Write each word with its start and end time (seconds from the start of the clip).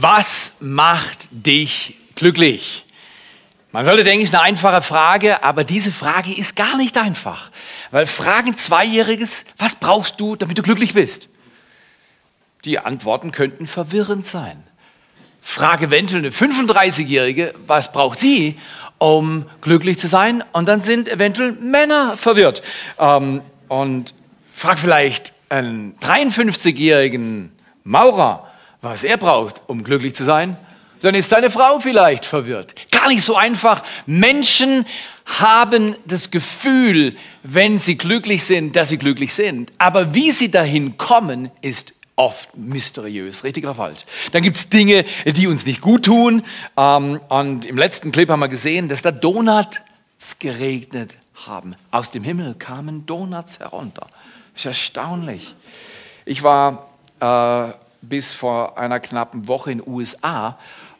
Was 0.00 0.52
macht 0.60 1.28
dich 1.30 1.96
glücklich? 2.14 2.84
Man 3.70 3.84
sollte 3.84 4.04
denken, 4.04 4.22
es 4.22 4.30
ist 4.30 4.34
eine 4.34 4.44
einfache 4.44 4.82
Frage, 4.82 5.42
aber 5.42 5.64
diese 5.64 5.90
Frage 5.90 6.32
ist 6.32 6.54
gar 6.56 6.76
nicht 6.76 6.96
einfach. 6.96 7.50
Weil 7.90 8.06
fragen 8.06 8.56
Zweijähriges, 8.56 9.44
was 9.58 9.74
brauchst 9.74 10.20
du, 10.20 10.36
damit 10.36 10.58
du 10.58 10.62
glücklich 10.62 10.94
bist? 10.94 11.28
Die 12.64 12.78
Antworten 12.78 13.32
könnten 13.32 13.66
verwirrend 13.66 14.26
sein. 14.26 14.64
Frage 15.42 15.86
eventuell 15.86 16.22
eine 16.22 16.30
35-Jährige, 16.30 17.54
was 17.66 17.92
braucht 17.92 18.20
sie, 18.20 18.58
um 18.98 19.46
glücklich 19.60 19.98
zu 19.98 20.08
sein? 20.08 20.42
Und 20.52 20.66
dann 20.66 20.80
sind 20.80 21.08
eventuell 21.08 21.52
Männer 21.52 22.16
verwirrt. 22.16 22.62
Ähm, 22.98 23.42
und 23.68 24.14
frag 24.54 24.78
vielleicht 24.78 25.32
einen 25.50 25.96
53-jährigen 25.98 27.52
Maurer, 27.82 28.50
was 28.84 29.04
er 29.04 29.16
braucht, 29.16 29.62
um 29.66 29.82
glücklich 29.82 30.14
zu 30.14 30.24
sein. 30.24 30.56
Dann 31.00 31.14
ist 31.14 31.28
seine 31.28 31.50
Frau 31.50 31.80
vielleicht 31.80 32.24
verwirrt. 32.24 32.74
Gar 32.90 33.08
nicht 33.08 33.22
so 33.22 33.36
einfach. 33.36 33.82
Menschen 34.06 34.86
haben 35.26 35.96
das 36.06 36.30
Gefühl, 36.30 37.16
wenn 37.42 37.78
sie 37.78 37.96
glücklich 37.96 38.44
sind, 38.44 38.76
dass 38.76 38.90
sie 38.90 38.98
glücklich 38.98 39.34
sind. 39.34 39.72
Aber 39.78 40.14
wie 40.14 40.30
sie 40.30 40.50
dahin 40.50 40.96
kommen, 40.96 41.50
ist 41.60 41.94
oft 42.16 42.56
mysteriös, 42.56 43.44
richtig 43.44 43.64
oder 43.64 43.74
falsch. 43.74 44.00
Dann 44.32 44.42
gibt's 44.42 44.68
Dinge, 44.68 45.04
die 45.26 45.46
uns 45.46 45.66
nicht 45.66 45.80
gut 45.80 46.04
tun. 46.04 46.42
Ähm, 46.76 47.20
und 47.28 47.64
im 47.64 47.76
letzten 47.76 48.12
Clip 48.12 48.28
haben 48.28 48.40
wir 48.40 48.48
gesehen, 48.48 48.88
dass 48.88 49.02
da 49.02 49.10
Donuts 49.10 49.78
geregnet 50.38 51.18
haben. 51.46 51.74
Aus 51.90 52.12
dem 52.12 52.22
Himmel 52.22 52.54
kamen 52.54 53.04
Donuts 53.04 53.58
herunter. 53.58 54.06
Das 54.52 54.62
ist 54.62 54.66
erstaunlich. 54.66 55.54
Ich 56.24 56.42
war 56.42 56.88
äh, 57.20 57.72
bis 58.08 58.32
vor 58.32 58.78
einer 58.78 59.00
knappen 59.00 59.48
Woche 59.48 59.72
in 59.72 59.78
den 59.78 59.88
USA 59.88 60.56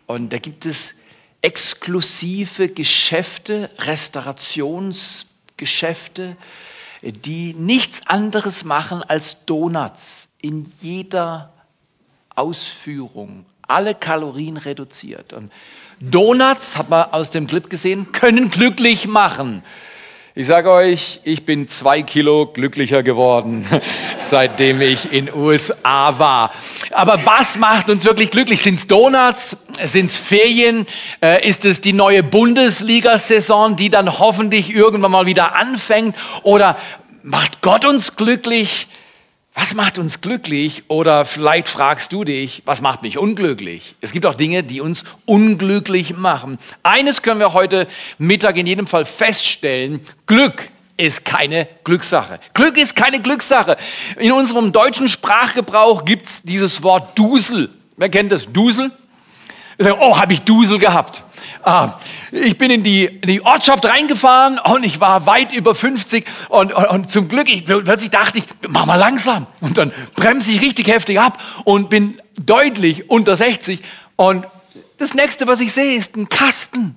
und 0.06 0.32
da 0.32 0.38
gibt 0.38 0.64
es 0.66 0.94
exklusive 1.42 2.68
Geschäfte, 2.68 3.70
Restaurationsgeschäfte, 3.78 6.36
die 7.02 7.54
nichts 7.54 8.06
anderes 8.06 8.64
machen 8.64 9.02
als 9.02 9.44
Donuts 9.44 10.28
in 10.40 10.64
jeder 10.80 11.52
Ausführung. 12.34 13.44
Alle 13.66 13.94
Kalorien 13.94 14.56
reduziert. 14.56 15.32
Und 15.32 15.52
Donuts, 16.00 16.76
hat 16.76 16.90
man 16.90 17.12
aus 17.12 17.30
dem 17.30 17.46
Clip 17.46 17.70
gesehen, 17.70 18.10
können 18.12 18.50
glücklich 18.50 19.06
machen. 19.06 19.62
Ich 20.36 20.46
sage 20.46 20.68
euch, 20.68 21.20
ich 21.22 21.44
bin 21.44 21.68
zwei 21.68 22.02
Kilo 22.02 22.46
glücklicher 22.46 23.04
geworden, 23.04 23.64
seitdem 24.16 24.80
ich 24.80 25.12
in 25.12 25.32
USA 25.32 26.18
war. 26.18 26.52
Aber 26.90 27.24
was 27.24 27.56
macht 27.56 27.88
uns 27.88 28.04
wirklich 28.04 28.32
glücklich? 28.32 28.60
Sind 28.60 28.80
es 28.80 28.88
Donuts? 28.88 29.56
Sind 29.84 30.10
es 30.10 30.16
Ferien? 30.16 30.88
Äh, 31.22 31.48
ist 31.48 31.64
es 31.64 31.80
die 31.80 31.92
neue 31.92 32.24
Bundesliga-Saison, 32.24 33.76
die 33.76 33.90
dann 33.90 34.18
hoffentlich 34.18 34.74
irgendwann 34.74 35.12
mal 35.12 35.26
wieder 35.26 35.54
anfängt? 35.54 36.16
Oder 36.42 36.78
macht 37.22 37.60
Gott 37.60 37.84
uns 37.84 38.16
glücklich? 38.16 38.88
Was 39.54 39.72
macht 39.74 39.98
uns 39.98 40.20
glücklich? 40.20 40.82
Oder 40.88 41.24
vielleicht 41.24 41.68
fragst 41.68 42.12
du 42.12 42.24
dich, 42.24 42.62
was 42.64 42.80
macht 42.80 43.02
mich 43.02 43.18
unglücklich? 43.18 43.94
Es 44.00 44.10
gibt 44.10 44.26
auch 44.26 44.34
Dinge, 44.34 44.64
die 44.64 44.80
uns 44.80 45.04
unglücklich 45.26 46.16
machen. 46.16 46.58
Eines 46.82 47.22
können 47.22 47.38
wir 47.38 47.52
heute 47.52 47.86
Mittag 48.18 48.56
in 48.56 48.66
jedem 48.66 48.88
Fall 48.88 49.04
feststellen. 49.04 50.00
Glück 50.26 50.68
ist 50.96 51.24
keine 51.24 51.68
Glückssache. 51.84 52.40
Glück 52.52 52.76
ist 52.76 52.96
keine 52.96 53.20
Glückssache. 53.20 53.76
In 54.18 54.32
unserem 54.32 54.72
deutschen 54.72 55.08
Sprachgebrauch 55.08 56.04
gibt's 56.04 56.42
dieses 56.42 56.82
Wort 56.82 57.16
Dusel. 57.16 57.70
Wer 57.96 58.08
kennt 58.08 58.32
das? 58.32 58.52
Dusel? 58.52 58.90
Oh, 59.78 60.18
habe 60.18 60.32
ich 60.32 60.42
Dusel 60.42 60.78
gehabt. 60.78 61.22
Ah, 61.66 61.98
ich 62.30 62.58
bin 62.58 62.70
in 62.70 62.82
die, 62.82 63.06
in 63.06 63.28
die 63.28 63.40
Ortschaft 63.42 63.86
reingefahren 63.86 64.58
und 64.58 64.84
ich 64.84 65.00
war 65.00 65.26
weit 65.26 65.52
über 65.52 65.74
50 65.74 66.26
und, 66.50 66.72
und, 66.72 66.84
und 66.84 67.10
zum 67.10 67.28
Glück, 67.28 67.48
ich, 67.48 67.64
plötzlich 67.64 68.10
dachte 68.10 68.38
ich, 68.38 68.44
mach 68.68 68.84
mal 68.84 68.96
langsam. 68.96 69.46
Und 69.60 69.78
dann 69.78 69.92
bremse 70.14 70.52
ich 70.52 70.60
richtig 70.60 70.88
heftig 70.88 71.18
ab 71.18 71.40
und 71.64 71.88
bin 71.88 72.20
deutlich 72.36 73.08
unter 73.08 73.34
60 73.34 73.80
und 74.16 74.46
das 74.98 75.14
nächste, 75.14 75.46
was 75.46 75.60
ich 75.60 75.72
sehe, 75.72 75.96
ist 75.96 76.16
ein 76.16 76.28
Kasten. 76.28 76.94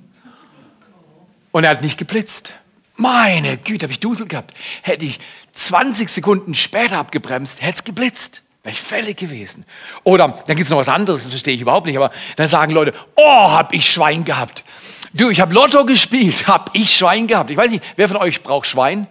Und 1.52 1.64
er 1.64 1.72
hat 1.72 1.82
nicht 1.82 1.98
geblitzt. 1.98 2.54
Meine 2.96 3.58
Güte, 3.58 3.86
habe 3.86 3.94
ich 3.94 4.00
Dusel 4.00 4.28
gehabt. 4.28 4.54
Hätte 4.82 5.06
ich 5.06 5.20
20 5.54 6.10
Sekunden 6.10 6.56
später 6.56 6.98
abgebremst, 6.98 7.62
hätte 7.62 7.78
es 7.80 7.84
geblitzt. 7.84 8.42
Wäre 8.68 8.76
ich 8.76 8.82
fällig 8.82 9.16
gewesen. 9.16 9.64
Oder 10.04 10.28
dann 10.28 10.58
gibt 10.58 10.66
es 10.66 10.70
noch 10.70 10.78
was 10.78 10.90
anderes, 10.90 11.24
das 11.24 11.32
verstehe 11.32 11.54
ich 11.54 11.62
überhaupt 11.62 11.86
nicht, 11.86 11.96
aber 11.96 12.12
dann 12.36 12.50
sagen 12.50 12.74
Leute, 12.74 12.94
oh, 13.16 13.52
hab 13.52 13.74
ich 13.74 13.90
Schwein 13.90 14.26
gehabt. 14.26 14.66
Du, 15.14 15.30
ich 15.30 15.40
habe 15.40 15.54
Lotto 15.54 15.86
gespielt, 15.86 16.48
hab 16.48 16.72
ich 16.74 16.94
Schwein 16.94 17.28
gehabt. 17.28 17.50
Ich 17.50 17.56
weiß 17.56 17.72
nicht, 17.72 17.82
wer 17.96 18.10
von 18.10 18.18
euch 18.18 18.44
braucht 18.44 18.68
Schwein? 18.68 19.08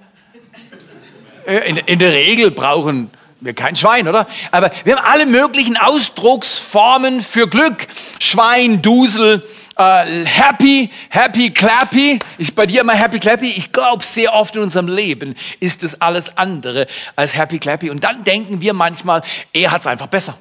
Äh, 1.47 1.71
in, 1.71 1.78
in 1.78 1.99
der 1.99 2.12
Regel 2.12 2.50
brauchen 2.50 3.11
kein 3.55 3.77
Schwein, 3.77 4.09
oder? 4.09 4.27
Aber 4.51 4.71
wir 4.85 4.97
haben 4.97 5.05
alle 5.05 5.27
möglichen 5.27 5.77
Ausdrucksformen 5.77 7.21
für 7.21 7.49
Glück. 7.49 7.87
Schwein, 8.19 8.83
Dusel, 8.83 9.47
äh, 9.77 10.25
happy, 10.25 10.91
happy, 11.11 11.51
clappy. 11.51 12.19
Ich 12.39 12.55
bei 12.55 12.67
dir 12.67 12.81
immer 12.81 12.95
happy, 12.95 13.19
clappy. 13.19 13.51
Ich 13.51 13.73
glaube, 13.73 14.05
sehr 14.05 14.33
oft 14.35 14.57
in 14.57 14.63
unserem 14.63 14.89
Leben 14.89 15.35
ist 15.61 15.85
es 15.85 16.01
alles 16.01 16.37
andere 16.37 16.87
als 17.15 17.37
happy, 17.37 17.59
clappy. 17.59 17.91
Und 17.91 18.05
dann 18.05 18.25
denken 18.25 18.61
wir 18.61 18.73
manchmal, 18.73 19.23
er 19.53 19.71
hat 19.71 19.83
es 19.83 19.87
einfach 19.87 20.07
besser. 20.07 20.37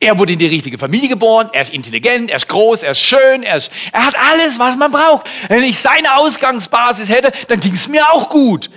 Er 0.00 0.16
wurde 0.16 0.32
in 0.32 0.38
die 0.38 0.46
richtige 0.46 0.78
Familie 0.78 1.08
geboren, 1.08 1.50
er 1.52 1.62
ist 1.62 1.74
intelligent, 1.74 2.30
er 2.30 2.36
ist 2.36 2.48
groß, 2.48 2.84
er 2.84 2.92
ist 2.92 3.00
schön, 3.00 3.42
er, 3.42 3.56
ist, 3.56 3.72
er 3.92 4.06
hat 4.06 4.14
alles, 4.16 4.56
was 4.56 4.76
man 4.76 4.92
braucht. 4.92 5.28
Wenn 5.48 5.64
ich 5.64 5.78
seine 5.80 6.16
Ausgangsbasis 6.16 7.08
hätte, 7.08 7.32
dann 7.48 7.58
ging 7.58 7.72
es 7.72 7.88
mir 7.88 8.08
auch 8.12 8.28
gut. 8.28 8.70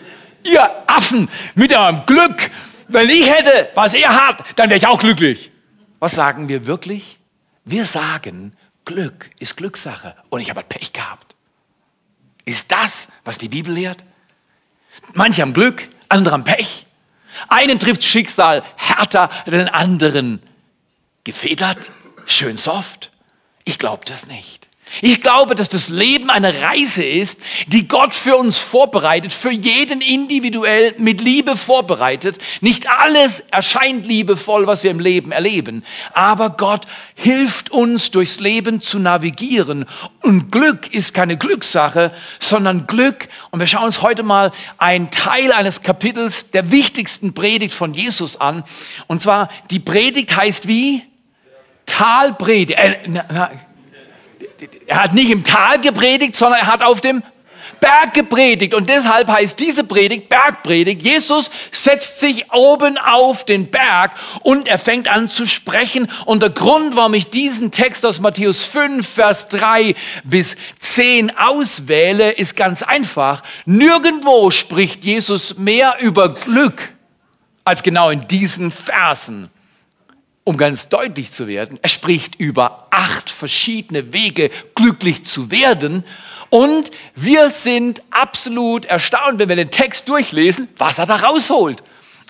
Ihr 0.44 0.68
Affen 0.88 1.30
mit 1.53 1.72
eurem 1.72 2.08
Glück, 2.08 2.50
wenn 2.94 3.09
ich 3.09 3.29
hätte, 3.29 3.69
was 3.75 3.94
er 3.94 4.28
hat, 4.28 4.44
dann 4.57 4.69
wäre 4.69 4.78
ich 4.78 4.88
auch 4.88 5.00
glücklich. 5.00 5.52
Was 6.00 6.13
sagen 6.13 6.50
wir 6.50 6.66
wirklich? 6.66 7.18
Wir 7.63 7.85
sagen, 7.85 8.56
Glück 8.85 9.29
ist 9.40 9.57
Glückssache 9.57 10.16
und 10.29 10.41
ich 10.41 10.50
habe 10.50 10.63
Pech 10.63 10.94
gehabt. 10.94 11.35
Ist 12.46 12.72
das, 12.72 13.07
was 13.24 13.38
die 13.38 13.50
Bibel 13.50 13.74
lehrt? 13.74 14.03
Manche 15.13 15.41
haben 15.41 15.53
Glück, 15.53 15.88
andere 16.09 16.34
haben 16.34 16.44
Pech. 16.44 16.88
Einen 17.47 17.79
trifft 17.79 18.03
Schicksal 18.03 18.63
härter, 18.75 19.29
den 19.46 19.69
anderen 19.69 20.41
gefedert, 21.23 21.78
schön 22.25 22.58
soft. 22.58 23.12
Ich 23.63 23.79
glaube 23.79 24.06
das 24.06 24.28
nicht. 24.28 24.60
Ich 25.02 25.22
glaube, 25.22 25.56
dass 25.56 25.69
das 25.69 25.90
Leben 25.90 26.29
eine 26.29 26.62
Reise 26.62 27.03
ist, 27.03 27.40
die 27.68 27.88
Gott 27.88 28.13
für 28.13 28.35
uns 28.35 28.57
vorbereitet, 28.57 29.31
für 29.31 29.52
jeden 29.52 30.02
individuell 30.02 30.94
mit 30.97 31.22
Liebe 31.22 31.56
vorbereitet. 31.56 32.38
Nicht 32.59 32.90
alles 32.90 33.40
erscheint 33.52 34.06
liebevoll, 34.06 34.68
was 34.68 34.84
wir 34.84 34.91
im 34.91 35.00
Leben 35.00 35.31
erleben, 35.31 35.84
aber 36.13 36.50
Gott 36.50 36.85
hilft 37.16 37.69
uns 37.69 38.12
durchs 38.12 38.40
Leben 38.40 38.81
zu 38.81 39.00
navigieren. 39.00 39.85
Und 40.22 40.52
Glück 40.52 40.94
ist 40.94 41.13
keine 41.13 41.38
Glückssache, 41.38 42.12
sondern 42.40 42.88
Glück. 42.88 43.29
Und 43.52 43.59
wir 43.59 43.68
schauen 43.68 43.85
uns 43.85 44.02
heute 44.02 44.23
mal 44.23 44.52
einen 44.78 45.09
Teil 45.12 45.52
eines 45.52 45.81
Kapitels 45.84 46.50
der 46.52 46.72
wichtigsten 46.72 47.34
Predigt 47.34 47.73
von 47.73 47.94
Jesus 47.94 48.40
an. 48.41 48.63
Und 49.08 49.22
zwar, 49.22 49.50
die 49.69 49.79
Predigt 49.79 50.35
heißt 50.35 50.68
wie? 50.68 51.03
Talpredigt. 51.85 52.79
Äh, 52.79 52.97
er 54.88 55.03
hat 55.03 55.13
nicht 55.13 55.31
im 55.31 55.44
Tal 55.44 55.79
gepredigt, 55.79 56.35
sondern 56.35 56.61
er 56.61 56.67
hat 56.67 56.83
auf 56.83 57.01
dem 57.01 57.23
Berg 57.79 58.13
gepredigt. 58.13 58.73
Und 58.73 58.89
deshalb 58.89 59.27
heißt 59.27 59.59
diese 59.59 59.83
Predigt 59.83 60.29
Bergpredigt. 60.29 61.01
Jesus 61.01 61.49
setzt 61.72 62.19
sich 62.19 62.51
oben 62.53 62.97
auf 62.97 63.44
den 63.44 63.72
Berg 63.72 64.11
und 64.41 64.67
er 64.67 64.78
fängt 64.78 65.08
an 65.08 65.29
zu 65.29 65.47
sprechen. 65.47 66.09
Und 66.25 66.43
der 66.43 66.52
Grund, 66.52 66.96
warum 66.96 67.13
ich 67.16 67.29
diesen 67.29 67.72
Text 67.72 68.05
aus 68.05 68.19
Matthäus 68.19 68.63
5, 68.63 69.08
Vers 69.08 69.47
3 69.49 69.96
bis 70.23 70.55
10 70.79 71.37
auswähle, 71.37 72.31
ist 72.31 72.55
ganz 72.55 72.84
einfach. 72.84 73.41
Nirgendwo 73.66 74.52
spricht 74.52 75.03
Jesus 75.03 75.57
mehr 75.57 75.97
über 75.99 76.34
Glück 76.34 76.93
als 77.66 77.84
genau 77.84 78.09
in 78.09 78.28
diesen 78.28 78.72
Versen 78.72 79.49
um 80.43 80.58
ganz 80.58 80.90
deutlich 80.90 81.32
zu 81.32 81.47
werden, 81.47 81.79
er 81.82 81.90
spricht 81.90 82.35
über 82.35 82.88
acht 82.91 83.29
verschiedene 83.29 84.14
Wege, 84.14 84.49
glücklich 84.76 85.26
zu 85.26 85.52
werden. 85.52 86.03
Und 86.49 86.91
wir 87.16 87.49
sind 87.49 88.02
absolut 88.09 88.85
erstaunt, 88.85 89.40
wenn 89.40 89.49
wir 89.49 89.55
den 89.55 89.72
Text 89.72 90.09
durchlesen, 90.09 90.67
was 90.78 90.97
er 90.97 91.05
da 91.05 91.17
rausholt. 91.17 91.84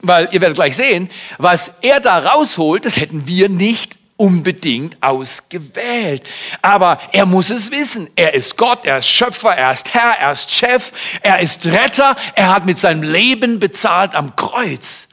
Weil 0.04 0.30
ihr 0.32 0.42
werdet 0.42 0.56
gleich 0.56 0.76
sehen, 0.76 1.10
was 1.38 1.72
er 1.82 2.00
da 2.00 2.20
rausholt, 2.20 2.86
das 2.86 2.98
hätten 2.98 3.28
wir 3.28 3.50
nicht 3.50 3.98
unbedingt 4.18 5.02
ausgewählt. 5.02 6.22
Aber 6.62 7.00
er 7.12 7.26
muss 7.26 7.50
es 7.50 7.72
wissen. 7.72 8.08
Er 8.16 8.36
ist 8.36 8.58
Gott, 8.58 8.86
er 8.86 9.00
ist 9.00 9.10
Schöpfer, 9.10 9.56
er 9.56 9.72
ist 9.72 9.94
Herr, 9.94 10.18
er 10.20 10.32
ist 10.34 10.52
Chef, 10.52 10.92
er 11.24 11.40
ist 11.40 11.66
Retter, 11.66 12.16
er 12.36 12.54
hat 12.54 12.66
mit 12.68 12.78
seinem 12.78 13.02
Leben 13.02 13.60
bezahlt 13.60 14.14
am 14.14 14.36
Kreuz. 14.36 15.08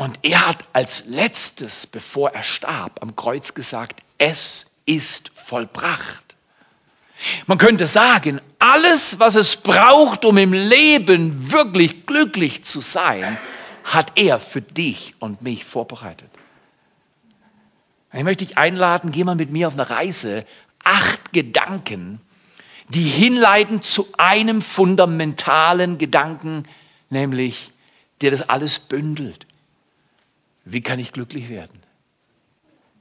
Und 0.00 0.20
er 0.22 0.46
hat 0.46 0.64
als 0.72 1.04
letztes, 1.08 1.86
bevor 1.86 2.30
er 2.30 2.42
starb, 2.42 3.02
am 3.02 3.16
Kreuz 3.16 3.52
gesagt, 3.52 4.00
es 4.16 4.64
ist 4.86 5.30
vollbracht. 5.34 6.36
Man 7.46 7.58
könnte 7.58 7.86
sagen, 7.86 8.40
alles, 8.58 9.18
was 9.18 9.34
es 9.34 9.56
braucht, 9.56 10.24
um 10.24 10.38
im 10.38 10.54
Leben 10.54 11.52
wirklich 11.52 12.06
glücklich 12.06 12.64
zu 12.64 12.80
sein, 12.80 13.36
hat 13.84 14.12
er 14.14 14.38
für 14.38 14.62
dich 14.62 15.16
und 15.18 15.42
mich 15.42 15.66
vorbereitet. 15.66 16.30
Ich 18.14 18.24
möchte 18.24 18.46
dich 18.46 18.56
einladen, 18.56 19.12
geh 19.12 19.24
mal 19.24 19.34
mit 19.34 19.50
mir 19.50 19.68
auf 19.68 19.74
eine 19.74 19.90
Reise. 19.90 20.46
Acht 20.82 21.34
Gedanken, 21.34 22.22
die 22.88 23.04
hinleiten 23.04 23.82
zu 23.82 24.08
einem 24.16 24.62
fundamentalen 24.62 25.98
Gedanken, 25.98 26.66
nämlich 27.10 27.70
der 28.22 28.30
das 28.30 28.48
alles 28.48 28.78
bündelt. 28.78 29.44
Wie 30.70 30.80
kann 30.80 30.98
ich 30.98 31.12
glücklich 31.12 31.48
werden? 31.48 31.78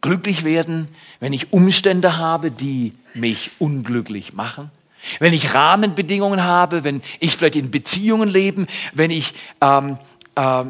Glücklich 0.02 0.44
werden, 0.44 0.88
wenn 1.20 1.34
ich 1.34 1.54
Umstände 1.54 2.18
habe, 2.18 2.52
die 2.52 2.94
mich 3.14 3.52
unglücklich 3.60 4.34
machen. 4.34 4.72
Wenn 5.20 5.34
ich 5.34 5.54
Rahmenbedingungen 5.54 6.44
habe, 6.44 6.84
wenn 6.84 7.02
ich 7.20 7.36
vielleicht 7.36 7.56
in 7.56 7.72
Beziehungen 7.72 8.28
lebe, 8.28 8.66
wenn 8.94 9.12
ich 9.12 9.34
ähm, 9.62 9.98
äh, 10.36 10.66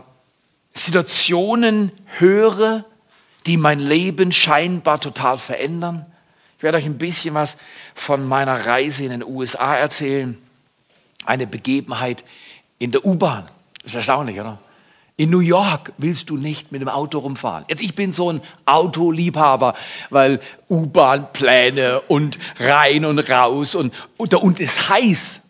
Situationen 0.74 1.92
höre, 2.18 2.86
die 3.46 3.58
mein 3.58 3.80
Leben 3.80 4.32
scheinbar 4.32 5.00
total 5.00 5.38
verändern. 5.38 6.06
Ich 6.58 6.64
werde 6.64 6.78
euch 6.78 6.86
ein 6.86 6.98
bisschen 6.98 7.34
was 7.34 7.58
von 7.96 8.28
meiner 8.28 8.66
Reise 8.66 9.04
in 9.04 9.12
den 9.12 9.24
USA 9.24 9.76
erzählen. 9.76 10.38
Eine 11.26 11.48
Begebenheit 11.48 12.24
in 12.78 12.92
der 12.92 13.06
U-Bahn. 13.06 13.46
Ist 13.84 13.96
erstaunlich, 13.96 14.40
oder? 14.40 14.60
In 15.20 15.32
New 15.32 15.42
York 15.42 15.92
willst 15.98 16.30
du 16.30 16.38
nicht 16.38 16.72
mit 16.72 16.80
dem 16.80 16.88
Auto 16.88 17.20
rumfahren. 17.20 17.66
Jetzt, 17.68 17.82
ich 17.82 17.94
bin 17.94 18.14
so 18.14 18.32
ein 18.32 18.42
Autoliebhaber, 18.66 19.74
weil 20.10 20.40
U-Bahn-Pläne 20.70 22.00
und 22.08 22.40
rein 22.58 23.04
und 23.04 23.20
raus 23.30 23.76
und, 23.76 23.94
und, 24.16 24.34
und 24.34 24.62
es 24.62 24.88
heiß 24.88 25.42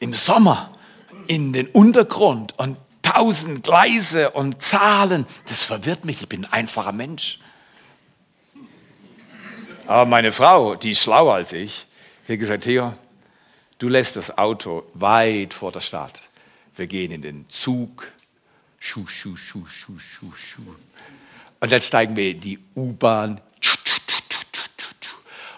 im 0.00 0.12
Sommer 0.12 0.76
in 1.28 1.52
den 1.52 1.68
Untergrund 1.68 2.58
und 2.58 2.76
tausend 3.02 3.62
Gleise 3.62 4.30
und 4.30 4.60
Zahlen. 4.60 5.24
Das 5.48 5.62
verwirrt 5.62 6.04
mich. 6.04 6.22
Ich 6.22 6.28
bin 6.28 6.44
ein 6.44 6.52
einfacher 6.52 6.90
Mensch. 6.90 7.38
Aber 9.86 10.04
meine 10.04 10.32
Frau, 10.32 10.74
die 10.74 10.90
ist 10.90 11.02
schlauer 11.04 11.34
als 11.34 11.52
ich, 11.52 11.86
hat 12.28 12.40
gesagt, 12.40 12.64
Theo, 12.64 12.92
du 13.78 13.88
lässt 13.88 14.16
das 14.16 14.36
Auto 14.36 14.82
weit 14.94 15.54
vor 15.54 15.70
der 15.70 15.80
Stadt. 15.80 16.22
Wir 16.74 16.88
gehen 16.88 17.12
in 17.12 17.22
den 17.22 17.48
Zug, 17.48 18.10
Schuh, 18.78 19.06
Schuh, 19.06 19.36
Schuh, 19.36 19.66
Schuh, 19.66 19.98
Schuh, 19.98 20.32
Schuh. 20.32 20.74
Und 21.60 21.72
dann 21.72 21.82
steigen 21.82 22.16
wir 22.16 22.30
in 22.30 22.40
die 22.40 22.58
U-Bahn. 22.74 23.40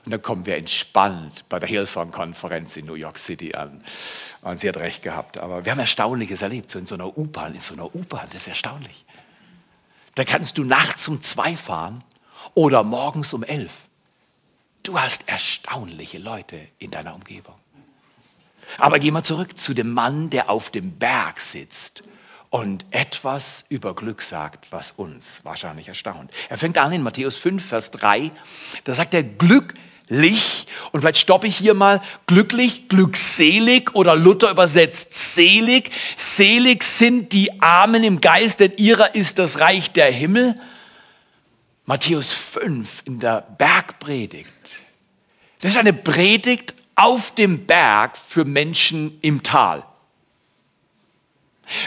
Und 0.04 0.12
dann 0.12 0.22
kommen 0.22 0.46
wir 0.46 0.56
entspannt 0.56 1.44
bei 1.48 1.58
der 1.58 1.68
Hillsong-Konferenz 1.68 2.76
in 2.76 2.86
New 2.86 2.94
York 2.94 3.18
City 3.18 3.54
an. 3.54 3.84
Und 4.40 4.58
sie 4.58 4.68
hat 4.68 4.78
recht 4.78 5.02
gehabt. 5.02 5.38
Aber 5.38 5.64
wir 5.64 5.72
haben 5.72 5.78
Erstaunliches 5.78 6.40
erlebt, 6.40 6.70
so 6.70 6.78
in 6.78 6.86
so 6.86 6.94
einer 6.94 7.16
U-Bahn, 7.16 7.54
in 7.54 7.60
so 7.60 7.74
einer 7.74 7.94
U-Bahn, 7.94 8.26
das 8.32 8.42
ist 8.42 8.48
erstaunlich. 8.48 9.04
Da 10.14 10.24
kannst 10.24 10.56
du 10.56 10.64
nachts 10.64 11.06
um 11.06 11.20
zwei 11.22 11.54
fahren 11.54 12.02
oder 12.54 12.82
morgens 12.82 13.32
um 13.34 13.44
elf. 13.44 13.72
Du 14.82 14.98
hast 14.98 15.28
erstaunliche 15.28 16.18
Leute 16.18 16.68
in 16.78 16.90
deiner 16.90 17.14
Umgebung. 17.14 17.54
Aber 18.78 18.98
geh 18.98 19.10
mal 19.10 19.22
zurück 19.22 19.58
zu 19.58 19.74
dem 19.74 19.92
Mann, 19.92 20.30
der 20.30 20.48
auf 20.48 20.70
dem 20.70 20.98
Berg 20.98 21.40
sitzt 21.40 22.02
und 22.50 22.84
etwas 22.90 23.64
über 23.68 23.94
Glück 23.94 24.22
sagt, 24.22 24.66
was 24.70 24.90
uns 24.90 25.40
wahrscheinlich 25.44 25.88
erstaunt. 25.88 26.32
Er 26.48 26.58
fängt 26.58 26.78
an 26.78 26.92
in 26.92 27.02
Matthäus 27.02 27.36
5, 27.36 27.64
Vers 27.64 27.92
3, 27.92 28.32
da 28.84 28.94
sagt 28.94 29.14
er, 29.14 29.22
glücklich, 29.22 30.66
und 30.90 31.00
vielleicht 31.00 31.18
stoppe 31.18 31.46
ich 31.46 31.56
hier 31.56 31.74
mal, 31.74 32.02
glücklich, 32.26 32.88
glückselig 32.88 33.94
oder 33.94 34.16
Luther 34.16 34.50
übersetzt 34.50 35.14
selig. 35.14 35.92
Selig 36.16 36.82
sind 36.82 37.32
die 37.32 37.62
Armen 37.62 38.02
im 38.02 38.20
Geist, 38.20 38.58
denn 38.58 38.72
ihrer 38.76 39.14
ist 39.14 39.38
das 39.38 39.60
Reich 39.60 39.92
der 39.92 40.10
Himmel. 40.10 40.60
Matthäus 41.86 42.32
5 42.32 43.02
in 43.04 43.20
der 43.20 43.42
Bergpredigt. 43.42 44.80
Das 45.60 45.72
ist 45.72 45.76
eine 45.76 45.92
Predigt 45.92 46.74
auf 46.96 47.32
dem 47.34 47.66
Berg 47.66 48.18
für 48.18 48.44
Menschen 48.44 49.18
im 49.22 49.44
Tal. 49.44 49.84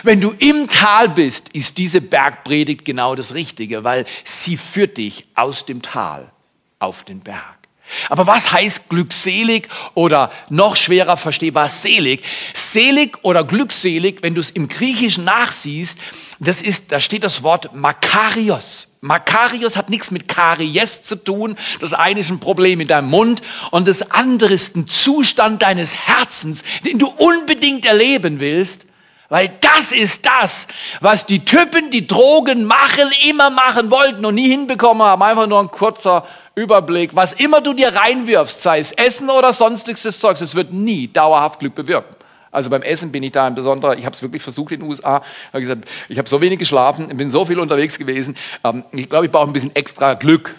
Wenn 0.04 0.22
du 0.22 0.32
im 0.40 0.68
Tal 0.68 1.10
bist, 1.10 1.50
ist 1.50 1.78
diese 1.78 2.02
Bergpredigt 2.02 2.86
genau 2.86 3.16
das 3.16 3.34
Richtige, 3.34 3.84
weil 3.84 4.06
sie 4.24 4.58
führt 4.58 4.98
dich 4.98 5.28
aus 5.36 5.66
dem 5.66 5.82
Tal 5.82 6.32
auf 6.80 7.04
den 7.04 7.22
Berg. 7.22 7.64
Aber 8.10 8.28
was 8.28 8.52
heißt 8.52 8.90
glückselig 8.90 9.68
oder 9.94 10.32
noch 10.50 10.76
schwerer 10.76 11.18
verstehbar 11.18 11.70
selig? 11.70 12.24
Selig 12.54 13.18
oder 13.24 13.44
glückselig, 13.44 14.20
wenn 14.22 14.36
du 14.36 14.42
es 14.42 14.52
im 14.52 14.68
Griechischen 14.68 15.26
nachsiehst, 15.26 16.00
das 16.40 16.62
ist, 16.62 16.92
da 16.92 17.00
steht 17.00 17.24
das 17.24 17.44
Wort 17.44 17.76
Makarios. 17.76 18.88
Makarios 19.02 19.76
hat 19.76 19.90
nichts 19.90 20.12
mit 20.12 20.30
Karies 20.30 21.04
zu 21.04 21.18
tun. 21.18 21.58
Das 21.82 21.94
eine 21.94 22.22
ist 22.22 22.30
ein 22.30 22.40
Problem 22.40 22.80
in 22.80 22.88
deinem 22.88 23.10
Mund 23.10 23.42
und 23.72 23.88
das 23.88 24.12
andere 24.12 24.54
ist 24.54 24.76
ein 24.78 24.88
Zustand 24.88 25.62
deines 25.62 25.94
Herzens, 25.94 26.64
den 26.86 27.00
du 27.00 27.08
unbedingt 27.08 27.86
erleben 27.86 28.40
willst. 28.40 28.86
Weil 29.30 29.52
das 29.62 29.92
ist 29.92 30.26
das, 30.26 30.68
was 31.02 31.26
die 31.26 31.44
Typen, 31.44 31.90
die 31.90 32.06
Drogen 32.06 32.66
machen, 32.66 33.12
immer 33.28 33.50
machen 33.50 33.90
wollten 33.90 34.26
und 34.26 34.36
nie 34.36 34.50
hinbekommen 34.50 35.02
haben. 35.02 35.22
Einfach 35.24 35.48
nur 35.48 35.60
ein 35.60 35.72
kurzer 35.72 36.26
Überblick. 36.56 37.16
Was 37.16 37.34
immer 37.34 37.62
du 37.62 37.74
dir 37.74 37.96
reinwirfst, 37.96 38.62
sei 38.62 38.80
es 38.80 38.92
Essen 38.92 39.30
oder 39.30 39.54
sonstiges 39.54 40.20
Zeugs, 40.20 40.42
es 40.42 40.56
wird 40.56 40.72
nie 40.72 41.08
dauerhaft 41.08 41.60
Glück 41.60 41.74
bewirken. 41.74 42.16
Also 42.52 42.70
beim 42.70 42.84
Essen 42.84 43.12
bin 43.12 43.24
ich 43.24 43.32
da 43.32 43.48
ein 43.48 43.56
besonderer, 43.56 43.98
ich 43.98 44.06
habe 44.06 44.14
es 44.14 44.22
wirklich 44.22 44.44
versucht 44.44 44.72
in 44.74 44.82
den 44.82 44.90
USA, 44.90 45.24
habe 45.52 45.62
gesagt, 45.62 45.90
ich 46.08 46.20
habe 46.20 46.30
so 46.30 46.40
wenig 46.40 46.60
geschlafen, 46.60 47.08
bin 47.18 47.32
so 47.32 47.46
viel 47.46 47.60
unterwegs 47.60 47.98
gewesen, 47.98 48.36
ähm, 48.64 48.84
ich 48.92 49.10
glaube, 49.10 49.26
ich 49.26 49.32
brauche 49.32 49.48
ein 49.48 49.54
bisschen 49.54 49.76
extra 49.76 50.14
Glück. 50.14 50.56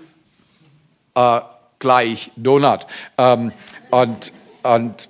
Äh, 1.15 1.41
gleich 1.79 2.31
Donut. 2.35 2.87
Ähm, 3.19 3.53
und, 3.91 4.33
und, 4.63 5.09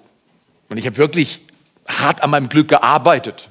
und 0.68 0.76
ich 0.76 0.86
habe 0.86 0.96
wirklich 0.96 1.43
hart 1.88 2.22
an 2.22 2.30
meinem 2.30 2.48
Glück 2.48 2.68
gearbeitet. 2.68 3.48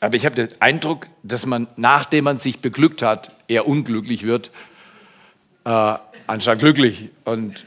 Aber 0.00 0.16
ich 0.16 0.26
habe 0.26 0.34
den 0.34 0.48
Eindruck, 0.60 1.06
dass 1.22 1.46
man, 1.46 1.66
nachdem 1.76 2.24
man 2.24 2.38
sich 2.38 2.60
beglückt 2.60 3.00
hat, 3.00 3.32
eher 3.48 3.66
unglücklich 3.66 4.24
wird, 4.24 4.50
äh, 5.64 5.94
anstatt 6.26 6.58
glücklich. 6.58 7.08
Und 7.24 7.64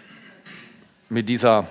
mit 1.10 1.30
dieser 1.30 1.68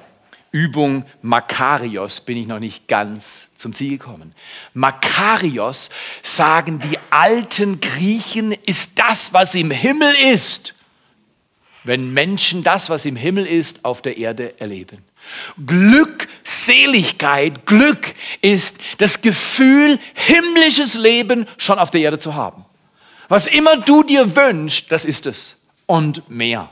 Übung 0.50 1.04
Makarios 1.22 2.20
bin 2.20 2.36
ich 2.36 2.46
noch 2.46 2.58
nicht 2.58 2.88
ganz 2.88 3.50
zum 3.56 3.74
Ziel 3.74 3.98
gekommen. 3.98 4.34
Makarios, 4.74 5.90
sagen 6.22 6.78
die 6.78 6.98
alten 7.10 7.80
Griechen, 7.80 8.52
ist 8.52 8.98
das, 8.98 9.32
was 9.32 9.54
im 9.54 9.70
Himmel 9.70 10.12
ist, 10.32 10.74
wenn 11.84 12.12
Menschen 12.12 12.62
das, 12.64 12.90
was 12.90 13.04
im 13.04 13.16
Himmel 13.16 13.46
ist, 13.46 13.84
auf 13.84 14.02
der 14.02 14.16
Erde 14.16 14.58
erleben. 14.58 15.04
Glückseligkeit, 15.64 17.66
Glück 17.66 18.14
ist 18.40 18.78
das 18.98 19.22
Gefühl, 19.22 19.98
himmlisches 20.14 20.94
Leben 20.94 21.46
schon 21.58 21.78
auf 21.78 21.90
der 21.90 22.02
Erde 22.02 22.18
zu 22.18 22.34
haben. 22.34 22.64
Was 23.28 23.46
immer 23.46 23.76
du 23.76 24.02
dir 24.02 24.36
wünschst, 24.36 24.92
das 24.92 25.04
ist 25.04 25.26
es. 25.26 25.56
Und 25.86 26.30
mehr. 26.30 26.70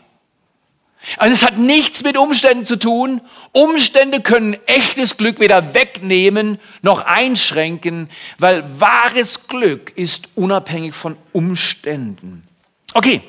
Und 1.18 1.30
es 1.30 1.42
hat 1.42 1.58
nichts 1.58 2.02
mit 2.02 2.16
Umständen 2.16 2.64
zu 2.64 2.78
tun. 2.78 3.20
Umstände 3.52 4.20
können 4.20 4.56
echtes 4.66 5.16
Glück 5.16 5.38
weder 5.38 5.74
wegnehmen 5.74 6.58
noch 6.82 7.04
einschränken, 7.04 8.08
weil 8.38 8.64
wahres 8.78 9.46
Glück 9.46 9.92
ist 9.96 10.28
unabhängig 10.34 10.94
von 10.94 11.16
Umständen. 11.32 12.48
Okay, 12.94 13.20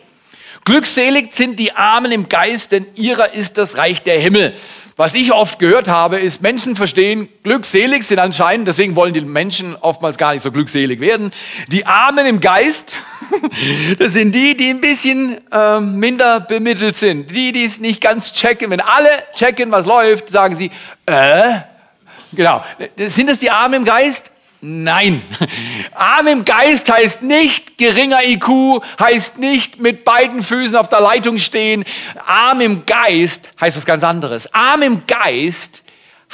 glückselig 0.63 1.33
sind 1.33 1.59
die 1.59 1.73
Armen 1.73 2.11
im 2.11 2.29
Geist, 2.29 2.71
denn 2.71 2.87
ihrer 2.95 3.33
ist 3.33 3.57
das 3.57 3.77
Reich 3.77 4.01
der 4.01 4.19
Himmel. 4.19 4.55
Was 4.97 5.13
ich 5.13 5.33
oft 5.33 5.59
gehört 5.59 5.89
habe, 5.89 6.19
ist, 6.19 6.41
Menschen 6.41 6.77
verstehen, 6.77 7.27
glückselig 7.43 8.03
sind 8.03 8.17
anscheinend, 8.17 8.65
deswegen 8.65 8.95
wollen 8.95 9.13
die 9.13 9.19
Menschen 9.19 9.75
oftmals 9.75 10.17
gar 10.17 10.31
nicht 10.33 10.41
so 10.41 10.53
glückselig 10.53 11.01
werden. 11.01 11.31
Die 11.67 11.85
Armen 11.85 12.25
im 12.25 12.39
Geist, 12.39 12.93
das 13.99 14.13
sind 14.13 14.33
die, 14.33 14.55
die 14.55 14.69
ein 14.69 14.79
bisschen 14.79 15.41
äh, 15.51 15.81
minder 15.81 16.39
bemittelt 16.39 16.95
sind. 16.95 17.29
Die, 17.29 17.51
die 17.51 17.65
es 17.65 17.81
nicht 17.81 17.99
ganz 17.99 18.31
checken. 18.31 18.71
Wenn 18.71 18.79
alle 18.79 19.09
checken, 19.35 19.69
was 19.69 19.85
läuft, 19.85 20.29
sagen 20.29 20.55
sie, 20.55 20.71
äh, 21.05 21.55
genau. 22.31 22.63
Sind 22.95 23.27
das 23.27 23.39
die 23.39 23.51
Armen 23.51 23.73
im 23.73 23.83
Geist? 23.83 24.31
Nein. 24.67 25.21
Arm 25.93 26.25
im 26.25 26.43
Geist 26.43 26.91
heißt 26.91 27.21
nicht 27.21 27.77
geringer 27.77 28.23
IQ, 28.23 28.81
heißt 28.99 29.37
nicht 29.37 29.79
mit 29.79 30.03
beiden 30.03 30.41
Füßen 30.41 30.75
auf 30.75 30.89
der 30.89 31.01
Leitung 31.01 31.37
stehen. 31.37 31.85
Arm 32.25 32.61
im 32.61 32.83
Geist 32.87 33.51
heißt 33.61 33.77
was 33.77 33.85
ganz 33.85 34.03
anderes. 34.03 34.51
Arm 34.55 34.81
im 34.81 35.05
Geist 35.05 35.83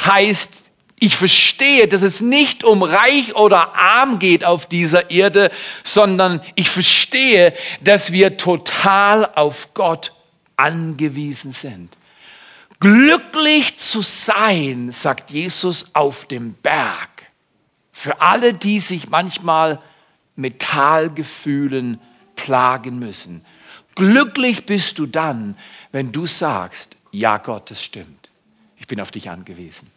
heißt 0.05 0.71
Ich 1.01 1.17
verstehe, 1.17 1.89
dass 1.89 2.03
es 2.03 2.21
nicht 2.21 2.63
um 2.63 2.83
reich 2.83 3.35
oder 3.35 3.75
arm 3.75 4.17
geht 4.17 4.45
auf 4.45 4.65
dieser 4.65 5.11
Erde, 5.11 5.51
sondern 5.83 6.39
ich 6.55 6.69
verstehe, 6.69 7.53
dass 7.81 8.13
wir 8.13 8.37
total 8.37 9.29
auf 9.35 9.73
Gott 9.73 10.13
angewiesen 10.55 11.51
sind. 11.51 11.89
Glücklich 12.79 13.77
zu 13.77 14.01
sein, 14.01 14.91
sagt 14.93 15.31
Jesus 15.31 15.87
auf 15.93 16.27
dem 16.27 16.53
Berg. 16.53 17.10
Für 18.01 18.19
alle, 18.19 18.55
die 18.55 18.79
sich 18.79 19.09
manchmal 19.09 19.79
mit 20.35 20.57
Talgefühlen 20.57 22.01
plagen 22.35 22.97
müssen. 22.97 23.45
Glücklich 23.93 24.65
bist 24.65 24.97
du 24.97 25.05
dann, 25.05 25.55
wenn 25.91 26.11
du 26.11 26.25
sagst, 26.25 26.97
ja 27.11 27.37
Gott, 27.37 27.69
das 27.69 27.83
stimmt. 27.83 28.31
Ich 28.77 28.87
bin 28.87 28.99
auf 28.99 29.11
dich 29.11 29.29
angewiesen. 29.29 29.91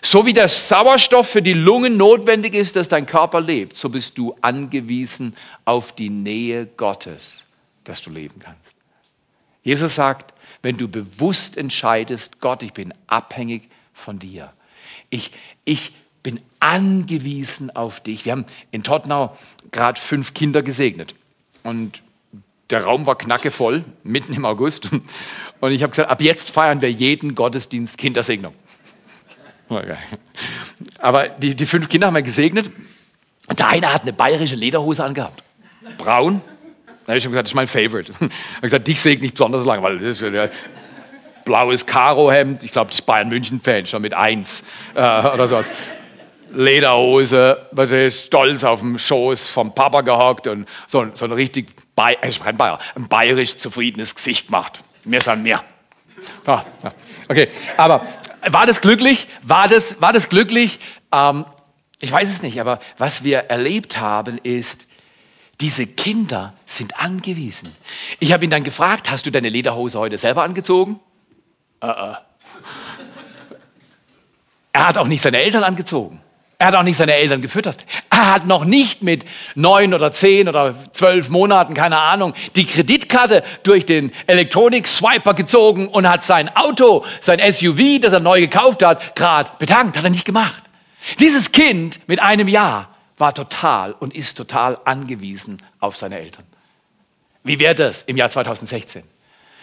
So 0.00 0.24
wie 0.24 0.32
der 0.32 0.48
Sauerstoff 0.48 1.28
für 1.28 1.42
die 1.42 1.52
Lungen 1.52 1.98
notwendig 1.98 2.54
ist, 2.54 2.76
dass 2.76 2.88
dein 2.88 3.04
Körper 3.04 3.42
lebt, 3.42 3.76
so 3.76 3.90
bist 3.90 4.16
du 4.16 4.34
angewiesen 4.40 5.36
auf 5.66 5.94
die 5.94 6.08
Nähe 6.08 6.64
Gottes, 6.64 7.44
dass 7.84 8.00
du 8.00 8.08
leben 8.08 8.40
kannst. 8.40 8.72
Jesus 9.62 9.96
sagt, 9.96 10.32
wenn 10.62 10.78
du 10.78 10.88
bewusst 10.88 11.58
entscheidest, 11.58 12.40
Gott, 12.40 12.62
ich 12.62 12.72
bin 12.72 12.94
abhängig 13.06 13.68
von 13.92 14.18
dir. 14.18 14.50
Ich, 15.10 15.30
ich 15.66 15.92
angewiesen 16.62 17.74
auf 17.74 18.00
dich. 18.00 18.24
Wir 18.24 18.32
haben 18.32 18.46
in 18.70 18.84
Tottenau 18.84 19.36
gerade 19.72 20.00
fünf 20.00 20.32
Kinder 20.32 20.62
gesegnet. 20.62 21.14
Und 21.64 22.02
der 22.70 22.84
Raum 22.84 23.04
war 23.04 23.18
knackevoll, 23.18 23.84
mitten 24.04 24.32
im 24.32 24.44
August. 24.44 24.88
Und 25.60 25.72
ich 25.72 25.82
habe 25.82 25.90
gesagt, 25.90 26.08
ab 26.08 26.22
jetzt 26.22 26.50
feiern 26.50 26.80
wir 26.80 26.90
jeden 26.90 27.34
Gottesdienst 27.34 27.98
Kindersegnung. 27.98 28.54
Aber 30.98 31.28
die, 31.28 31.54
die 31.54 31.66
fünf 31.66 31.88
Kinder 31.88 32.06
haben 32.06 32.14
wir 32.14 32.22
gesegnet. 32.22 32.70
Der 33.58 33.68
eine 33.68 33.92
hat 33.92 34.02
eine 34.02 34.12
bayerische 34.12 34.54
Lederhose 34.54 35.04
angehabt. 35.04 35.42
Braun. 35.98 36.40
Da 37.04 37.08
habe 37.08 37.16
ich 37.16 37.24
schon 37.24 37.32
gesagt, 37.32 37.46
das 37.46 37.50
ist 37.52 37.56
mein 37.56 37.66
Favorite. 37.66 38.12
Ich 38.20 38.20
habe 38.20 38.62
gesagt, 38.62 38.86
dich 38.86 39.00
segne 39.00 39.26
ich 39.26 39.32
besonders 39.32 39.64
lang, 39.64 39.82
weil 39.82 39.98
das 39.98 40.20
ist 40.20 40.20
ja 40.20 40.48
blaues 41.44 41.86
Karohemd. 41.86 42.62
Ich 42.62 42.70
glaube, 42.70 42.90
das 42.90 43.00
ist 43.00 43.06
Bayern 43.06 43.28
München-Fan, 43.28 43.88
schon 43.88 44.02
mit 44.02 44.14
eins 44.14 44.62
äh, 44.94 45.00
oder 45.00 45.48
sowas. 45.48 45.72
Lederhose, 46.52 47.66
was 47.72 47.90
ist, 47.90 48.26
stolz 48.26 48.64
auf 48.64 48.80
dem 48.80 48.98
Schoß 48.98 49.46
vom 49.48 49.74
Papa 49.74 50.02
gehockt 50.02 50.46
und 50.46 50.68
so, 50.86 51.06
so 51.14 51.24
ein 51.24 51.32
richtig 51.32 51.70
Bayer, 51.94 52.18
ein, 52.22 52.56
Bayer, 52.56 52.78
ein 52.94 53.08
bayerisch 53.08 53.56
zufriedenes 53.56 54.14
Gesicht 54.14 54.46
gemacht. 54.48 54.80
Mir 55.04 55.20
mehr. 55.36 55.62
Ah, 56.46 56.64
okay, 57.28 57.48
aber 57.76 58.06
war 58.48 58.66
das 58.66 58.80
glücklich? 58.80 59.26
War 59.42 59.68
das, 59.68 60.00
war 60.00 60.12
das 60.12 60.28
glücklich? 60.28 60.78
Ähm, 61.10 61.44
ich 61.98 62.10
weiß 62.10 62.30
es 62.30 62.42
nicht, 62.42 62.60
aber 62.60 62.80
was 62.98 63.24
wir 63.24 63.38
erlebt 63.38 63.98
haben 63.98 64.38
ist, 64.38 64.86
diese 65.60 65.86
Kinder 65.86 66.54
sind 66.66 67.00
angewiesen. 67.00 67.74
Ich 68.18 68.32
habe 68.32 68.44
ihn 68.44 68.50
dann 68.50 68.64
gefragt, 68.64 69.10
hast 69.10 69.26
du 69.26 69.30
deine 69.30 69.48
Lederhose 69.48 69.98
heute 69.98 70.18
selber 70.18 70.42
angezogen? 70.42 71.00
Uh 71.82 71.86
-uh. 71.86 72.16
Er 74.72 74.88
hat 74.88 74.98
auch 74.98 75.06
nicht 75.06 75.20
seine 75.20 75.38
Eltern 75.38 75.64
angezogen. 75.64 76.20
Er 76.62 76.68
hat 76.68 76.76
auch 76.76 76.84
nicht 76.84 76.96
seine 76.96 77.14
Eltern 77.14 77.42
gefüttert. 77.42 77.84
Er 78.08 78.34
hat 78.34 78.46
noch 78.46 78.64
nicht 78.64 79.02
mit 79.02 79.24
neun 79.56 79.94
oder 79.94 80.12
zehn 80.12 80.48
oder 80.48 80.76
zwölf 80.92 81.28
Monaten, 81.28 81.74
keine 81.74 81.98
Ahnung, 81.98 82.34
die 82.54 82.66
Kreditkarte 82.66 83.42
durch 83.64 83.84
den 83.84 84.12
Elektronik-Swiper 84.28 85.34
gezogen 85.34 85.88
und 85.88 86.08
hat 86.08 86.22
sein 86.22 86.54
Auto, 86.54 87.04
sein 87.18 87.40
SUV, 87.40 88.00
das 88.00 88.12
er 88.12 88.20
neu 88.20 88.38
gekauft 88.40 88.84
hat, 88.84 89.16
gerade 89.16 89.50
betankt. 89.58 89.96
Hat 89.96 90.04
er 90.04 90.10
nicht 90.10 90.24
gemacht. 90.24 90.62
Dieses 91.18 91.50
Kind 91.50 91.98
mit 92.06 92.22
einem 92.22 92.46
Jahr 92.46 92.90
war 93.18 93.34
total 93.34 93.90
und 93.98 94.14
ist 94.14 94.36
total 94.36 94.78
angewiesen 94.84 95.58
auf 95.80 95.96
seine 95.96 96.20
Eltern. 96.20 96.44
Wie 97.42 97.58
wäre 97.58 97.74
das 97.74 98.02
im 98.02 98.16
Jahr 98.16 98.30
2016? 98.30 99.02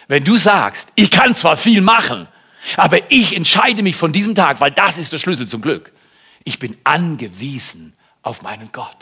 Wenn 0.06 0.22
du 0.22 0.36
sagst, 0.36 0.90
ich 0.96 1.10
kann 1.10 1.34
zwar 1.34 1.56
viel 1.56 1.80
machen, 1.80 2.28
aber 2.76 3.10
ich 3.10 3.34
entscheide 3.34 3.82
mich 3.82 3.96
von 3.96 4.12
diesem 4.12 4.34
Tag, 4.34 4.60
weil 4.60 4.70
das 4.70 4.98
ist 4.98 5.14
der 5.14 5.18
Schlüssel 5.18 5.48
zum 5.48 5.62
Glück 5.62 5.92
ich 6.44 6.58
bin 6.58 6.76
angewiesen 6.84 7.94
auf 8.22 8.42
meinen 8.42 8.70
Gott. 8.72 8.96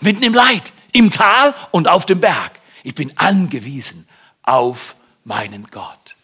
Mitten 0.00 0.22
im 0.22 0.34
Leid, 0.34 0.72
im 0.92 1.10
Tal 1.10 1.54
und 1.70 1.88
auf 1.88 2.06
dem 2.06 2.20
Berg. 2.20 2.60
Ich 2.82 2.94
bin 2.94 3.16
angewiesen 3.16 4.08
auf 4.42 4.96
meinen 5.24 5.68
Gott. 5.70 6.16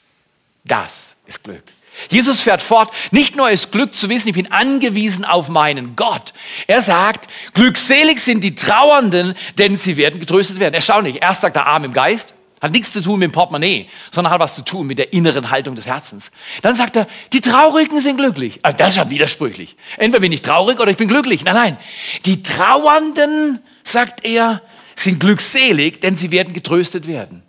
Das 0.65 1.17
ist 1.27 1.45
Glück. 1.45 1.63
Jesus 2.11 2.41
fährt 2.41 2.63
fort, 2.63 2.93
nicht 3.11 3.35
nur 3.37 3.51
ist 3.51 3.73
Glück 3.73 3.93
zu 3.93 4.09
wissen, 4.09 4.29
ich 4.29 4.35
bin 4.35 4.53
angewiesen 4.53 5.25
auf 5.25 5.49
meinen 5.49 5.97
Gott. 5.97 6.33
Er 6.67 6.81
sagt, 6.81 7.29
glückselig 7.55 8.21
sind 8.21 8.43
die 8.43 8.55
Trauernden, 8.55 9.35
denn 9.59 9.77
sie 9.77 9.97
werden 9.97 10.21
getröstet 10.21 10.61
werden. 10.61 10.75
Erstaunlich. 10.75 11.23
Erst 11.23 11.41
sagt 11.41 11.57
er 11.57 11.67
arm 11.67 11.85
im 11.85 11.93
Geist, 11.93 12.35
hat 12.61 12.73
nichts 12.73 12.93
zu 12.93 13.00
tun 13.00 13.19
mit 13.19 13.31
dem 13.31 13.33
Portemonnaie, 13.33 13.88
sondern 14.11 14.33
hat 14.33 14.41
was 14.41 14.55
zu 14.55 14.62
tun 14.62 14.87
mit 14.87 14.99
der 14.99 15.12
inneren 15.12 15.50
Haltung 15.50 15.75
des 15.75 15.87
Herzens. 15.87 16.31
Dann 16.62 16.75
sagt 16.75 16.97
er, 16.97 17.07
die 17.33 17.41
Traurigen 17.41 18.00
sind 18.00 18.17
glücklich. 18.17 18.61
Ah, 18.62 18.73
das 18.73 18.91
ist 18.91 18.97
ja 18.97 19.11
widersprüchlich. 19.11 19.77
Entweder 19.97 20.21
bin 20.21 20.33
ich 20.33 20.43
traurig 20.43 20.81
oder 20.81 20.91
ich 20.91 20.97
bin 20.97 21.09
glücklich. 21.09 21.45
Nein, 21.45 21.55
nein. 21.55 21.77
Die 22.25 22.43
Trauernden, 22.43 23.61
sagt 23.85 24.25
er, 24.25 24.62
sind 24.95 25.21
glückselig, 25.21 26.00
denn 26.00 26.17
sie 26.17 26.31
werden 26.31 26.53
getröstet 26.53 27.07
werden. 27.07 27.43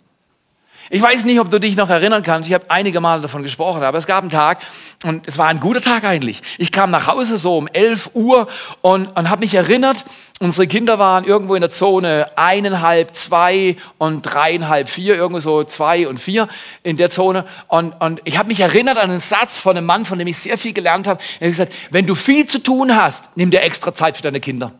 Ich 0.92 1.00
weiß 1.00 1.24
nicht, 1.24 1.38
ob 1.38 1.48
du 1.52 1.60
dich 1.60 1.76
noch 1.76 1.88
erinnern 1.88 2.24
kannst. 2.24 2.48
Ich 2.48 2.54
habe 2.54 2.64
einige 2.66 3.00
Male 3.00 3.22
davon 3.22 3.44
gesprochen, 3.44 3.84
aber 3.84 3.96
es 3.96 4.08
gab 4.08 4.22
einen 4.22 4.30
Tag 4.30 4.58
und 5.04 5.28
es 5.28 5.38
war 5.38 5.46
ein 5.46 5.60
guter 5.60 5.80
Tag 5.80 6.02
eigentlich. 6.02 6.42
Ich 6.58 6.72
kam 6.72 6.90
nach 6.90 7.06
Hause 7.06 7.38
so 7.38 7.56
um 7.56 7.68
11 7.68 8.10
Uhr 8.14 8.48
und, 8.80 9.06
und 9.06 9.30
habe 9.30 9.42
mich 9.42 9.54
erinnert, 9.54 10.04
unsere 10.40 10.66
Kinder 10.66 10.98
waren 10.98 11.22
irgendwo 11.22 11.54
in 11.54 11.60
der 11.60 11.70
Zone 11.70 12.26
eineinhalb, 12.34 13.14
zwei 13.14 13.76
und 13.98 14.22
dreieinhalb, 14.22 14.88
vier, 14.88 15.14
irgendwo 15.14 15.38
so 15.38 15.62
zwei 15.62 16.08
und 16.08 16.18
vier 16.18 16.48
in 16.82 16.96
der 16.96 17.08
Zone. 17.08 17.44
Und, 17.68 17.92
und 18.00 18.20
ich 18.24 18.36
habe 18.36 18.48
mich 18.48 18.58
erinnert 18.58 18.98
an 18.98 19.12
einen 19.12 19.20
Satz 19.20 19.58
von 19.58 19.76
einem 19.76 19.86
Mann, 19.86 20.04
von 20.04 20.18
dem 20.18 20.26
ich 20.26 20.38
sehr 20.38 20.58
viel 20.58 20.72
gelernt 20.72 21.06
habe. 21.06 21.22
Er 21.38 21.46
hat 21.46 21.52
gesagt, 21.52 21.72
wenn 21.92 22.06
du 22.06 22.16
viel 22.16 22.46
zu 22.46 22.60
tun 22.60 22.96
hast, 22.96 23.36
nimm 23.36 23.52
dir 23.52 23.62
extra 23.62 23.94
Zeit 23.94 24.16
für 24.16 24.24
deine 24.24 24.40
Kinder. 24.40 24.72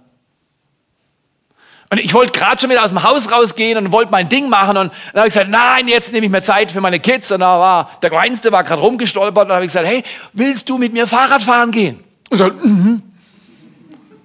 Und 1.92 1.98
ich 1.98 2.14
wollte 2.14 2.38
gerade 2.38 2.60
schon 2.60 2.70
wieder 2.70 2.84
aus 2.84 2.90
dem 2.90 3.02
Haus 3.02 3.32
rausgehen 3.32 3.76
und 3.76 3.90
wollte 3.90 4.12
mein 4.12 4.28
Ding 4.28 4.48
machen. 4.48 4.76
Und 4.76 4.92
dann 5.12 5.20
habe 5.20 5.28
ich 5.28 5.34
gesagt, 5.34 5.50
nein, 5.50 5.88
jetzt 5.88 6.12
nehme 6.12 6.24
ich 6.24 6.30
mir 6.30 6.40
Zeit 6.40 6.70
für 6.70 6.80
meine 6.80 7.00
Kids. 7.00 7.32
Und 7.32 7.40
da 7.40 7.58
war 7.58 7.90
der 8.00 8.10
Kleinste 8.10 8.52
war 8.52 8.62
gerade 8.62 8.80
rumgestolpert. 8.80 9.42
Und 9.42 9.48
dann 9.48 9.56
habe 9.56 9.66
ich 9.66 9.72
gesagt, 9.72 9.88
hey, 9.88 10.04
willst 10.32 10.68
du 10.68 10.78
mit 10.78 10.92
mir 10.92 11.08
Fahrrad 11.08 11.42
fahren 11.42 11.72
gehen? 11.72 11.98
Und 12.30 12.38
so, 12.38 12.44
mhm. 12.44 13.02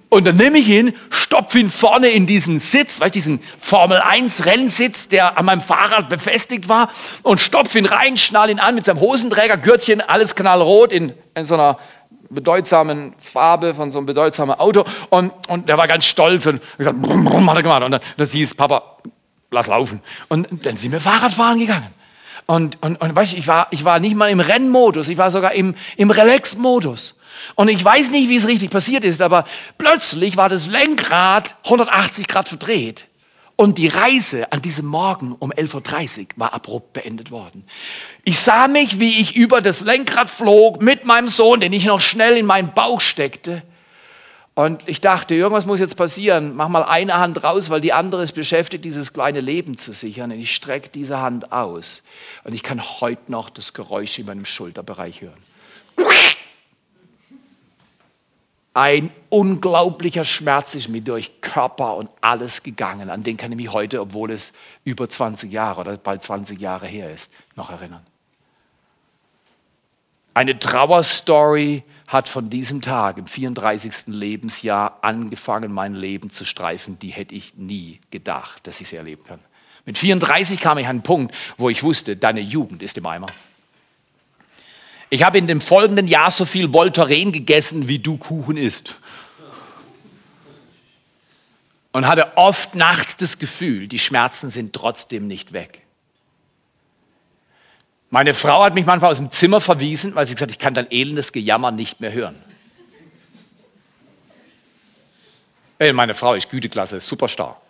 Und 0.08 0.24
dann 0.24 0.36
nehme 0.36 0.58
ich 0.58 0.68
ihn, 0.68 0.94
stopfe 1.10 1.58
ihn 1.58 1.68
vorne 1.68 2.08
in 2.08 2.26
diesen 2.28 2.60
Sitz, 2.60 3.00
weißt 3.00 3.14
diesen 3.14 3.40
Formel 3.58 3.98
1 3.98 4.46
Rennsitz, 4.46 5.08
der 5.08 5.36
an 5.36 5.44
meinem 5.44 5.60
Fahrrad 5.60 6.08
befestigt 6.08 6.68
war, 6.68 6.90
und 7.24 7.40
stopfe 7.40 7.78
ihn 7.78 7.86
rein, 7.86 8.16
schnall 8.16 8.48
ihn 8.48 8.60
an 8.60 8.76
mit 8.76 8.84
seinem 8.84 9.00
Hosenträger, 9.00 9.56
Gürtchen, 9.56 10.00
alles 10.00 10.36
knallrot 10.36 10.92
in, 10.92 11.12
in 11.34 11.44
so 11.44 11.54
einer 11.54 11.78
bedeutsamen 12.30 13.14
Farbe 13.18 13.74
von 13.74 13.90
so 13.90 13.98
einem 13.98 14.06
bedeutsamen 14.06 14.58
Auto 14.58 14.84
und, 15.10 15.32
und 15.48 15.68
der 15.68 15.78
war 15.78 15.86
ganz 15.86 16.04
stolz 16.04 16.46
und 16.46 16.60
gesagt, 16.78 17.00
brumm, 17.00 17.24
brumm, 17.24 17.50
hat 17.50 17.56
er 17.56 17.62
gemacht. 17.62 17.82
Und 17.82 17.92
dann, 17.92 18.00
das 18.16 18.32
hieß, 18.32 18.54
Papa, 18.54 18.98
lass 19.50 19.66
laufen. 19.66 20.00
Und 20.28 20.66
dann 20.66 20.76
sind 20.76 20.92
wir 20.92 21.00
Fahrradfahren 21.00 21.58
gegangen. 21.58 21.94
Und, 22.46 22.80
und, 22.82 23.00
und 23.00 23.16
weißt 23.16 23.32
du, 23.32 23.36
ich 23.36 23.48
war, 23.48 23.66
ich 23.70 23.84
war 23.84 23.98
nicht 23.98 24.14
mal 24.14 24.30
im 24.30 24.40
Rennmodus, 24.40 25.08
ich 25.08 25.18
war 25.18 25.30
sogar 25.30 25.52
im, 25.52 25.74
im 25.96 26.10
Relax-Modus. 26.10 27.16
Und 27.54 27.68
ich 27.68 27.84
weiß 27.84 28.10
nicht, 28.10 28.28
wie 28.28 28.36
es 28.36 28.46
richtig 28.46 28.70
passiert 28.70 29.04
ist, 29.04 29.20
aber 29.20 29.44
plötzlich 29.78 30.36
war 30.36 30.48
das 30.48 30.66
Lenkrad 30.66 31.56
180 31.64 32.28
Grad 32.28 32.48
verdreht. 32.48 33.06
Und 33.56 33.78
die 33.78 33.88
Reise 33.88 34.52
an 34.52 34.60
diesem 34.60 34.84
Morgen 34.84 35.34
um 35.38 35.50
11.30 35.50 36.20
Uhr 36.20 36.26
war 36.36 36.52
abrupt 36.52 36.92
beendet 36.92 37.30
worden. 37.30 37.64
Ich 38.22 38.38
sah 38.38 38.68
mich, 38.68 39.00
wie 39.00 39.18
ich 39.18 39.34
über 39.34 39.62
das 39.62 39.80
Lenkrad 39.80 40.28
flog 40.28 40.82
mit 40.82 41.06
meinem 41.06 41.28
Sohn, 41.28 41.60
den 41.60 41.72
ich 41.72 41.86
noch 41.86 42.00
schnell 42.00 42.36
in 42.36 42.44
meinen 42.44 42.74
Bauch 42.74 43.00
steckte. 43.00 43.62
Und 44.54 44.82
ich 44.86 45.00
dachte, 45.00 45.34
irgendwas 45.34 45.64
muss 45.64 45.80
jetzt 45.80 45.96
passieren. 45.96 46.54
Mach 46.54 46.68
mal 46.68 46.82
eine 46.82 47.14
Hand 47.14 47.42
raus, 47.44 47.70
weil 47.70 47.80
die 47.80 47.94
andere 47.94 48.22
ist 48.22 48.32
beschäftigt, 48.32 48.84
dieses 48.84 49.14
kleine 49.14 49.40
Leben 49.40 49.78
zu 49.78 49.92
sichern. 49.92 50.32
Und 50.32 50.38
ich 50.38 50.54
strecke 50.54 50.90
diese 50.90 51.20
Hand 51.20 51.52
aus. 51.52 52.02
Und 52.44 52.54
ich 52.54 52.62
kann 52.62 52.82
heute 53.00 53.32
noch 53.32 53.48
das 53.48 53.72
Geräusch 53.72 54.18
in 54.18 54.26
meinem 54.26 54.44
Schulterbereich 54.44 55.22
hören. 55.22 55.38
Ein 58.76 59.10
unglaublicher 59.30 60.26
Schmerz 60.26 60.74
ist 60.74 60.90
mir 60.90 61.00
durch 61.00 61.40
Körper 61.40 61.96
und 61.96 62.10
alles 62.20 62.62
gegangen. 62.62 63.08
An 63.08 63.22
den 63.22 63.38
kann 63.38 63.50
ich 63.50 63.56
mich 63.56 63.72
heute, 63.72 64.02
obwohl 64.02 64.30
es 64.30 64.52
über 64.84 65.08
20 65.08 65.50
Jahre 65.50 65.80
oder 65.80 65.96
bald 65.96 66.22
20 66.22 66.60
Jahre 66.60 66.86
her 66.86 67.10
ist, 67.10 67.32
noch 67.54 67.70
erinnern. 67.70 68.06
Eine 70.34 70.58
Trauerstory 70.58 71.84
hat 72.06 72.28
von 72.28 72.50
diesem 72.50 72.82
Tag 72.82 73.16
im 73.16 73.24
34. 73.24 74.08
Lebensjahr 74.08 74.98
angefangen, 75.00 75.72
mein 75.72 75.94
Leben 75.94 76.28
zu 76.28 76.44
streifen. 76.44 76.98
Die 76.98 77.08
hätte 77.08 77.34
ich 77.34 77.54
nie 77.54 77.98
gedacht, 78.10 78.66
dass 78.66 78.82
ich 78.82 78.88
sie 78.88 78.96
erleben 78.96 79.24
kann. 79.24 79.40
Mit 79.86 79.96
34 79.96 80.60
kam 80.60 80.76
ich 80.76 80.84
an 80.84 80.96
einen 80.96 81.02
Punkt, 81.02 81.34
wo 81.56 81.70
ich 81.70 81.82
wusste, 81.82 82.14
deine 82.14 82.40
Jugend 82.40 82.82
ist 82.82 82.98
im 82.98 83.06
Eimer. 83.06 83.28
Ich 85.08 85.22
habe 85.22 85.38
in 85.38 85.46
dem 85.46 85.60
folgenden 85.60 86.08
Jahr 86.08 86.30
so 86.30 86.44
viel 86.44 86.72
Voltaren 86.72 87.32
gegessen, 87.32 87.88
wie 87.88 87.98
du 87.98 88.16
Kuchen 88.16 88.56
isst. 88.56 88.96
Und 91.92 92.06
hatte 92.06 92.36
oft 92.36 92.74
nachts 92.74 93.16
das 93.16 93.38
Gefühl, 93.38 93.88
die 93.88 93.98
Schmerzen 93.98 94.50
sind 94.50 94.74
trotzdem 94.74 95.26
nicht 95.26 95.52
weg. 95.52 95.82
Meine 98.10 98.34
Frau 98.34 98.62
hat 98.62 98.74
mich 98.74 98.86
manchmal 98.86 99.10
aus 99.10 99.16
dem 99.16 99.30
Zimmer 99.30 99.60
verwiesen, 99.60 100.14
weil 100.14 100.26
sie 100.26 100.34
gesagt 100.34 100.50
hat, 100.50 100.56
ich 100.56 100.62
kann 100.62 100.74
dein 100.74 100.90
elendes 100.90 101.32
Gejammer 101.32 101.70
nicht 101.70 102.00
mehr 102.00 102.12
hören. 102.12 102.36
Ey, 105.78 105.92
meine 105.92 106.14
Frau 106.14 106.34
ist 106.34 106.48
Güteklasse, 106.48 106.96
ist 106.96 107.06
superstar. 107.06 107.60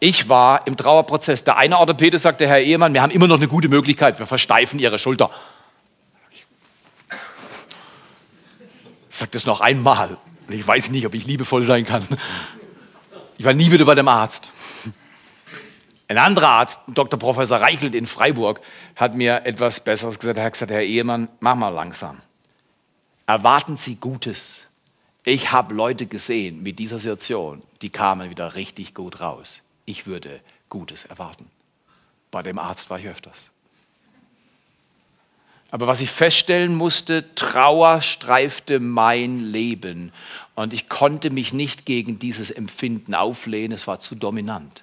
Ich 0.00 0.28
war 0.28 0.66
im 0.66 0.76
Trauerprozess. 0.76 1.44
Der 1.44 1.56
eine 1.56 1.78
Orthopäde 1.78 2.18
sagte, 2.18 2.46
Herr 2.46 2.60
Ehemann, 2.60 2.94
wir 2.94 3.02
haben 3.02 3.10
immer 3.10 3.26
noch 3.26 3.36
eine 3.36 3.48
gute 3.48 3.68
Möglichkeit, 3.68 4.18
wir 4.18 4.26
versteifen 4.26 4.78
Ihre 4.78 4.98
Schulter. 4.98 5.30
Ich 9.10 9.16
sage 9.16 9.30
das 9.32 9.46
noch 9.46 9.60
einmal. 9.60 10.16
Ich 10.48 10.66
weiß 10.66 10.90
nicht, 10.90 11.04
ob 11.06 11.14
ich 11.14 11.26
liebevoll 11.26 11.64
sein 11.66 11.84
kann. 11.84 12.06
Ich 13.36 13.44
war 13.44 13.54
nie 13.54 13.70
wieder 13.70 13.84
bei 13.84 13.94
dem 13.94 14.08
Arzt. 14.08 14.50
Ein 16.06 16.18
anderer 16.18 16.48
Arzt, 16.48 16.80
Dr. 16.88 17.18
Professor 17.18 17.60
Reichelt 17.60 17.94
in 17.94 18.06
Freiburg, 18.06 18.60
hat 18.96 19.14
mir 19.14 19.44
etwas 19.44 19.80
Besseres 19.80 20.18
gesagt. 20.18 20.38
Er 20.38 20.44
hat 20.44 20.52
gesagt, 20.54 20.70
Herr 20.70 20.82
Ehemann, 20.82 21.28
mach 21.40 21.54
mal 21.54 21.68
langsam. 21.68 22.20
Erwarten 23.26 23.76
Sie 23.76 23.96
Gutes. 23.96 24.64
Ich 25.24 25.52
habe 25.52 25.74
Leute 25.74 26.06
gesehen 26.06 26.62
mit 26.62 26.78
dieser 26.78 26.98
Situation, 26.98 27.62
die 27.82 27.90
kamen 27.90 28.30
wieder 28.30 28.54
richtig 28.54 28.94
gut 28.94 29.20
raus. 29.20 29.62
Ich 29.88 30.06
würde 30.06 30.42
Gutes 30.68 31.06
erwarten. 31.06 31.46
Bei 32.30 32.42
dem 32.42 32.58
Arzt 32.58 32.90
war 32.90 32.98
ich 32.98 33.08
öfters. 33.08 33.50
Aber 35.70 35.86
was 35.86 36.02
ich 36.02 36.10
feststellen 36.10 36.74
musste, 36.74 37.34
Trauer 37.34 38.02
streifte 38.02 38.80
mein 38.80 39.40
Leben 39.40 40.12
und 40.54 40.74
ich 40.74 40.90
konnte 40.90 41.30
mich 41.30 41.54
nicht 41.54 41.86
gegen 41.86 42.18
dieses 42.18 42.50
Empfinden 42.50 43.14
auflehnen, 43.14 43.72
es 43.72 43.86
war 43.86 43.98
zu 43.98 44.14
dominant 44.14 44.82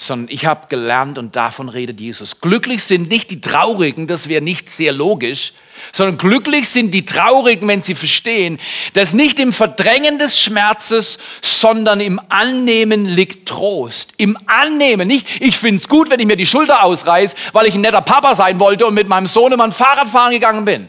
sondern 0.00 0.34
ich 0.34 0.46
habe 0.46 0.66
gelernt 0.68 1.18
und 1.18 1.36
davon 1.36 1.68
redet 1.68 2.00
Jesus. 2.00 2.40
Glücklich 2.40 2.82
sind 2.82 3.10
nicht 3.10 3.30
die 3.30 3.42
Traurigen, 3.42 4.06
das 4.06 4.30
wäre 4.30 4.42
nicht 4.42 4.70
sehr 4.70 4.92
logisch, 4.92 5.52
sondern 5.92 6.16
glücklich 6.16 6.70
sind 6.70 6.92
die 6.92 7.04
Traurigen, 7.04 7.68
wenn 7.68 7.82
sie 7.82 7.94
verstehen, 7.94 8.58
dass 8.94 9.12
nicht 9.12 9.38
im 9.38 9.52
Verdrängen 9.52 10.18
des 10.18 10.40
Schmerzes, 10.40 11.18
sondern 11.42 12.00
im 12.00 12.18
Annehmen 12.30 13.04
liegt 13.04 13.46
Trost. 13.46 14.14
Im 14.16 14.38
Annehmen, 14.46 15.06
nicht 15.06 15.26
ich 15.40 15.58
find's 15.58 15.86
gut, 15.86 16.08
wenn 16.08 16.18
ich 16.18 16.26
mir 16.26 16.36
die 16.36 16.46
Schulter 16.46 16.82
ausreiß, 16.82 17.34
weil 17.52 17.66
ich 17.66 17.74
ein 17.74 17.82
netter 17.82 18.00
Papa 18.00 18.34
sein 18.34 18.58
wollte 18.58 18.86
und 18.86 18.94
mit 18.94 19.06
meinem 19.06 19.26
Sohn 19.26 19.52
immer 19.52 19.64
ein 19.64 19.72
Fahrrad 19.72 20.08
fahren 20.08 20.32
gegangen 20.32 20.64
bin. 20.64 20.88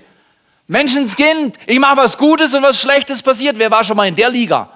Menschenskind, 0.68 1.58
ich 1.68 1.80
mache 1.80 1.98
was 1.98 2.18
Gutes 2.18 2.54
und 2.54 2.64
was 2.64 2.80
Schlechtes 2.80 3.22
passiert. 3.22 3.60
Wer 3.60 3.72
war 3.72 3.84
schon 3.84 3.98
mal 3.98 4.08
in 4.08 4.16
der 4.16 4.30
Liga? 4.30 4.70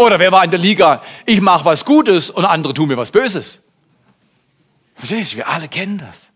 Oder 0.00 0.18
wer 0.18 0.32
war 0.32 0.42
in 0.42 0.50
der 0.50 0.58
Liga, 0.58 1.02
ich 1.26 1.42
mache 1.42 1.66
was 1.66 1.84
Gutes 1.84 2.30
und 2.30 2.46
andere 2.46 2.72
tun 2.72 2.88
mir 2.88 2.96
was 2.96 3.10
Böses. 3.10 3.60
Verstehst 4.94 5.32
du? 5.32 5.36
Wir 5.36 5.48
alle 5.48 5.68
kennen 5.68 5.98
das. 5.98 6.32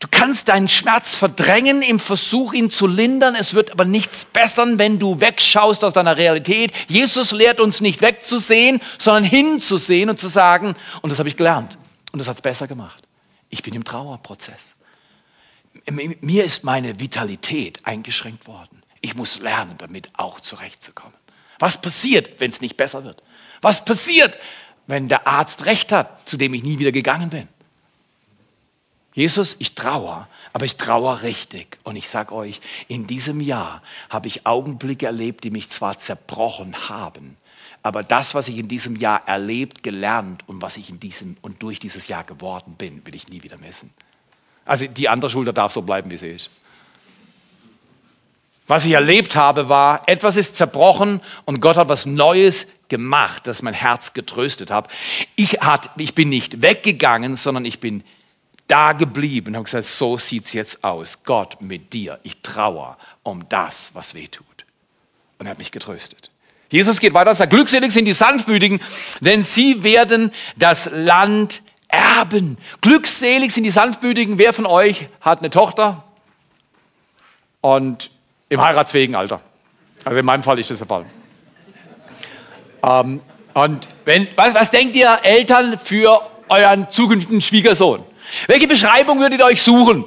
Du 0.00 0.08
kannst 0.10 0.48
deinen 0.48 0.68
Schmerz 0.68 1.14
verdrängen 1.16 1.80
im 1.80 1.98
Versuch, 1.98 2.52
ihn 2.52 2.70
zu 2.70 2.86
lindern. 2.86 3.36
Es 3.36 3.54
wird 3.54 3.72
aber 3.72 3.86
nichts 3.86 4.26
bessern, 4.26 4.78
wenn 4.78 4.98
du 4.98 5.18
wegschaust 5.18 5.82
aus 5.82 5.94
deiner 5.94 6.18
Realität. 6.18 6.72
Jesus 6.86 7.32
lehrt 7.32 7.58
uns 7.58 7.80
nicht 7.80 8.02
wegzusehen, 8.02 8.82
sondern 8.98 9.24
hinzusehen 9.24 10.10
und 10.10 10.18
zu 10.18 10.28
sagen, 10.28 10.76
und 11.00 11.08
das 11.08 11.18
habe 11.18 11.30
ich 11.30 11.38
gelernt. 11.38 11.78
Und 12.12 12.18
das 12.18 12.28
hat 12.28 12.36
es 12.36 12.42
besser 12.42 12.68
gemacht. 12.68 13.02
Ich 13.48 13.62
bin 13.62 13.72
im 13.72 13.84
Trauerprozess. 13.84 14.74
Mir 15.90 16.44
ist 16.44 16.64
meine 16.64 17.00
Vitalität 17.00 17.86
eingeschränkt 17.86 18.46
worden. 18.46 18.82
Ich 19.00 19.14
muss 19.14 19.38
lernen, 19.38 19.76
damit 19.78 20.10
auch 20.18 20.40
zurechtzukommen. 20.40 21.23
Was 21.58 21.80
passiert, 21.80 22.40
wenn 22.40 22.50
es 22.50 22.60
nicht 22.60 22.76
besser 22.76 23.04
wird? 23.04 23.22
Was 23.62 23.84
passiert, 23.84 24.38
wenn 24.86 25.08
der 25.08 25.26
Arzt 25.26 25.66
recht 25.66 25.92
hat, 25.92 26.28
zu 26.28 26.36
dem 26.36 26.54
ich 26.54 26.62
nie 26.62 26.78
wieder 26.78 26.92
gegangen 26.92 27.30
bin? 27.30 27.48
Jesus, 29.14 29.56
ich 29.60 29.74
trauere, 29.74 30.28
aber 30.52 30.64
ich 30.64 30.76
trauere 30.76 31.22
richtig. 31.22 31.78
Und 31.84 31.96
ich 31.96 32.08
sage 32.08 32.34
euch, 32.34 32.60
in 32.88 33.06
diesem 33.06 33.40
Jahr 33.40 33.82
habe 34.10 34.26
ich 34.26 34.44
Augenblicke 34.44 35.06
erlebt, 35.06 35.44
die 35.44 35.50
mich 35.50 35.70
zwar 35.70 35.98
zerbrochen 35.98 36.88
haben, 36.88 37.36
aber 37.84 38.02
das, 38.02 38.34
was 38.34 38.48
ich 38.48 38.56
in 38.56 38.66
diesem 38.66 38.96
Jahr 38.96 39.28
erlebt, 39.28 39.82
gelernt 39.82 40.42
und 40.48 40.62
was 40.62 40.78
ich 40.78 40.88
in 40.88 41.00
diesem 41.00 41.36
und 41.42 41.62
durch 41.62 41.78
dieses 41.78 42.08
Jahr 42.08 42.24
geworden 42.24 42.76
bin, 42.78 43.04
will 43.06 43.14
ich 43.14 43.28
nie 43.28 43.42
wieder 43.42 43.58
missen. 43.58 43.90
Also 44.64 44.86
die 44.86 45.10
andere 45.10 45.30
Schulter 45.30 45.52
darf 45.52 45.70
so 45.70 45.82
bleiben, 45.82 46.10
wie 46.10 46.16
sie 46.16 46.30
ist. 46.30 46.50
Was 48.66 48.86
ich 48.86 48.92
erlebt 48.92 49.36
habe, 49.36 49.68
war, 49.68 50.02
etwas 50.06 50.36
ist 50.36 50.56
zerbrochen 50.56 51.20
und 51.44 51.60
Gott 51.60 51.76
hat 51.76 51.88
was 51.88 52.06
Neues 52.06 52.66
gemacht, 52.88 53.46
das 53.46 53.60
mein 53.60 53.74
Herz 53.74 54.14
getröstet 54.14 54.70
hat. 54.70 54.88
Ich, 55.36 55.60
hat, 55.60 55.90
ich 55.98 56.14
bin 56.14 56.30
nicht 56.30 56.62
weggegangen, 56.62 57.36
sondern 57.36 57.66
ich 57.66 57.78
bin 57.78 58.04
da 58.66 58.92
geblieben 58.92 59.48
und 59.48 59.56
habe 59.56 59.64
gesagt, 59.64 59.86
so 59.86 60.16
sieht's 60.16 60.54
jetzt 60.54 60.82
aus. 60.82 61.24
Gott 61.24 61.60
mit 61.60 61.92
dir. 61.92 62.18
Ich 62.22 62.40
trauere 62.40 62.96
um 63.22 63.46
das, 63.50 63.90
was 63.92 64.14
weh 64.14 64.28
tut. 64.28 64.46
Und 65.38 65.46
er 65.46 65.50
hat 65.50 65.58
mich 65.58 65.72
getröstet. 65.72 66.30
Jesus 66.70 67.00
geht 67.00 67.12
weiter 67.12 67.30
und 67.30 67.36
sagt, 67.36 67.50
glückselig 67.50 67.92
sind 67.92 68.06
die 68.06 68.14
Sanftmütigen, 68.14 68.80
denn 69.20 69.44
sie 69.44 69.82
werden 69.82 70.32
das 70.56 70.88
Land 70.90 71.62
erben. 71.88 72.56
Glückselig 72.80 73.52
sind 73.52 73.64
die 73.64 73.70
Sanftmütigen. 73.70 74.38
Wer 74.38 74.54
von 74.54 74.66
euch 74.66 75.08
hat 75.20 75.40
eine 75.40 75.50
Tochter? 75.50 76.02
Und 77.60 78.10
im 78.48 78.60
heiratsfähigen 78.60 79.14
Alter. 79.14 79.40
Also 80.04 80.18
in 80.18 80.26
meinem 80.26 80.42
Fall 80.42 80.58
ist 80.58 80.70
das 80.70 80.78
der 80.78 80.86
Fall. 80.86 81.06
Ähm, 82.82 83.20
und 83.54 83.88
wenn, 84.04 84.28
was, 84.36 84.54
was 84.54 84.70
denkt 84.70 84.96
ihr 84.96 85.18
Eltern 85.22 85.78
für 85.78 86.20
euren 86.48 86.90
zukünftigen 86.90 87.40
Schwiegersohn? 87.40 88.02
Welche 88.46 88.66
Beschreibung 88.66 89.20
würdet 89.20 89.40
ihr 89.40 89.46
euch 89.46 89.62
suchen? 89.62 90.04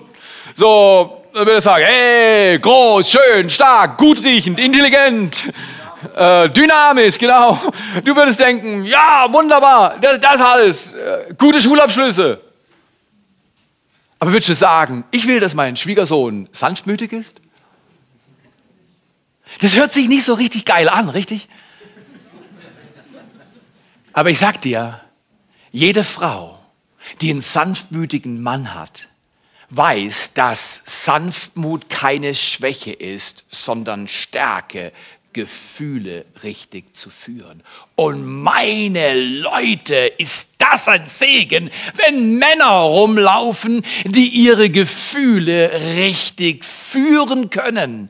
So, 0.56 1.24
würde 1.34 1.58
ich 1.58 1.64
sagen, 1.64 1.86
hey, 1.88 2.60
groß, 2.60 3.10
schön, 3.10 3.50
stark, 3.50 3.98
gut 3.98 4.24
riechend, 4.24 4.60
intelligent, 4.60 5.44
äh, 6.16 6.50
dynamisch, 6.50 7.18
genau. 7.18 7.60
Du 8.04 8.16
würdest 8.16 8.40
denken, 8.40 8.84
ja, 8.86 9.28
wunderbar, 9.32 9.98
das, 10.02 10.20
das 10.20 10.42
alles, 10.42 10.94
äh, 10.94 11.34
gute 11.38 11.62
Schulabschlüsse. 11.62 12.42
Aber 14.20 14.32
würdest 14.32 14.50
du 14.50 14.56
sagen, 14.56 15.04
ich 15.12 15.28
will, 15.28 15.40
dass 15.40 15.54
mein 15.54 15.78
Schwiegersohn 15.78 16.50
sanftmütig 16.52 17.14
ist? 17.14 17.40
Das 19.60 19.76
hört 19.76 19.94
sich 19.94 20.08
nicht 20.08 20.24
so 20.24 20.34
richtig 20.34 20.66
geil 20.66 20.90
an, 20.90 21.10
richtig? 21.10 21.48
Aber 24.14 24.30
ich 24.30 24.40
sag 24.40 24.62
dir, 24.62 25.00
jede 25.72 26.04
Frau, 26.04 26.60
die 27.22 27.30
einen 27.30 27.42
sanftmütigen 27.42 28.42
Mann 28.42 28.74
hat, 28.74 29.08
weiß, 29.70 30.34
dass 30.34 30.82
Sanftmut 30.86 31.90
keine 31.90 32.34
Schwäche 32.34 32.94
ist, 32.94 33.46
sondern 33.52 34.08
Stärke, 34.08 34.92
Gefühle 35.34 36.26
richtig 36.42 36.96
zu 36.96 37.12
führen. 37.12 37.62
Und 37.96 38.26
meine 38.26 39.14
Leute, 39.14 39.96
ist 40.18 40.56
das 40.58 40.88
ein 40.88 41.06
Segen, 41.06 41.70
wenn 41.94 42.40
Männer 42.40 42.72
rumlaufen, 42.72 43.84
die 44.06 44.30
ihre 44.30 44.72
Gefühle 44.72 45.72
richtig 45.96 46.66
führen 46.66 47.52
können. 47.52 48.10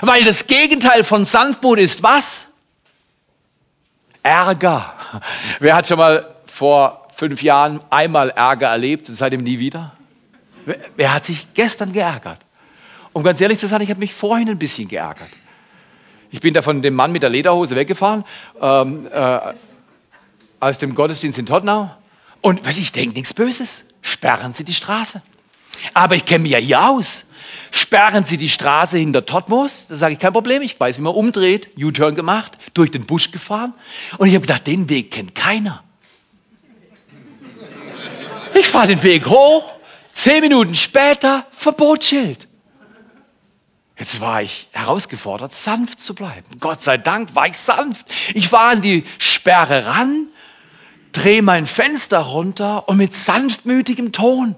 Weil 0.00 0.24
das 0.24 0.46
Gegenteil 0.46 1.04
von 1.04 1.24
Sanftmut 1.24 1.78
ist 1.78 2.02
was? 2.02 2.46
Ärger. 4.22 4.94
Wer 5.60 5.74
hat 5.76 5.86
schon 5.86 5.98
mal 5.98 6.34
vor 6.44 7.08
fünf 7.14 7.42
Jahren 7.42 7.80
einmal 7.90 8.30
Ärger 8.30 8.68
erlebt 8.68 9.08
und 9.08 9.14
seitdem 9.14 9.42
nie 9.42 9.58
wieder? 9.58 9.92
Wer, 10.96 11.14
hat 11.14 11.24
sich 11.24 11.46
gestern 11.54 11.92
geärgert? 11.92 12.38
Um 13.12 13.22
ganz 13.22 13.40
ehrlich 13.40 13.58
zu 13.58 13.66
sein, 13.66 13.80
ich 13.80 13.90
habe 13.90 14.00
mich 14.00 14.12
vorhin 14.12 14.48
ein 14.50 14.58
bisschen 14.58 14.86
geärgert. 14.86 15.30
Ich 16.30 16.40
bin 16.40 16.52
da 16.52 16.60
von 16.60 16.82
dem 16.82 16.94
Mann 16.94 17.10
mit 17.10 17.22
der 17.22 17.30
Lederhose 17.30 17.74
weggefahren, 17.74 18.22
ähm, 18.60 19.08
äh, 19.10 19.38
aus 20.60 20.76
dem 20.76 20.94
Gottesdienst 20.94 21.38
in 21.38 21.46
Tottenau. 21.46 21.90
Und 22.42 22.66
was 22.66 22.76
ich 22.76 22.92
denke, 22.92 23.14
nichts 23.14 23.32
Böses. 23.32 23.84
Sperren 24.02 24.52
Sie 24.52 24.64
die 24.64 24.74
Straße. 24.74 25.22
Aber 25.94 26.14
ich 26.14 26.24
kenne 26.24 26.42
mich 26.42 26.52
ja 26.52 26.58
hier 26.58 26.86
aus. 26.86 27.24
Sperren 27.70 28.24
Sie 28.24 28.36
die 28.36 28.48
Straße 28.48 28.98
hinter 28.98 29.26
Totmos? 29.26 29.86
Da 29.88 29.96
sage 29.96 30.14
ich, 30.14 30.18
kein 30.18 30.32
Problem, 30.32 30.62
ich 30.62 30.78
weiß, 30.78 30.98
wie 30.98 31.02
man 31.02 31.14
umdreht. 31.14 31.70
U-Turn 31.78 32.14
gemacht, 32.14 32.58
durch 32.74 32.90
den 32.90 33.06
Busch 33.06 33.30
gefahren. 33.30 33.74
Und 34.18 34.28
ich 34.28 34.34
habe 34.34 34.42
gedacht, 34.42 34.66
den 34.66 34.88
Weg 34.88 35.10
kennt 35.10 35.34
keiner. 35.34 35.82
Ich 38.58 38.66
fahre 38.66 38.88
den 38.88 39.02
Weg 39.02 39.26
hoch, 39.26 39.78
zehn 40.12 40.40
Minuten 40.40 40.74
später 40.74 41.46
Verbotsschild. 41.50 42.48
Jetzt 43.98 44.20
war 44.20 44.42
ich 44.42 44.68
herausgefordert, 44.72 45.54
sanft 45.54 45.98
zu 46.00 46.14
bleiben. 46.14 46.60
Gott 46.60 46.82
sei 46.82 46.98
Dank 46.98 47.34
war 47.34 47.48
ich 47.48 47.56
sanft. 47.56 48.06
Ich 48.32 48.52
war 48.52 48.70
an 48.70 48.82
die 48.82 49.04
Sperre 49.18 49.86
ran, 49.86 50.28
drehe 51.12 51.42
mein 51.42 51.66
Fenster 51.66 52.20
runter 52.20 52.88
und 52.88 52.96
mit 52.96 53.12
sanftmütigem 53.12 54.12
Ton 54.12 54.54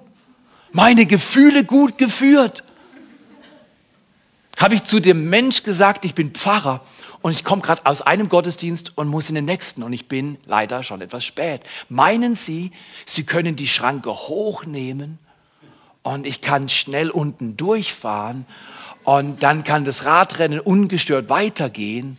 meine 0.73 1.07
Gefühle 1.07 1.65
gut 1.65 1.99
geführt. 1.99 2.63
Habe 4.61 4.75
ich 4.75 4.85
zu 4.85 5.01
dem 5.01 5.31
Mensch 5.31 5.63
gesagt, 5.63 6.05
ich 6.05 6.15
bin 6.15 6.33
Pfarrer 6.33 6.83
und 7.23 7.33
ich 7.33 7.45
komme 7.45 7.63
gerade 7.63 7.87
aus 7.87 8.03
einem 8.03 8.29
Gottesdienst 8.29 8.93
und 8.95 9.09
muss 9.09 9.31
in 9.31 9.35
den 9.35 9.47
nächsten 9.47 9.83
und 9.83 9.95
ich 9.95 10.07
bin 10.07 10.37
leider 10.45 10.83
schon 10.83 11.01
etwas 11.01 11.25
spät. 11.25 11.63
Meinen 11.89 12.35
Sie, 12.35 12.71
Sie 13.07 13.25
können 13.25 13.57
die 13.57 13.67
Schranke 13.67 14.11
hochnehmen 14.11 15.19
und 16.03 16.27
ich 16.27 16.43
kann 16.43 16.69
schnell 16.69 17.09
unten 17.09 17.57
durchfahren 17.57 18.45
und 19.05 19.43
dann 19.43 19.65
kann 19.65 19.87
das 19.87 20.05
Radrennen 20.05 20.61
ungestört 20.61 21.31
weitergehen? 21.31 22.19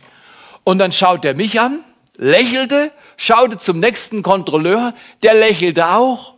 Und 0.64 0.78
dann 0.78 0.90
schaut 0.90 1.24
er 1.24 1.34
mich 1.34 1.60
an, 1.60 1.78
lächelte, 2.16 2.90
schaute 3.16 3.58
zum 3.58 3.78
nächsten 3.78 4.24
Kontrolleur, 4.24 4.94
der 5.22 5.34
lächelte 5.34 5.90
auch. 5.90 6.34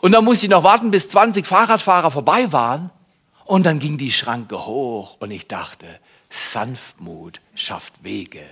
Und 0.00 0.10
dann 0.10 0.24
musste 0.24 0.46
ich 0.46 0.50
noch 0.50 0.64
warten, 0.64 0.90
bis 0.90 1.08
20 1.10 1.46
Fahrradfahrer 1.46 2.10
vorbei 2.10 2.52
waren. 2.52 2.90
Und 3.44 3.64
dann 3.66 3.78
ging 3.78 3.98
die 3.98 4.12
Schranke 4.12 4.64
hoch 4.66 5.16
und 5.20 5.30
ich 5.30 5.46
dachte, 5.46 5.86
Sanftmut 6.30 7.40
schafft 7.54 8.02
Wege, 8.02 8.42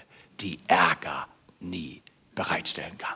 die 0.40 0.58
Ärger 0.68 1.26
nie 1.60 2.02
bereitstellen 2.34 2.96
kann. 2.98 3.14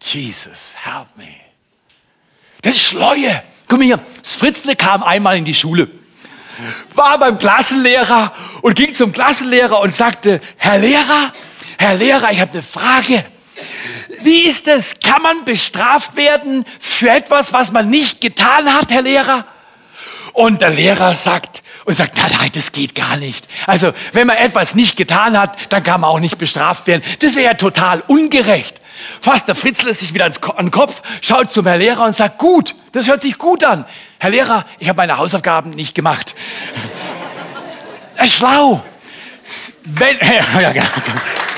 Jesus, 0.00 0.74
help 0.76 1.08
me. 1.16 1.34
Das 2.62 2.74
ist 2.74 2.82
Schleue. 2.82 3.42
Guck 3.68 3.78
mal 3.78 3.84
hier, 3.84 3.96
das 3.96 4.36
Fritzle 4.36 4.76
kam 4.76 5.02
einmal 5.02 5.36
in 5.36 5.44
die 5.44 5.54
Schule, 5.54 5.90
war 6.94 7.18
beim 7.18 7.38
Klassenlehrer 7.38 8.32
und 8.62 8.74
ging 8.74 8.94
zum 8.94 9.12
Klassenlehrer 9.12 9.80
und 9.80 9.94
sagte, 9.94 10.40
Herr 10.56 10.78
Lehrer, 10.78 11.32
Herr 11.78 11.94
Lehrer, 11.94 12.32
ich 12.32 12.40
habe 12.40 12.52
eine 12.52 12.62
Frage. 12.62 13.24
Wie 14.22 14.42
ist 14.42 14.68
es? 14.68 15.00
Kann 15.00 15.22
man 15.22 15.44
bestraft 15.44 16.16
werden 16.16 16.64
für 16.78 17.10
etwas, 17.10 17.52
was 17.52 17.72
man 17.72 17.90
nicht 17.90 18.20
getan 18.20 18.72
hat, 18.72 18.90
Herr 18.90 19.02
Lehrer? 19.02 19.44
Und 20.32 20.62
der 20.62 20.70
Lehrer 20.70 21.14
sagt 21.14 21.62
und 21.84 21.94
sagt, 21.94 22.16
nein, 22.16 22.30
nein, 22.38 22.50
das 22.52 22.72
geht 22.72 22.94
gar 22.94 23.16
nicht. 23.16 23.48
Also, 23.66 23.92
wenn 24.12 24.26
man 24.26 24.36
etwas 24.36 24.74
nicht 24.74 24.96
getan 24.96 25.38
hat, 25.38 25.56
dann 25.70 25.82
kann 25.82 26.02
man 26.02 26.10
auch 26.10 26.20
nicht 26.20 26.38
bestraft 26.38 26.86
werden. 26.86 27.02
Das 27.20 27.34
wäre 27.34 27.46
ja 27.46 27.54
total 27.54 28.02
ungerecht. 28.06 28.80
Fasst 29.20 29.48
der 29.48 29.54
Fritzl 29.54 29.92
sich 29.94 30.12
wieder 30.12 30.26
an 30.26 30.32
den 30.66 30.70
Kopf, 30.70 31.02
schaut 31.22 31.50
zum 31.50 31.66
Herr 31.66 31.78
Lehrer 31.78 32.04
und 32.04 32.14
sagt, 32.14 32.38
gut, 32.38 32.74
das 32.92 33.08
hört 33.08 33.22
sich 33.22 33.38
gut 33.38 33.64
an. 33.64 33.84
Herr 34.18 34.30
Lehrer, 34.30 34.66
ich 34.78 34.88
habe 34.88 34.96
meine 34.98 35.18
Hausaufgaben 35.18 35.70
nicht 35.70 35.94
gemacht. 35.94 36.34
Er 38.16 38.24
ist 38.26 38.34
schlau. 38.34 38.82
Wenn, 39.84 40.18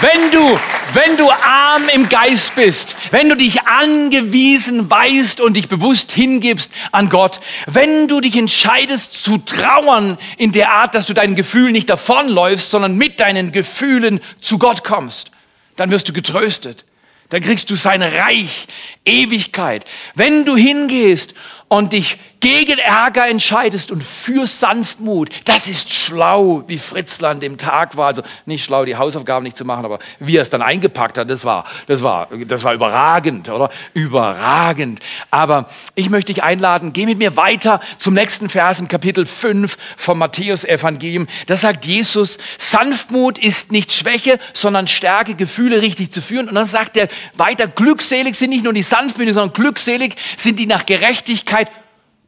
wenn 0.00 0.30
du, 0.30 0.58
wenn 0.92 1.16
du 1.16 1.30
arm 1.30 1.88
im 1.92 2.08
Geist 2.08 2.54
bist, 2.54 2.96
wenn 3.10 3.28
du 3.28 3.36
dich 3.36 3.62
angewiesen 3.62 4.90
weißt 4.90 5.40
und 5.40 5.54
dich 5.54 5.68
bewusst 5.68 6.12
hingibst 6.12 6.72
an 6.92 7.08
Gott, 7.08 7.40
wenn 7.66 8.08
du 8.08 8.20
dich 8.20 8.36
entscheidest 8.36 9.24
zu 9.24 9.38
trauern 9.38 10.18
in 10.36 10.52
der 10.52 10.72
Art, 10.72 10.94
dass 10.94 11.06
du 11.06 11.14
deinen 11.14 11.36
Gefühlen 11.36 11.72
nicht 11.72 11.90
davonläufst, 11.90 12.70
sondern 12.70 12.96
mit 12.96 13.20
deinen 13.20 13.52
Gefühlen 13.52 14.20
zu 14.40 14.58
Gott 14.58 14.84
kommst, 14.84 15.30
dann 15.76 15.90
wirst 15.90 16.08
du 16.08 16.12
getröstet. 16.12 16.84
Dann 17.30 17.42
kriegst 17.42 17.70
du 17.70 17.74
sein 17.74 18.02
Reich, 18.02 18.66
Ewigkeit. 19.04 19.84
Wenn 20.14 20.44
du 20.44 20.56
hingehst 20.56 21.34
und 21.68 21.92
dich 21.92 22.18
gegen 22.44 22.78
Ärger 22.78 23.26
entscheidest 23.26 23.90
und 23.90 24.04
für 24.04 24.46
Sanftmut, 24.46 25.30
das 25.46 25.66
ist 25.66 25.90
schlau, 25.90 26.62
wie 26.66 26.78
Fritzl 26.78 27.24
an 27.24 27.40
dem 27.40 27.56
Tag 27.56 27.96
war. 27.96 28.08
Also 28.08 28.22
nicht 28.44 28.62
schlau, 28.62 28.84
die 28.84 28.96
Hausaufgaben 28.96 29.44
nicht 29.44 29.56
zu 29.56 29.64
machen, 29.64 29.86
aber 29.86 29.98
wie 30.18 30.36
er 30.36 30.42
es 30.42 30.50
dann 30.50 30.60
eingepackt 30.60 31.16
hat, 31.16 31.30
das 31.30 31.46
war, 31.46 31.64
das 31.86 32.02
war, 32.02 32.28
das 32.46 32.62
war 32.62 32.74
überragend, 32.74 33.48
oder? 33.48 33.70
Überragend. 33.94 35.00
Aber 35.30 35.70
ich 35.94 36.10
möchte 36.10 36.34
dich 36.34 36.42
einladen, 36.42 36.92
geh 36.92 37.06
mit 37.06 37.16
mir 37.16 37.34
weiter 37.38 37.80
zum 37.96 38.12
nächsten 38.12 38.50
Vers 38.50 38.78
im 38.78 38.88
Kapitel 38.88 39.24
5 39.24 39.78
vom 39.96 40.18
Matthäus 40.18 40.64
Evangelium. 40.64 41.26
Da 41.46 41.56
sagt 41.56 41.86
Jesus, 41.86 42.36
Sanftmut 42.58 43.38
ist 43.38 43.72
nicht 43.72 43.90
Schwäche, 43.90 44.38
sondern 44.52 44.86
Stärke, 44.86 45.34
Gefühle 45.34 45.80
richtig 45.80 46.12
zu 46.12 46.20
führen. 46.20 46.50
Und 46.50 46.56
dann 46.56 46.66
sagt 46.66 46.98
er 46.98 47.08
weiter, 47.32 47.68
glückselig 47.68 48.34
sind 48.34 48.50
nicht 48.50 48.64
nur 48.64 48.74
die 48.74 48.82
Sanftmütigen, 48.82 49.32
sondern 49.32 49.54
glückselig 49.54 50.16
sind 50.36 50.58
die 50.58 50.66
nach 50.66 50.84
Gerechtigkeit 50.84 51.70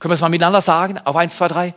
können 0.07 0.13
wir 0.13 0.15
es 0.15 0.21
mal 0.21 0.29
miteinander 0.29 0.61
sagen? 0.61 1.01
Auf 1.05 1.17
eins, 1.17 1.37
zwei, 1.37 1.49
drei. 1.49 1.75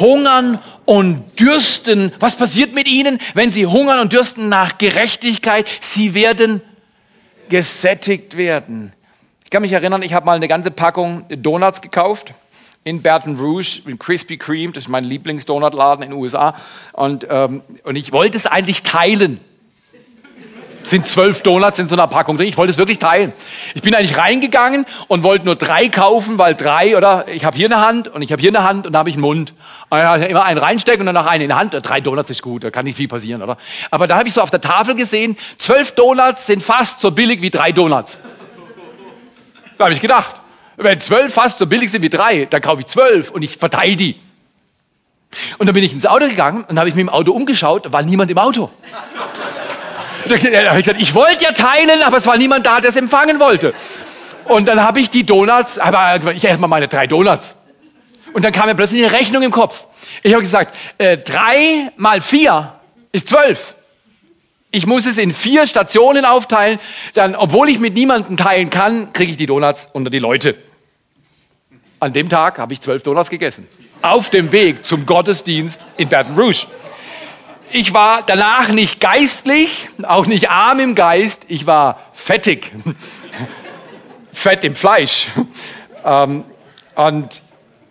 Hungern 0.00 0.58
und 0.84 1.38
dürsten. 1.38 2.10
Was 2.18 2.34
passiert 2.34 2.74
mit 2.74 2.88
ihnen, 2.88 3.20
wenn 3.34 3.52
sie 3.52 3.66
hungern 3.66 4.00
und 4.00 4.12
dürsten 4.12 4.48
nach 4.48 4.78
Gerechtigkeit? 4.78 5.64
Sie 5.78 6.14
werden 6.14 6.60
gesättigt 7.48 8.36
werden. 8.36 8.92
Ich 9.44 9.50
kann 9.50 9.62
mich 9.62 9.70
erinnern, 9.70 10.02
ich 10.02 10.12
habe 10.12 10.26
mal 10.26 10.34
eine 10.34 10.48
ganze 10.48 10.72
Packung 10.72 11.24
Donuts 11.28 11.80
gekauft 11.80 12.32
in 12.82 13.00
Baton 13.00 13.38
Rouge, 13.38 13.82
in 13.86 13.96
Krispy 13.96 14.36
Kreme, 14.36 14.72
das 14.72 14.86
ist 14.86 14.88
mein 14.88 15.04
Lieblingsdonutladen 15.04 16.02
in 16.02 16.10
den 16.10 16.18
USA. 16.18 16.56
Und, 16.92 17.28
ähm, 17.30 17.62
und 17.84 17.94
ich 17.94 18.10
wollte 18.10 18.38
es 18.38 18.46
eigentlich 18.46 18.82
teilen 18.82 19.38
sind 20.82 21.06
zwölf 21.06 21.42
Donuts 21.42 21.78
in 21.78 21.88
so 21.88 21.94
einer 21.94 22.06
Packung 22.06 22.36
drin. 22.36 22.48
Ich 22.48 22.56
wollte 22.56 22.70
es 22.70 22.78
wirklich 22.78 22.98
teilen. 22.98 23.32
Ich 23.74 23.82
bin 23.82 23.94
eigentlich 23.94 24.16
reingegangen 24.16 24.86
und 25.08 25.22
wollte 25.22 25.44
nur 25.44 25.56
drei 25.56 25.88
kaufen, 25.88 26.38
weil 26.38 26.54
drei, 26.54 26.96
oder 26.96 27.26
ich 27.28 27.44
habe 27.44 27.56
hier 27.56 27.66
eine 27.66 27.80
Hand 27.80 28.08
und 28.08 28.22
ich 28.22 28.32
habe 28.32 28.40
hier 28.40 28.50
eine 28.50 28.64
Hand 28.64 28.86
und 28.86 28.92
da 28.92 29.00
habe 29.00 29.08
ich 29.08 29.16
einen 29.16 29.22
Mund. 29.22 29.54
Und 29.88 29.98
immer 29.98 30.44
einen 30.44 30.58
reinstecken 30.58 31.00
und 31.00 31.06
dann 31.06 31.22
noch 31.22 31.30
einen 31.30 31.42
in 31.42 31.48
die 31.48 31.54
Hand. 31.54 31.74
Drei 31.82 32.00
Donuts 32.00 32.30
ist 32.30 32.42
gut, 32.42 32.64
da 32.64 32.70
kann 32.70 32.84
nicht 32.84 32.96
viel 32.96 33.08
passieren, 33.08 33.42
oder? 33.42 33.56
Aber 33.90 34.06
da 34.06 34.16
habe 34.16 34.28
ich 34.28 34.34
so 34.34 34.40
auf 34.40 34.50
der 34.50 34.60
Tafel 34.60 34.94
gesehen, 34.94 35.36
zwölf 35.58 35.92
Donuts 35.92 36.46
sind 36.46 36.62
fast 36.62 37.00
so 37.00 37.10
billig 37.10 37.42
wie 37.42 37.50
drei 37.50 37.72
Donuts. 37.72 38.18
Da 39.78 39.84
habe 39.84 39.94
ich 39.94 40.00
gedacht, 40.00 40.40
wenn 40.76 41.00
zwölf 41.00 41.34
fast 41.34 41.58
so 41.58 41.66
billig 41.66 41.90
sind 41.90 42.02
wie 42.02 42.08
drei, 42.08 42.46
dann 42.46 42.60
kaufe 42.60 42.80
ich 42.80 42.86
zwölf 42.86 43.30
und 43.30 43.42
ich 43.42 43.56
verteile 43.56 43.96
die. 43.96 44.20
Und 45.58 45.66
dann 45.66 45.74
bin 45.74 45.84
ich 45.84 45.92
ins 45.92 46.06
Auto 46.06 46.26
gegangen 46.26 46.64
und 46.68 46.78
habe 46.78 46.88
ich 46.88 46.94
mir 46.94 47.02
im 47.02 47.08
Auto 47.08 47.32
umgeschaut, 47.32 47.92
war 47.92 48.02
niemand 48.02 48.30
im 48.30 48.38
Auto 48.38 48.70
ich 50.36 50.42
gesagt, 50.42 51.00
ich 51.00 51.14
wollte 51.14 51.44
ja 51.44 51.52
teilen, 51.52 52.02
aber 52.02 52.16
es 52.16 52.26
war 52.26 52.36
niemand 52.36 52.66
da, 52.66 52.80
der 52.80 52.90
es 52.90 52.96
empfangen 52.96 53.40
wollte. 53.40 53.74
Und 54.44 54.66
dann 54.66 54.82
habe 54.82 55.00
ich 55.00 55.10
die 55.10 55.24
Donuts, 55.24 55.78
aber 55.78 56.32
ich 56.32 56.44
esse 56.44 56.60
mal 56.60 56.66
meine 56.66 56.88
drei 56.88 57.06
Donuts. 57.06 57.54
Und 58.32 58.44
dann 58.44 58.52
kam 58.52 58.66
mir 58.66 58.74
plötzlich 58.74 59.04
eine 59.04 59.12
Rechnung 59.12 59.42
im 59.42 59.50
Kopf. 59.50 59.86
Ich 60.22 60.32
habe 60.32 60.42
gesagt, 60.42 60.76
äh, 60.98 61.18
drei 61.18 61.92
mal 61.96 62.20
vier 62.20 62.74
ist 63.12 63.28
zwölf. 63.28 63.74
Ich 64.72 64.86
muss 64.86 65.06
es 65.06 65.18
in 65.18 65.34
vier 65.34 65.66
Stationen 65.66 66.24
aufteilen. 66.24 66.78
Dann, 67.14 67.34
obwohl 67.34 67.68
ich 67.68 67.80
mit 67.80 67.94
niemandem 67.94 68.36
teilen 68.36 68.70
kann, 68.70 69.12
kriege 69.12 69.32
ich 69.32 69.36
die 69.36 69.46
Donuts 69.46 69.88
unter 69.92 70.10
die 70.10 70.20
Leute. 70.20 70.56
An 71.98 72.12
dem 72.12 72.28
Tag 72.28 72.58
habe 72.58 72.72
ich 72.72 72.80
zwölf 72.80 73.02
Donuts 73.02 73.30
gegessen. 73.30 73.68
Auf 74.02 74.30
dem 74.30 74.52
Weg 74.52 74.84
zum 74.86 75.06
Gottesdienst 75.06 75.86
in 75.96 76.08
Baton 76.08 76.34
Rouge 76.36 76.66
ich 77.72 77.94
war 77.94 78.22
danach 78.22 78.68
nicht 78.68 79.00
geistlich, 79.00 79.88
auch 80.02 80.26
nicht 80.26 80.50
arm 80.50 80.80
im 80.80 80.94
Geist, 80.94 81.46
ich 81.48 81.66
war 81.66 82.00
fettig. 82.12 82.72
Fett 84.32 84.64
im 84.64 84.74
Fleisch. 84.74 85.28
Ähm, 86.04 86.44
und, 86.94 87.42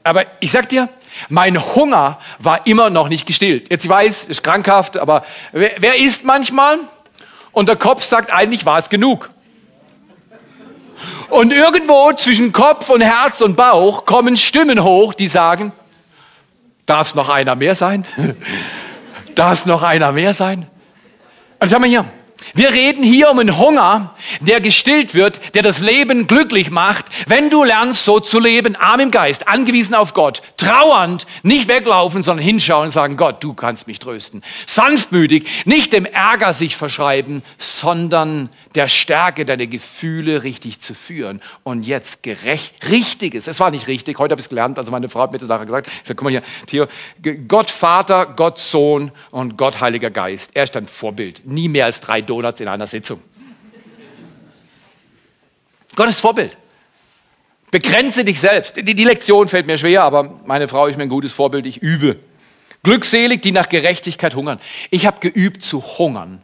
aber 0.03 0.25
ich 0.39 0.51
sag 0.51 0.69
dir, 0.69 0.89
mein 1.27 1.75
Hunger 1.75 2.19
war 2.39 2.65
immer 2.65 2.89
noch 2.89 3.09
nicht 3.09 3.25
gestillt. 3.25 3.69
Jetzt 3.69 3.83
ich 3.83 3.89
weiß, 3.89 4.29
ist 4.29 4.43
krankhaft, 4.43 4.97
aber 4.97 5.25
wer, 5.51 5.73
wer 5.77 5.97
isst 5.97 6.23
manchmal? 6.23 6.79
Und 7.51 7.67
der 7.67 7.75
Kopf 7.75 8.03
sagt, 8.03 8.31
eigentlich 8.31 8.65
war 8.65 8.79
es 8.79 8.89
genug. 8.89 9.29
Und 11.29 11.53
irgendwo 11.53 12.11
zwischen 12.13 12.51
Kopf 12.51 12.89
und 12.89 13.01
Herz 13.01 13.41
und 13.41 13.55
Bauch 13.55 14.05
kommen 14.05 14.37
Stimmen 14.37 14.83
hoch, 14.83 15.13
die 15.13 15.27
sagen, 15.27 15.71
darf 16.85 17.09
es 17.09 17.15
noch 17.15 17.29
einer 17.29 17.55
mehr 17.55 17.75
sein? 17.75 18.05
Darf 19.35 19.65
noch 19.65 19.83
einer 19.83 20.11
mehr 20.11 20.33
sein? 20.33 20.67
Also 21.59 21.75
schau 21.75 21.79
mal 21.79 21.89
hier. 21.89 22.05
Wir 22.53 22.71
reden 22.71 23.03
hier 23.03 23.29
um 23.29 23.39
einen 23.39 23.57
Hunger, 23.57 24.15
der 24.39 24.61
gestillt 24.61 25.13
wird, 25.13 25.55
der 25.55 25.61
das 25.61 25.79
Leben 25.79 26.25
glücklich 26.25 26.71
macht, 26.71 27.05
wenn 27.27 27.49
du 27.49 27.63
lernst, 27.63 28.05
so 28.05 28.19
zu 28.19 28.39
leben, 28.39 28.75
arm 28.75 29.01
im 29.01 29.11
Geist, 29.11 29.47
angewiesen 29.47 29.93
auf 29.93 30.13
Gott, 30.13 30.41
trauernd, 30.57 31.27
nicht 31.43 31.67
weglaufen, 31.67 32.23
sondern 32.23 32.43
hinschauen 32.43 32.85
und 32.85 32.91
sagen, 32.91 33.17
Gott, 33.17 33.43
du 33.43 33.53
kannst 33.53 33.87
mich 33.87 33.99
trösten. 33.99 34.41
Sanftmütig, 34.65 35.47
nicht 35.65 35.93
dem 35.93 36.05
Ärger 36.05 36.53
sich 36.53 36.75
verschreiben, 36.75 37.43
sondern 37.57 38.49
der 38.75 38.87
Stärke 38.87 39.45
deine 39.45 39.67
Gefühle 39.67 40.43
richtig 40.43 40.79
zu 40.79 40.93
führen. 40.93 41.41
Und 41.63 41.85
jetzt 41.85 42.23
gerecht, 42.23 42.89
richtiges, 42.89 43.47
es 43.47 43.59
war 43.59 43.71
nicht 43.71 43.87
richtig, 43.87 44.19
heute 44.19 44.33
habe 44.33 44.39
ich 44.39 44.45
es 44.45 44.49
gelernt, 44.49 44.77
also 44.77 44.91
meine 44.91 45.09
Frau 45.09 45.21
hat 45.21 45.31
mir 45.31 45.39
das 45.39 45.47
nachher 45.47 45.65
gesagt, 45.65 45.87
ich 45.87 46.07
sage, 46.07 46.15
guck 46.15 46.23
mal 46.23 46.29
hier, 46.29 46.43
Theo, 46.67 46.87
Gott 47.47 47.69
Vater, 47.69 48.25
Gott 48.25 48.59
Sohn 48.59 49.11
und 49.31 49.57
Gott 49.57 49.81
Heiliger 49.81 50.11
Geist, 50.11 50.51
er 50.53 50.63
ist 50.63 50.75
ein 50.75 50.85
Vorbild, 50.85 51.45
nie 51.45 51.67
mehr 51.67 51.85
als 51.85 52.01
drei 52.01 52.21
Donuts 52.21 52.59
in 52.59 52.67
einer 52.67 52.87
Sitzung. 52.87 53.21
Gottes 55.95 56.19
Vorbild. 56.19 56.55
Begrenze 57.71 58.23
dich 58.23 58.39
selbst. 58.39 58.77
Die, 58.77 58.95
die, 58.95 59.03
Lektion 59.03 59.47
fällt 59.47 59.67
mir 59.67 59.77
schwer, 59.77 60.03
aber 60.03 60.39
meine 60.45 60.67
Frau 60.67 60.87
ist 60.87 60.97
mir 60.97 61.03
ein 61.03 61.09
gutes 61.09 61.33
Vorbild. 61.33 61.65
Ich 61.65 61.77
übe. 61.77 62.17
Glückselig, 62.83 63.41
die 63.41 63.51
nach 63.51 63.69
Gerechtigkeit 63.69 64.33
hungern. 64.33 64.59
Ich 64.89 65.05
habe 65.05 65.19
geübt 65.19 65.61
zu 65.61 65.83
hungern 65.83 66.41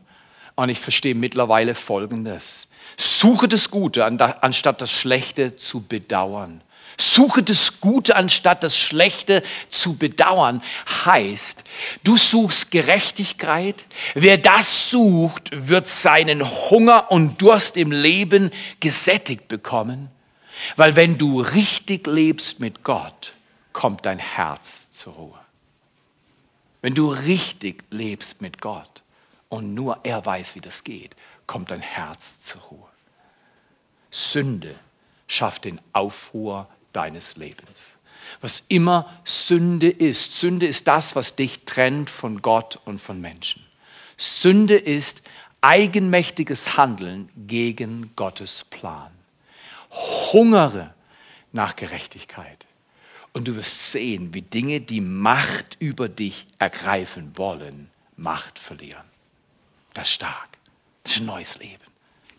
Und 0.55 0.69
ich 0.69 0.79
verstehe 0.79 1.15
mittlerweile 1.15 1.75
Folgendes. 1.75 2.67
Suche 2.97 3.47
das 3.47 3.69
Gute, 3.71 4.05
anstatt 4.05 4.81
das 4.81 4.91
Schlechte 4.91 5.57
zu 5.57 5.81
bedauern. 5.81 6.61
Suche 6.97 7.43
das 7.43 7.81
Gute, 7.81 8.15
anstatt 8.15 8.63
das 8.63 8.77
Schlechte 8.77 9.43
zu 9.69 9.97
bedauern, 9.97 10.61
heißt, 11.03 11.65
du 12.05 12.15
suchst 12.15 12.71
Gerechtigkeit. 12.71 13.83
Wer 14.13 14.37
das 14.37 14.89
sucht, 14.91 15.49
wird 15.51 15.87
seinen 15.87 16.49
Hunger 16.49 17.11
und 17.11 17.41
Durst 17.41 17.75
im 17.75 17.91
Leben 17.91 18.49
gesättigt 18.79 19.49
bekommen. 19.49 20.09
Weil 20.77 20.95
wenn 20.95 21.17
du 21.17 21.41
richtig 21.41 22.07
lebst 22.07 22.61
mit 22.61 22.83
Gott, 22.83 23.33
kommt 23.73 24.05
dein 24.05 24.19
Herz 24.19 24.89
zur 24.91 25.13
Ruhe. 25.13 25.39
Wenn 26.81 26.95
du 26.95 27.09
richtig 27.09 27.83
lebst 27.89 28.41
mit 28.41 28.61
Gott 28.61 29.01
und 29.55 29.73
nur 29.73 29.99
er 30.03 30.25
weiß, 30.25 30.55
wie 30.55 30.61
das 30.61 30.83
geht, 30.83 31.15
kommt 31.47 31.71
dein 31.71 31.81
Herz 31.81 32.41
zur 32.41 32.61
Ruhe. 32.63 32.89
Sünde 34.11 34.75
schafft 35.27 35.63
den 35.63 35.79
Aufruhr 35.93 36.67
deines 36.93 37.37
Lebens. 37.37 37.95
Was 38.41 38.65
immer 38.67 39.09
Sünde 39.23 39.89
ist, 39.89 40.39
Sünde 40.39 40.65
ist 40.65 40.87
das, 40.87 41.15
was 41.15 41.35
dich 41.35 41.63
trennt 41.65 42.09
von 42.09 42.41
Gott 42.41 42.79
und 42.85 42.99
von 42.99 43.21
Menschen. 43.21 43.65
Sünde 44.17 44.77
ist 44.77 45.21
eigenmächtiges 45.61 46.77
Handeln 46.77 47.29
gegen 47.35 48.13
Gottes 48.15 48.65
Plan. 48.65 49.11
Hungere 50.33 50.93
nach 51.51 51.75
Gerechtigkeit. 51.75 52.65
Und 53.31 53.47
du 53.47 53.55
wirst 53.55 53.91
sehen, 53.91 54.33
wie 54.33 54.41
Dinge, 54.41 54.81
die 54.81 55.01
Macht 55.01 55.77
über 55.79 56.09
dich 56.09 56.47
ergreifen 56.59 57.37
wollen, 57.37 57.89
Macht 58.17 58.59
verlieren. 58.59 59.14
Das 59.95 60.09
ist 60.09 60.13
stark. 60.13 60.49
Das 61.03 61.13
ist 61.13 61.21
ein 61.21 61.25
neues 61.25 61.57
Leben. 61.57 61.83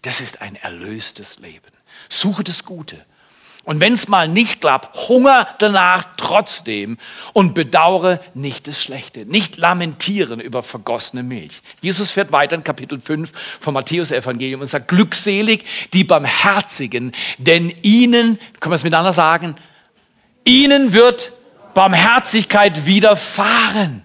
Das 0.02 0.20
ist 0.20 0.40
ein 0.40 0.54
erlöstes 0.54 1.40
Leben. 1.40 1.72
Suche 2.08 2.44
das 2.44 2.64
Gute. 2.64 3.04
Und 3.64 3.80
wenn 3.80 3.94
es 3.94 4.06
mal 4.06 4.28
nicht 4.28 4.60
klappt, 4.60 5.08
Hunger 5.08 5.48
danach 5.58 6.04
trotzdem 6.16 6.98
und 7.32 7.54
bedauere 7.54 8.20
nicht 8.34 8.68
das 8.68 8.80
Schlechte. 8.80 9.26
Nicht 9.26 9.56
lamentieren 9.56 10.38
über 10.38 10.62
vergossene 10.62 11.24
Milch. 11.24 11.62
Jesus 11.80 12.12
fährt 12.12 12.30
weiter 12.30 12.54
in 12.54 12.62
Kapitel 12.62 13.00
5 13.00 13.32
vom 13.58 13.74
Matthäus-Evangelium 13.74 14.60
und 14.60 14.68
sagt, 14.68 14.86
glückselig 14.86 15.64
die 15.92 16.04
Barmherzigen, 16.04 17.10
denn 17.38 17.70
ihnen, 17.82 18.38
können 18.60 18.70
wir 18.70 18.76
es 18.76 18.84
miteinander 18.84 19.12
sagen, 19.12 19.56
ihnen 20.44 20.92
wird 20.92 21.32
Barmherzigkeit 21.74 22.86
widerfahren. 22.86 24.04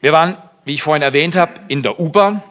Wir 0.00 0.12
waren, 0.12 0.36
wie 0.64 0.74
ich 0.74 0.82
vorhin 0.82 1.02
erwähnt 1.02 1.34
habe, 1.34 1.52
in 1.68 1.82
der 1.82 1.98
U-Bahn 1.98 2.42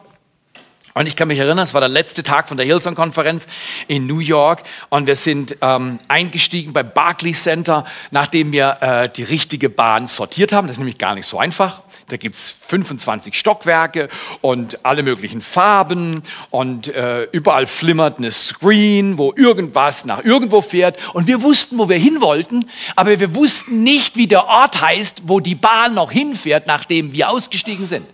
und 0.94 1.06
ich 1.06 1.16
kann 1.16 1.28
mich 1.28 1.38
erinnern, 1.38 1.64
es 1.64 1.72
war 1.72 1.80
der 1.80 1.88
letzte 1.88 2.22
Tag 2.22 2.48
von 2.48 2.58
der 2.58 2.66
Hillsong-Konferenz 2.66 3.46
in 3.88 4.06
New 4.06 4.18
York 4.18 4.62
und 4.90 5.06
wir 5.06 5.16
sind 5.16 5.56
ähm, 5.62 5.98
eingestiegen 6.08 6.74
beim 6.74 6.92
Barclays 6.92 7.42
Center, 7.42 7.86
nachdem 8.10 8.52
wir 8.52 8.76
äh, 8.80 9.08
die 9.08 9.22
richtige 9.22 9.70
Bahn 9.70 10.06
sortiert 10.06 10.52
haben. 10.52 10.66
Das 10.66 10.74
ist 10.74 10.80
nämlich 10.80 10.98
gar 10.98 11.14
nicht 11.14 11.26
so 11.26 11.38
einfach. 11.38 11.80
Da 12.08 12.18
gibt's 12.18 12.54
25 12.68 13.38
Stockwerke 13.38 14.10
und 14.42 14.84
alle 14.84 15.02
möglichen 15.02 15.40
Farben 15.40 16.22
und 16.50 16.88
äh, 16.88 17.22
überall 17.32 17.66
flimmert 17.66 18.18
eine 18.18 18.30
Screen, 18.30 19.16
wo 19.16 19.32
irgendwas 19.34 20.04
nach 20.04 20.22
irgendwo 20.22 20.60
fährt. 20.60 20.98
Und 21.14 21.26
wir 21.26 21.42
wussten, 21.42 21.78
wo 21.78 21.88
wir 21.88 21.96
hin 21.96 22.20
wollten, 22.20 22.68
aber 22.96 23.18
wir 23.18 23.34
wussten 23.34 23.82
nicht, 23.82 24.16
wie 24.16 24.26
der 24.26 24.46
Ort 24.46 24.82
heißt, 24.82 25.22
wo 25.24 25.40
die 25.40 25.54
Bahn 25.54 25.94
noch 25.94 26.12
hinfährt, 26.12 26.66
nachdem 26.66 27.14
wir 27.14 27.30
ausgestiegen 27.30 27.86
sind. 27.86 28.06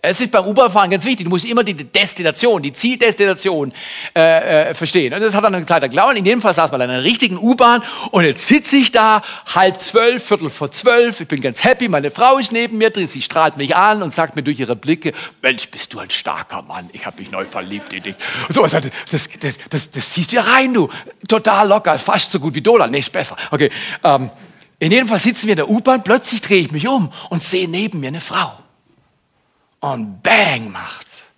Es 0.00 0.20
ist 0.20 0.30
beim 0.30 0.46
U-Bahn-Fahren 0.46 0.90
ganz 0.90 1.04
wichtig. 1.04 1.24
Du 1.24 1.30
musst 1.30 1.44
immer 1.44 1.64
die 1.64 1.74
Destination, 1.74 2.62
die 2.62 2.72
Zieldestination 2.72 3.72
äh, 4.14 4.70
äh, 4.70 4.74
verstehen. 4.74 5.12
Und 5.12 5.20
das 5.20 5.34
hat 5.34 5.42
dann 5.42 5.52
eine 5.52 5.66
Zeit 5.66 5.82
geglaubt. 5.82 6.16
In 6.16 6.22
dem 6.22 6.40
Fall 6.40 6.54
saß 6.54 6.70
man 6.70 6.82
in 6.82 6.90
einer 6.90 7.02
richtigen 7.02 7.36
U-Bahn 7.36 7.82
und 8.12 8.22
jetzt 8.22 8.46
sitze 8.46 8.76
ich 8.76 8.92
da, 8.92 9.22
halb 9.52 9.80
zwölf, 9.80 10.24
viertel 10.24 10.50
vor 10.50 10.70
zwölf. 10.70 11.20
Ich 11.20 11.26
bin 11.26 11.40
ganz 11.40 11.64
happy. 11.64 11.88
Meine 11.88 12.12
Frau 12.12 12.38
ist 12.38 12.52
neben 12.52 12.78
mir 12.78 12.90
drin. 12.90 13.08
Sie 13.08 13.20
strahlt 13.20 13.56
mich 13.56 13.74
an 13.74 14.04
und 14.04 14.14
sagt 14.14 14.36
mir 14.36 14.42
durch 14.44 14.60
ihre 14.60 14.76
Blicke, 14.76 15.14
Mensch, 15.42 15.68
bist 15.68 15.92
du 15.92 15.98
ein 15.98 16.10
starker 16.10 16.62
Mann. 16.62 16.88
Ich 16.92 17.04
habe 17.04 17.20
mich 17.20 17.32
neu 17.32 17.44
verliebt 17.44 17.92
in 17.92 18.04
dich. 18.04 18.14
So, 18.50 18.62
das, 18.62 18.84
das, 19.10 19.28
das, 19.40 19.58
das, 19.68 19.90
das 19.90 20.10
ziehst 20.10 20.30
du 20.30 20.36
ja 20.36 20.42
rein, 20.42 20.74
du. 20.74 20.88
Total 21.26 21.66
locker, 21.66 21.98
fast 21.98 22.30
so 22.30 22.38
gut 22.38 22.54
wie 22.54 22.62
Dolan. 22.62 22.92
Nee, 22.92 23.00
ist 23.00 23.10
besser. 23.10 23.36
Okay. 23.50 23.68
Ähm, 24.04 24.30
in 24.78 24.92
jedem 24.92 25.08
Fall 25.08 25.18
sitzen 25.18 25.48
wir 25.48 25.54
in 25.54 25.56
der 25.56 25.68
U-Bahn. 25.68 26.04
Plötzlich 26.04 26.40
drehe 26.40 26.60
ich 26.60 26.70
mich 26.70 26.86
um 26.86 27.12
und 27.30 27.42
sehe 27.42 27.68
neben 27.68 27.98
mir 27.98 28.08
eine 28.08 28.20
Frau 28.20 28.52
und 29.80 30.22
bang 30.22 30.70
macht's. 30.70 31.32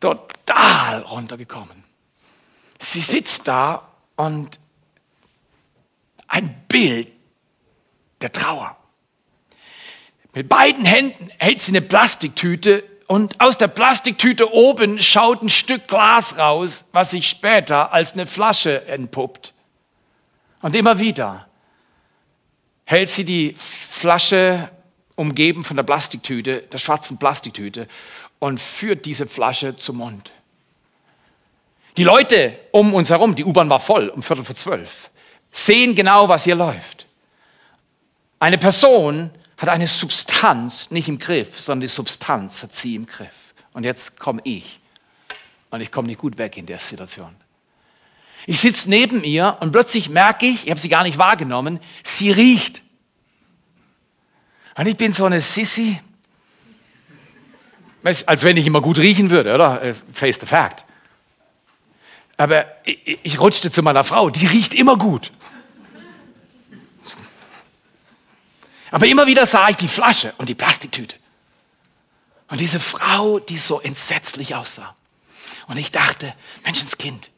Total 0.00 1.02
runtergekommen. 1.02 1.84
Sie 2.78 3.00
sitzt 3.00 3.46
da 3.46 3.86
und 4.16 4.58
ein 6.26 6.64
Bild 6.68 7.12
der 8.20 8.32
Trauer. 8.32 8.76
Mit 10.32 10.48
beiden 10.48 10.84
Händen 10.84 11.30
hält 11.38 11.60
sie 11.60 11.72
eine 11.72 11.82
Plastiktüte 11.82 12.84
und 13.06 13.40
aus 13.40 13.58
der 13.58 13.68
Plastiktüte 13.68 14.52
oben 14.52 15.02
schaut 15.02 15.42
ein 15.42 15.50
Stück 15.50 15.88
Glas 15.88 16.38
raus, 16.38 16.84
was 16.92 17.10
sich 17.10 17.28
später 17.28 17.92
als 17.92 18.12
eine 18.12 18.26
Flasche 18.26 18.86
entpuppt. 18.86 19.52
Und 20.62 20.76
immer 20.76 21.00
wieder 21.00 21.48
hält 22.84 23.10
sie 23.10 23.24
die 23.24 23.56
Flasche 23.56 24.70
umgeben 25.20 25.64
von 25.64 25.76
der 25.76 25.84
Plastiktüte, 25.84 26.62
der 26.62 26.78
schwarzen 26.78 27.18
Plastiktüte 27.18 27.86
und 28.38 28.58
führt 28.58 29.04
diese 29.04 29.26
Flasche 29.26 29.76
zum 29.76 29.98
Mund. 29.98 30.32
Die 31.98 32.04
Leute 32.04 32.58
um 32.72 32.94
uns 32.94 33.10
herum, 33.10 33.36
die 33.36 33.44
U-Bahn 33.44 33.68
war 33.68 33.80
voll 33.80 34.08
um 34.08 34.22
Viertel 34.22 34.44
vor 34.44 34.54
zwölf, 34.54 35.10
sehen 35.52 35.94
genau, 35.94 36.30
was 36.30 36.44
hier 36.44 36.54
läuft. 36.54 37.06
Eine 38.38 38.56
Person 38.56 39.30
hat 39.58 39.68
eine 39.68 39.86
Substanz 39.86 40.90
nicht 40.90 41.08
im 41.08 41.18
Griff, 41.18 41.60
sondern 41.60 41.82
die 41.82 41.88
Substanz 41.88 42.62
hat 42.62 42.74
sie 42.74 42.94
im 42.94 43.04
Griff. 43.04 43.52
Und 43.74 43.84
jetzt 43.84 44.18
komme 44.18 44.40
ich. 44.44 44.80
Und 45.68 45.82
ich 45.82 45.92
komme 45.92 46.08
nicht 46.08 46.18
gut 46.18 46.38
weg 46.38 46.56
in 46.56 46.64
der 46.64 46.78
Situation. 46.78 47.36
Ich 48.46 48.60
sitze 48.60 48.88
neben 48.88 49.22
ihr 49.22 49.58
und 49.60 49.70
plötzlich 49.70 50.08
merke 50.08 50.46
ich, 50.46 50.64
ich 50.64 50.70
habe 50.70 50.80
sie 50.80 50.88
gar 50.88 51.02
nicht 51.02 51.18
wahrgenommen, 51.18 51.78
sie 52.02 52.30
riecht. 52.30 52.80
Und 54.80 54.86
ich 54.86 54.96
bin 54.96 55.12
so 55.12 55.26
eine 55.26 55.42
Sissy. 55.42 56.00
Als 58.02 58.42
wenn 58.42 58.56
ich 58.56 58.66
immer 58.66 58.80
gut 58.80 58.96
riechen 58.96 59.28
würde, 59.28 59.54
oder? 59.54 59.82
Äh, 59.82 59.92
face 59.92 60.40
the 60.40 60.46
fact. 60.46 60.86
Aber 62.38 62.64
ich, 62.86 63.18
ich 63.22 63.38
rutschte 63.38 63.70
zu 63.70 63.82
meiner 63.82 64.04
Frau, 64.04 64.30
die 64.30 64.46
riecht 64.46 64.72
immer 64.72 64.96
gut. 64.96 65.32
Aber 68.90 69.06
immer 69.06 69.26
wieder 69.26 69.44
sah 69.44 69.68
ich 69.68 69.76
die 69.76 69.86
Flasche 69.86 70.32
und 70.38 70.48
die 70.48 70.54
Plastiktüte. 70.54 71.16
Und 72.48 72.58
diese 72.58 72.80
Frau, 72.80 73.38
die 73.38 73.58
so 73.58 73.82
entsetzlich 73.82 74.54
aussah. 74.54 74.96
Und 75.66 75.76
ich 75.76 75.90
dachte, 75.90 76.32
Menschenskind, 76.64 77.30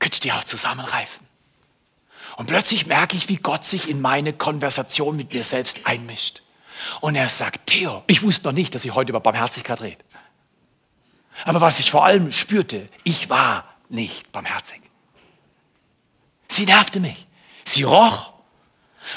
könntest 0.00 0.24
du 0.24 0.28
dich 0.28 0.36
auch 0.36 0.42
zusammenreißen. 0.42 1.24
Und 2.36 2.46
plötzlich 2.46 2.86
merke 2.86 3.16
ich, 3.16 3.28
wie 3.28 3.36
Gott 3.36 3.64
sich 3.64 3.88
in 3.88 4.00
meine 4.00 4.32
Konversation 4.32 5.14
mit 5.14 5.32
mir 5.32 5.44
selbst 5.44 5.86
einmischt. 5.86 6.42
Und 7.00 7.14
er 7.14 7.28
sagt, 7.28 7.66
Theo, 7.66 8.02
ich 8.06 8.22
wusste 8.22 8.48
noch 8.48 8.52
nicht, 8.52 8.74
dass 8.74 8.84
ich 8.84 8.94
heute 8.94 9.10
über 9.10 9.20
Barmherzigkeit 9.20 9.80
rede. 9.80 10.04
Aber 11.44 11.60
was 11.60 11.80
ich 11.80 11.90
vor 11.90 12.04
allem 12.04 12.32
spürte, 12.32 12.88
ich 13.04 13.30
war 13.30 13.64
nicht 13.88 14.30
barmherzig. 14.32 14.80
Sie 16.48 16.66
nervte 16.66 17.00
mich. 17.00 17.26
Sie 17.64 17.82
roch. 17.82 18.32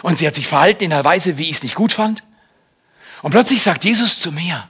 Und 0.02 0.18
sie 0.18 0.28
hat 0.28 0.36
sich 0.36 0.48
verhalten 0.48 0.86
in 0.86 0.94
einer 0.94 1.04
Weise, 1.04 1.38
wie 1.38 1.50
ich 1.50 1.58
es 1.58 1.64
nicht 1.64 1.76
gut 1.76 1.92
fand. 1.92 2.24
Und 3.22 3.32
plötzlich 3.32 3.62
sagt 3.62 3.84
Jesus 3.84 4.20
zu 4.20 4.32
mir, 4.32 4.70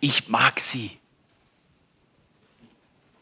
ich 0.00 0.28
mag 0.28 0.60
sie. 0.60 0.98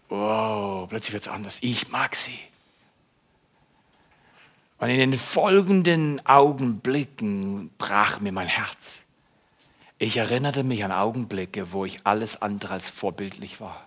Oh, 0.08 0.86
plötzlich 0.88 1.12
wird 1.12 1.22
es 1.22 1.28
anders. 1.28 1.58
Ich 1.60 1.88
mag 1.88 2.16
sie. 2.16 2.38
Und 4.80 4.88
in 4.88 4.98
den 4.98 5.18
folgenden 5.18 6.24
Augenblicken 6.26 7.70
brach 7.76 8.18
mir 8.20 8.32
mein 8.32 8.48
Herz. 8.48 9.04
Ich 9.98 10.16
erinnerte 10.16 10.64
mich 10.64 10.82
an 10.82 10.90
Augenblicke, 10.90 11.72
wo 11.72 11.84
ich 11.84 12.06
alles 12.06 12.40
andere 12.40 12.72
als 12.72 12.88
vorbildlich 12.88 13.60
war. 13.60 13.86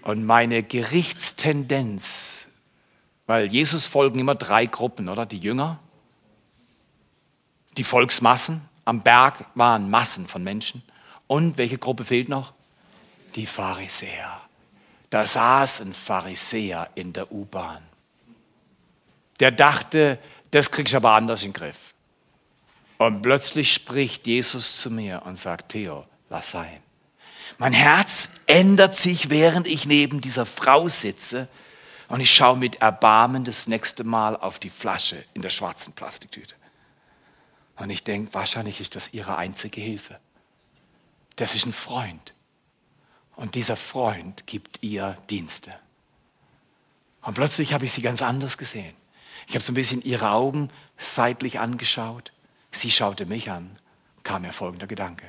Und 0.00 0.24
meine 0.24 0.62
Gerichtstendenz, 0.62 2.48
weil 3.26 3.46
Jesus 3.46 3.84
folgen 3.84 4.18
immer 4.18 4.34
drei 4.34 4.64
Gruppen, 4.64 5.10
oder? 5.10 5.26
Die 5.26 5.38
Jünger, 5.38 5.78
die 7.76 7.84
Volksmassen, 7.84 8.62
am 8.86 9.02
Berg 9.02 9.44
waren 9.54 9.90
Massen 9.90 10.26
von 10.26 10.42
Menschen. 10.42 10.82
Und 11.26 11.58
welche 11.58 11.76
Gruppe 11.76 12.06
fehlt 12.06 12.30
noch? 12.30 12.54
Die 13.34 13.46
Pharisäer. 13.46 14.40
Da 15.10 15.26
saß 15.26 15.82
ein 15.82 15.92
Pharisäer 15.92 16.88
in 16.94 17.12
der 17.12 17.30
U-Bahn 17.30 17.82
der 19.40 19.50
dachte, 19.50 20.18
das 20.50 20.70
krieg 20.70 20.88
ich 20.88 20.96
aber 20.96 21.12
anders 21.12 21.42
in 21.42 21.50
den 21.50 21.54
Griff. 21.54 21.94
Und 22.98 23.22
plötzlich 23.22 23.72
spricht 23.72 24.26
Jesus 24.26 24.78
zu 24.78 24.90
mir 24.90 25.22
und 25.24 25.38
sagt, 25.38 25.72
Theo, 25.72 26.06
lass 26.30 26.50
sein. 26.50 26.80
Mein 27.58 27.72
Herz 27.72 28.28
ändert 28.46 28.96
sich, 28.96 29.30
während 29.30 29.66
ich 29.66 29.86
neben 29.86 30.20
dieser 30.20 30.46
Frau 30.46 30.88
sitze 30.88 31.48
und 32.08 32.20
ich 32.20 32.32
schaue 32.34 32.56
mit 32.56 32.76
Erbarmen 32.76 33.44
das 33.44 33.66
nächste 33.66 34.04
Mal 34.04 34.36
auf 34.36 34.58
die 34.58 34.70
Flasche 34.70 35.24
in 35.34 35.42
der 35.42 35.50
schwarzen 35.50 35.92
Plastiktüte. 35.92 36.54
Und 37.76 37.90
ich 37.90 38.04
denke, 38.04 38.32
wahrscheinlich 38.34 38.80
ist 38.80 38.94
das 38.94 39.12
ihre 39.12 39.36
einzige 39.36 39.80
Hilfe. 39.80 40.18
Das 41.36 41.54
ist 41.54 41.66
ein 41.66 41.72
Freund. 41.72 42.34
Und 43.36 43.56
dieser 43.56 43.76
Freund 43.76 44.46
gibt 44.46 44.82
ihr 44.82 45.16
Dienste. 45.28 45.72
Und 47.22 47.34
plötzlich 47.34 47.72
habe 47.72 47.84
ich 47.84 47.92
sie 47.92 48.02
ganz 48.02 48.22
anders 48.22 48.58
gesehen. 48.58 48.94
Ich 49.46 49.54
habe 49.54 49.64
so 49.64 49.72
ein 49.72 49.76
bisschen 49.76 50.02
ihre 50.02 50.30
Augen 50.30 50.70
seitlich 50.96 51.60
angeschaut. 51.60 52.32
Sie 52.70 52.90
schaute 52.90 53.26
mich 53.26 53.50
an. 53.50 53.78
Kam 54.22 54.42
mir 54.42 54.52
folgender 54.52 54.86
Gedanke. 54.86 55.26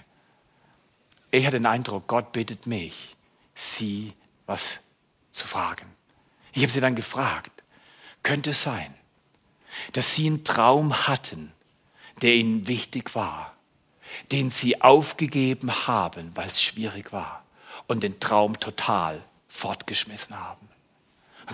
Ich 1.31 1.45
hatte 1.45 1.57
den 1.57 1.65
Eindruck, 1.65 2.07
Gott 2.07 2.31
bittet 2.31 2.65
mich, 2.65 3.15
sie 3.55 4.13
was 4.45 4.79
zu 5.31 5.47
fragen. 5.47 5.85
Ich 6.53 6.61
habe 6.61 6.71
sie 6.71 6.79
dann 6.79 6.95
gefragt, 6.95 7.63
könnte 8.23 8.51
es 8.51 8.61
sein, 8.61 8.93
dass 9.91 10.15
sie 10.15 10.27
einen 10.27 10.45
Traum 10.45 11.07
hatten, 11.07 11.51
der 12.21 12.35
ihnen 12.35 12.67
wichtig 12.67 13.15
war, 13.15 13.53
den 14.31 14.49
sie 14.49 14.81
aufgegeben 14.81 15.87
haben, 15.87 16.31
weil 16.35 16.47
es 16.47 16.61
schwierig 16.61 17.11
war 17.11 17.43
und 17.87 18.03
den 18.03 18.19
Traum 18.21 18.57
total 18.59 19.21
fortgeschmissen 19.49 20.39
haben. 20.39 20.69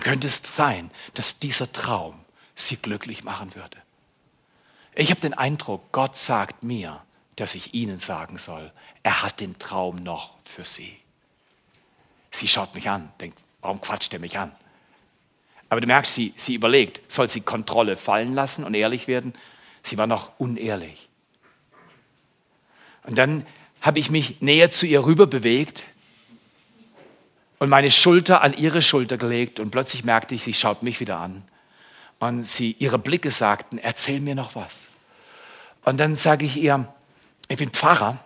Könnte 0.00 0.28
es 0.28 0.42
sein, 0.44 0.90
dass 1.14 1.40
dieser 1.40 1.72
Traum 1.72 2.21
sie 2.54 2.76
glücklich 2.76 3.24
machen 3.24 3.54
würde? 3.54 3.78
Ich 4.94 5.10
habe 5.10 5.20
den 5.20 5.34
Eindruck, 5.34 5.90
Gott 5.92 6.16
sagt 6.16 6.64
mir, 6.64 7.02
dass 7.36 7.54
ich 7.54 7.74
Ihnen 7.74 7.98
sagen 7.98 8.38
soll, 8.38 8.72
er 9.02 9.22
hat 9.22 9.40
den 9.40 9.58
Traum 9.58 9.96
noch 9.96 10.36
für 10.44 10.64
Sie. 10.64 10.96
Sie 12.30 12.48
schaut 12.48 12.74
mich 12.74 12.88
an, 12.88 13.10
denkt, 13.20 13.38
warum 13.60 13.80
quatscht 13.80 14.12
er 14.12 14.18
mich 14.18 14.38
an? 14.38 14.52
Aber 15.68 15.80
du 15.80 15.86
merkst, 15.86 16.12
sie, 16.12 16.34
sie 16.36 16.54
überlegt, 16.54 17.00
soll 17.10 17.30
sie 17.30 17.40
Kontrolle 17.40 17.96
fallen 17.96 18.34
lassen 18.34 18.64
und 18.64 18.74
ehrlich 18.74 19.08
werden? 19.08 19.32
Sie 19.82 19.96
war 19.96 20.06
noch 20.06 20.38
unehrlich. 20.38 21.08
Und 23.04 23.16
dann 23.16 23.46
habe 23.80 23.98
ich 23.98 24.10
mich 24.10 24.40
näher 24.42 24.70
zu 24.70 24.86
ihr 24.86 25.04
rüber 25.04 25.26
bewegt 25.26 25.84
und 27.58 27.68
meine 27.68 27.90
Schulter 27.90 28.42
an 28.42 28.54
ihre 28.54 28.82
Schulter 28.82 29.16
gelegt 29.16 29.60
und 29.60 29.70
plötzlich 29.70 30.04
merkte 30.04 30.34
ich, 30.34 30.42
sie 30.42 30.52
schaut 30.52 30.82
mich 30.82 31.00
wieder 31.00 31.18
an. 31.18 31.42
Und 32.22 32.44
sie, 32.44 32.76
ihre 32.78 33.00
Blicke 33.00 33.32
sagten, 33.32 33.78
erzähl 33.78 34.20
mir 34.20 34.36
noch 34.36 34.54
was. 34.54 34.86
Und 35.84 35.98
dann 35.98 36.14
sage 36.14 36.44
ich 36.44 36.56
ihr, 36.56 36.86
ich 37.48 37.58
bin 37.58 37.70
Pfarrer 37.70 38.16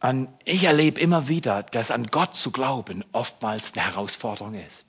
und 0.00 0.28
ich 0.44 0.62
erlebe 0.62 1.00
immer 1.00 1.26
wieder, 1.26 1.64
dass 1.64 1.90
an 1.90 2.06
Gott 2.06 2.36
zu 2.36 2.52
glauben 2.52 3.04
oftmals 3.10 3.72
eine 3.72 3.84
Herausforderung 3.84 4.54
ist. 4.54 4.86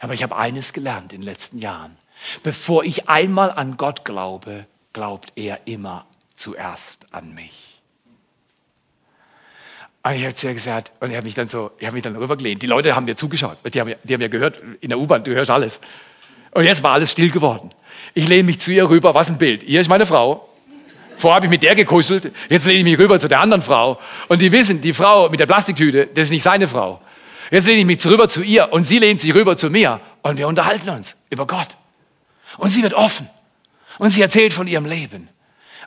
Aber 0.00 0.14
ich 0.14 0.24
habe 0.24 0.34
eines 0.34 0.72
gelernt 0.72 1.12
in 1.12 1.20
den 1.20 1.26
letzten 1.26 1.58
Jahren. 1.60 1.96
Bevor 2.42 2.82
ich 2.82 3.08
einmal 3.08 3.52
an 3.52 3.76
Gott 3.76 4.04
glaube, 4.04 4.66
glaubt 4.92 5.30
er 5.36 5.64
immer 5.68 6.06
zuerst 6.34 7.06
an 7.12 7.34
mich. 7.34 7.80
Und 10.02 10.14
ich 10.14 10.24
habe 10.24 10.34
zu 10.34 10.48
ihr 10.48 10.54
gesagt, 10.54 10.90
und 10.98 11.12
ich 11.12 11.16
habe 11.16 11.24
mich 11.24 11.36
dann 11.36 11.46
so, 11.46 11.70
ich 11.78 11.86
habe 11.86 11.94
mich 11.94 12.02
dann 12.02 12.16
rübergelehnt. 12.16 12.60
Die 12.62 12.66
Leute 12.66 12.96
haben 12.96 13.04
mir 13.04 13.16
zugeschaut, 13.16 13.58
die 13.72 13.80
haben, 13.80 13.94
die 14.02 14.12
haben 14.12 14.20
ja 14.20 14.26
gehört, 14.26 14.60
in 14.80 14.88
der 14.88 14.98
U-Bahn, 14.98 15.22
du 15.22 15.32
hörst 15.32 15.52
alles. 15.52 15.80
Und 16.54 16.64
jetzt 16.64 16.82
war 16.82 16.92
alles 16.92 17.12
still 17.12 17.30
geworden. 17.30 17.70
Ich 18.14 18.28
lehne 18.28 18.44
mich 18.44 18.60
zu 18.60 18.72
ihr 18.72 18.88
rüber, 18.88 19.14
was 19.14 19.28
ein 19.28 19.38
Bild. 19.38 19.64
Hier 19.64 19.80
ist 19.80 19.88
meine 19.88 20.06
Frau. 20.06 20.48
Vorher 21.16 21.36
habe 21.36 21.46
ich 21.46 21.50
mit 21.50 21.62
der 21.62 21.74
gekuschelt, 21.74 22.32
jetzt 22.48 22.66
lehne 22.66 22.78
ich 22.78 22.84
mich 22.84 22.98
rüber 22.98 23.20
zu 23.20 23.28
der 23.28 23.40
anderen 23.40 23.62
Frau. 23.62 24.00
Und 24.28 24.40
die 24.40 24.50
wissen, 24.50 24.80
die 24.80 24.92
Frau 24.92 25.28
mit 25.28 25.38
der 25.38 25.46
Plastiktüte, 25.46 26.06
das 26.06 26.24
ist 26.24 26.30
nicht 26.30 26.42
seine 26.42 26.66
Frau. 26.66 27.00
Jetzt 27.50 27.66
lehne 27.66 27.80
ich 27.80 27.86
mich 27.86 28.04
rüber 28.06 28.28
zu 28.28 28.42
ihr 28.42 28.72
und 28.72 28.84
sie 28.84 28.98
lehnt 28.98 29.20
sich 29.20 29.34
rüber 29.34 29.56
zu 29.56 29.70
mir 29.70 30.00
und 30.22 30.38
wir 30.38 30.48
unterhalten 30.48 30.88
uns 30.90 31.16
über 31.30 31.46
Gott. 31.46 31.68
Und 32.58 32.70
sie 32.70 32.82
wird 32.82 32.94
offen. 32.94 33.28
Und 33.98 34.10
sie 34.10 34.22
erzählt 34.22 34.52
von 34.52 34.66
ihrem 34.66 34.86
Leben. 34.86 35.28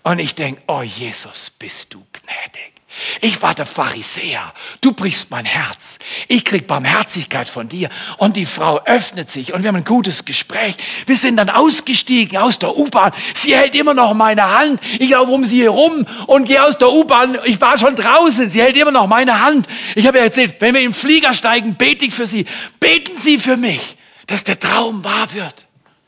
Und 0.03 0.19
ich 0.19 0.36
denke, 0.36 0.62
oh 0.67 0.82
Jesus, 0.82 1.49
bist 1.49 1.93
du 1.93 2.06
gnädig. 2.13 2.76
Ich 3.21 3.41
war 3.41 3.53
der 3.53 3.65
Pharisäer. 3.65 4.53
Du 4.81 4.91
brichst 4.91 5.29
mein 5.31 5.45
Herz. 5.45 5.99
Ich 6.27 6.43
krieg 6.43 6.67
Barmherzigkeit 6.67 7.49
von 7.49 7.67
dir. 7.67 7.89
Und 8.17 8.38
die 8.38 8.45
Frau 8.45 8.81
öffnet 8.86 9.29
sich 9.29 9.53
und 9.53 9.63
wir 9.63 9.69
haben 9.69 9.77
ein 9.77 9.83
gutes 9.83 10.25
Gespräch. 10.25 10.75
Wir 11.05 11.15
sind 11.15 11.38
dann 11.38 11.49
ausgestiegen 11.49 12.38
aus 12.38 12.60
der 12.60 12.75
U-Bahn. 12.75 13.12
Sie 13.36 13.55
hält 13.55 13.75
immer 13.75 13.93
noch 13.93 14.13
meine 14.13 14.57
Hand. 14.57 14.81
Ich 14.99 15.10
laufe 15.10 15.31
um 15.31 15.43
sie 15.43 15.63
herum 15.63 16.05
und 16.25 16.45
gehe 16.45 16.63
aus 16.63 16.77
der 16.77 16.91
U-Bahn. 16.91 17.38
Ich 17.45 17.62
war 17.62 17.77
schon 17.77 17.95
draußen. 17.95 18.49
Sie 18.49 18.62
hält 18.62 18.75
immer 18.77 18.91
noch 18.91 19.07
meine 19.07 19.41
Hand. 19.41 19.67
Ich 19.95 20.07
habe 20.07 20.17
ihr 20.17 20.23
erzählt, 20.23 20.55
wenn 20.60 20.73
wir 20.73 20.81
im 20.81 20.93
Flieger 20.93 21.33
steigen, 21.33 21.75
bete 21.75 22.05
ich 22.05 22.13
für 22.13 22.27
sie. 22.27 22.45
Beten 22.79 23.17
Sie 23.19 23.38
für 23.38 23.57
mich, 23.57 23.97
dass 24.25 24.43
der 24.43 24.60
Traum 24.60 25.03
wahr 25.03 25.33
wird. 25.33 25.66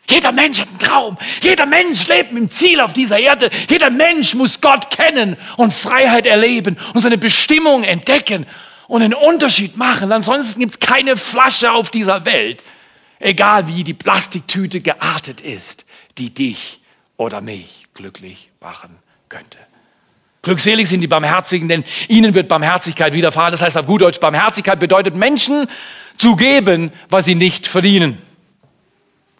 Jeder 0.09 0.31
Mensch 0.31 0.59
hat 0.59 0.69
einen 0.69 0.79
Traum. 0.79 1.17
Jeder 1.41 1.65
Mensch 1.67 2.07
lebt 2.07 2.31
mit 2.31 2.41
dem 2.43 2.49
Ziel 2.49 2.81
auf 2.81 2.93
dieser 2.93 3.19
Erde. 3.19 3.49
Jeder 3.69 3.91
Mensch 3.91 4.33
muss 4.33 4.59
Gott 4.59 4.89
kennen 4.89 5.37
und 5.55 5.73
Freiheit 5.73 6.25
erleben 6.25 6.77
und 6.93 7.01
seine 7.01 7.17
Bestimmung 7.17 7.83
entdecken 7.83 8.47
und 8.87 9.03
einen 9.03 9.13
Unterschied 9.13 9.77
machen. 9.77 10.11
Ansonsten 10.11 10.59
gibt 10.59 10.73
es 10.73 10.79
keine 10.79 11.15
Flasche 11.15 11.71
auf 11.71 11.91
dieser 11.91 12.25
Welt, 12.25 12.63
egal 13.19 13.67
wie 13.67 13.83
die 13.83 13.93
Plastiktüte 13.93 14.81
geartet 14.81 15.41
ist, 15.41 15.85
die 16.17 16.33
dich 16.33 16.79
oder 17.15 17.39
mich 17.39 17.85
glücklich 17.93 18.49
machen 18.59 18.97
könnte. 19.29 19.59
Glückselig 20.41 20.89
sind 20.89 21.01
die 21.01 21.07
Barmherzigen, 21.07 21.67
denn 21.67 21.83
ihnen 22.07 22.33
wird 22.33 22.47
Barmherzigkeit 22.47 23.13
widerfahren. 23.13 23.51
Das 23.51 23.61
heißt 23.61 23.77
auf 23.77 23.85
gut 23.85 24.01
Deutsch, 24.01 24.19
Barmherzigkeit 24.19 24.79
bedeutet 24.79 25.15
Menschen 25.15 25.67
zu 26.17 26.35
geben, 26.35 26.91
was 27.09 27.25
sie 27.25 27.35
nicht 27.35 27.67
verdienen. 27.67 28.28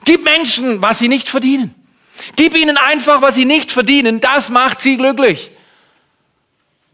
Gib 0.05 0.23
Menschen, 0.23 0.81
was 0.81 0.99
sie 0.99 1.07
nicht 1.07 1.29
verdienen. 1.29 1.75
Gib 2.35 2.55
ihnen 2.55 2.77
einfach, 2.77 3.21
was 3.21 3.35
sie 3.35 3.45
nicht 3.45 3.71
verdienen. 3.71 4.19
Das 4.19 4.49
macht 4.49 4.79
sie 4.79 4.97
glücklich. 4.97 5.51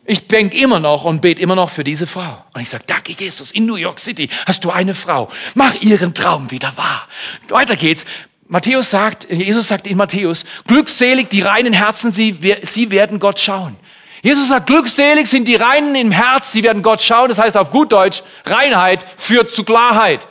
Ich 0.08 0.28
denke 0.28 0.56
immer 0.58 0.80
noch 0.80 1.04
und 1.04 1.22
bete 1.22 1.42
immer 1.42 1.56
noch 1.56 1.72
für 1.72 1.84
diese 1.84 2.06
Frau. 2.06 2.44
Und 2.54 2.62
ich 2.62 2.70
sage, 2.70 2.84
danke 2.86 3.14
Jesus, 3.14 3.52
in 3.52 3.66
New 3.66 3.76
York 3.76 4.00
City 4.00 4.30
hast 4.46 4.64
du 4.64 4.70
eine 4.70 4.94
Frau. 4.94 5.30
Mach 5.56 5.74
ihren 5.82 6.14
Traum 6.14 6.52
wieder 6.52 6.78
wahr. 6.78 7.08
Weiter 7.50 7.76
geht's. 7.76 8.06
Matthäus 8.48 8.92
sagt, 8.92 9.28
Jesus 9.32 9.68
sagt 9.68 9.88
in 9.88 9.98
Matthäus, 9.98 10.46
glückselig 10.68 11.30
die 11.30 11.42
reinen 11.42 11.74
Herzen, 11.74 12.12
sie, 12.12 12.38
sie 12.62 12.92
werden 12.92 13.20
Gott 13.20 13.40
schauen. 13.40 13.76
Jesus 14.22 14.50
sagt, 14.50 14.68
glückselig 14.68 15.28
sind 15.28 15.48
die 15.48 15.56
Reinen 15.56 15.96
im 15.96 16.12
Herz, 16.12 16.52
sie 16.52 16.64
werden 16.64 16.84
Gott 16.84 17.02
schauen. 17.02 17.30
Das 17.30 17.40
heißt 17.40 17.58
auf 17.58 17.72
gut 17.72 17.92
Deutsch, 17.92 18.22
Reinheit 18.46 19.06
führt 19.18 19.50
zu 19.50 19.64
Klarheit. 19.64 20.28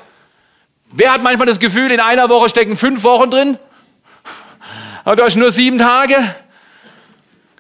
Wer 0.97 1.13
hat 1.13 1.25
manchmal 1.25 1.49
das 1.49 1.59
Gefühl, 1.59 1.91
in 1.91 1.99
einer 1.99 2.29
Woche 2.29 2.49
stecken 2.49 2.77
fünf 2.77 3.03
Wochen 3.03 3.29
drin? 3.29 3.59
Du 5.05 5.23
hast 5.23 5.35
nur 5.35 5.51
sieben 5.51 5.77
Tage. 5.77 6.15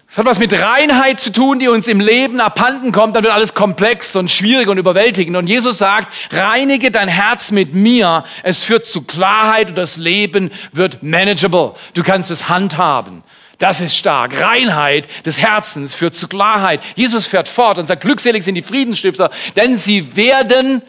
Das 0.06 0.18
hat 0.18 0.26
was 0.26 0.38
mit 0.38 0.52
Reinheit 0.52 1.18
zu 1.18 1.32
tun, 1.32 1.58
die 1.58 1.66
uns 1.66 1.88
im 1.88 1.98
Leben 1.98 2.40
abhanden 2.40 2.92
kommt. 2.92 3.16
Dann 3.16 3.24
wird 3.24 3.34
alles 3.34 3.52
komplex 3.52 4.14
und 4.14 4.30
schwierig 4.30 4.68
und 4.68 4.78
überwältigend. 4.78 5.36
Und 5.36 5.48
Jesus 5.48 5.78
sagt, 5.78 6.12
reinige 6.32 6.92
dein 6.92 7.08
Herz 7.08 7.50
mit 7.50 7.74
mir. 7.74 8.22
Es 8.44 8.62
führt 8.62 8.86
zu 8.86 9.02
Klarheit 9.02 9.70
und 9.70 9.74
das 9.74 9.96
Leben 9.96 10.52
wird 10.70 11.02
manageable. 11.02 11.72
Du 11.94 12.04
kannst 12.04 12.30
es 12.30 12.48
handhaben. 12.48 13.24
Das 13.58 13.80
ist 13.80 13.96
stark. 13.96 14.40
Reinheit 14.40 15.08
des 15.26 15.40
Herzens 15.40 15.96
führt 15.96 16.14
zu 16.14 16.28
Klarheit. 16.28 16.80
Jesus 16.94 17.26
fährt 17.26 17.48
fort 17.48 17.78
und 17.78 17.86
sagt, 17.86 18.02
glückselig 18.02 18.44
sind 18.44 18.54
die 18.54 18.62
Friedensstifter, 18.62 19.30
denn 19.56 19.76
sie 19.76 20.14
werden, 20.14 20.82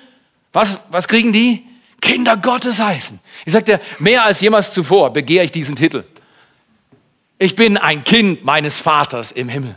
was, 0.54 0.78
was 0.92 1.08
kriegen 1.08 1.34
die? 1.34 1.64
Kinder 2.06 2.38
Gottes 2.38 2.80
heißen. 2.80 3.20
Ich 3.46 3.54
sagte, 3.54 3.82
mehr 3.98 4.24
als 4.24 4.40
jemals 4.40 4.72
zuvor 4.72 5.12
begehre 5.12 5.44
ich 5.44 5.52
diesen 5.52 5.76
Titel. 5.76 6.04
Ich 7.40 7.56
bin 7.56 7.78
ein 7.78 8.04
Kind 8.04 8.46
meines 8.46 8.80
Vaters 8.80 9.32
im 9.32 9.50
Himmel. 9.50 9.76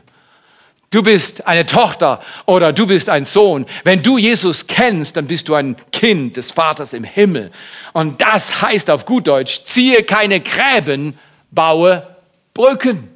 Du 0.90 1.02
bist 1.02 1.46
eine 1.46 1.64
Tochter 1.64 2.20
oder 2.44 2.74
du 2.74 2.86
bist 2.86 3.08
ein 3.08 3.24
Sohn. 3.24 3.64
Wenn 3.82 4.02
du 4.02 4.18
Jesus 4.18 4.66
kennst, 4.66 5.16
dann 5.16 5.26
bist 5.26 5.48
du 5.48 5.54
ein 5.54 5.76
Kind 5.90 6.36
des 6.36 6.50
Vaters 6.50 6.92
im 6.92 7.02
Himmel. 7.02 7.50
Und 7.94 8.20
das 8.20 8.60
heißt 8.60 8.90
auf 8.90 9.06
gut 9.06 9.26
Deutsch, 9.26 9.64
ziehe 9.64 10.02
keine 10.02 10.40
Gräben, 10.40 11.18
baue 11.50 12.06
Brücken. 12.52 13.08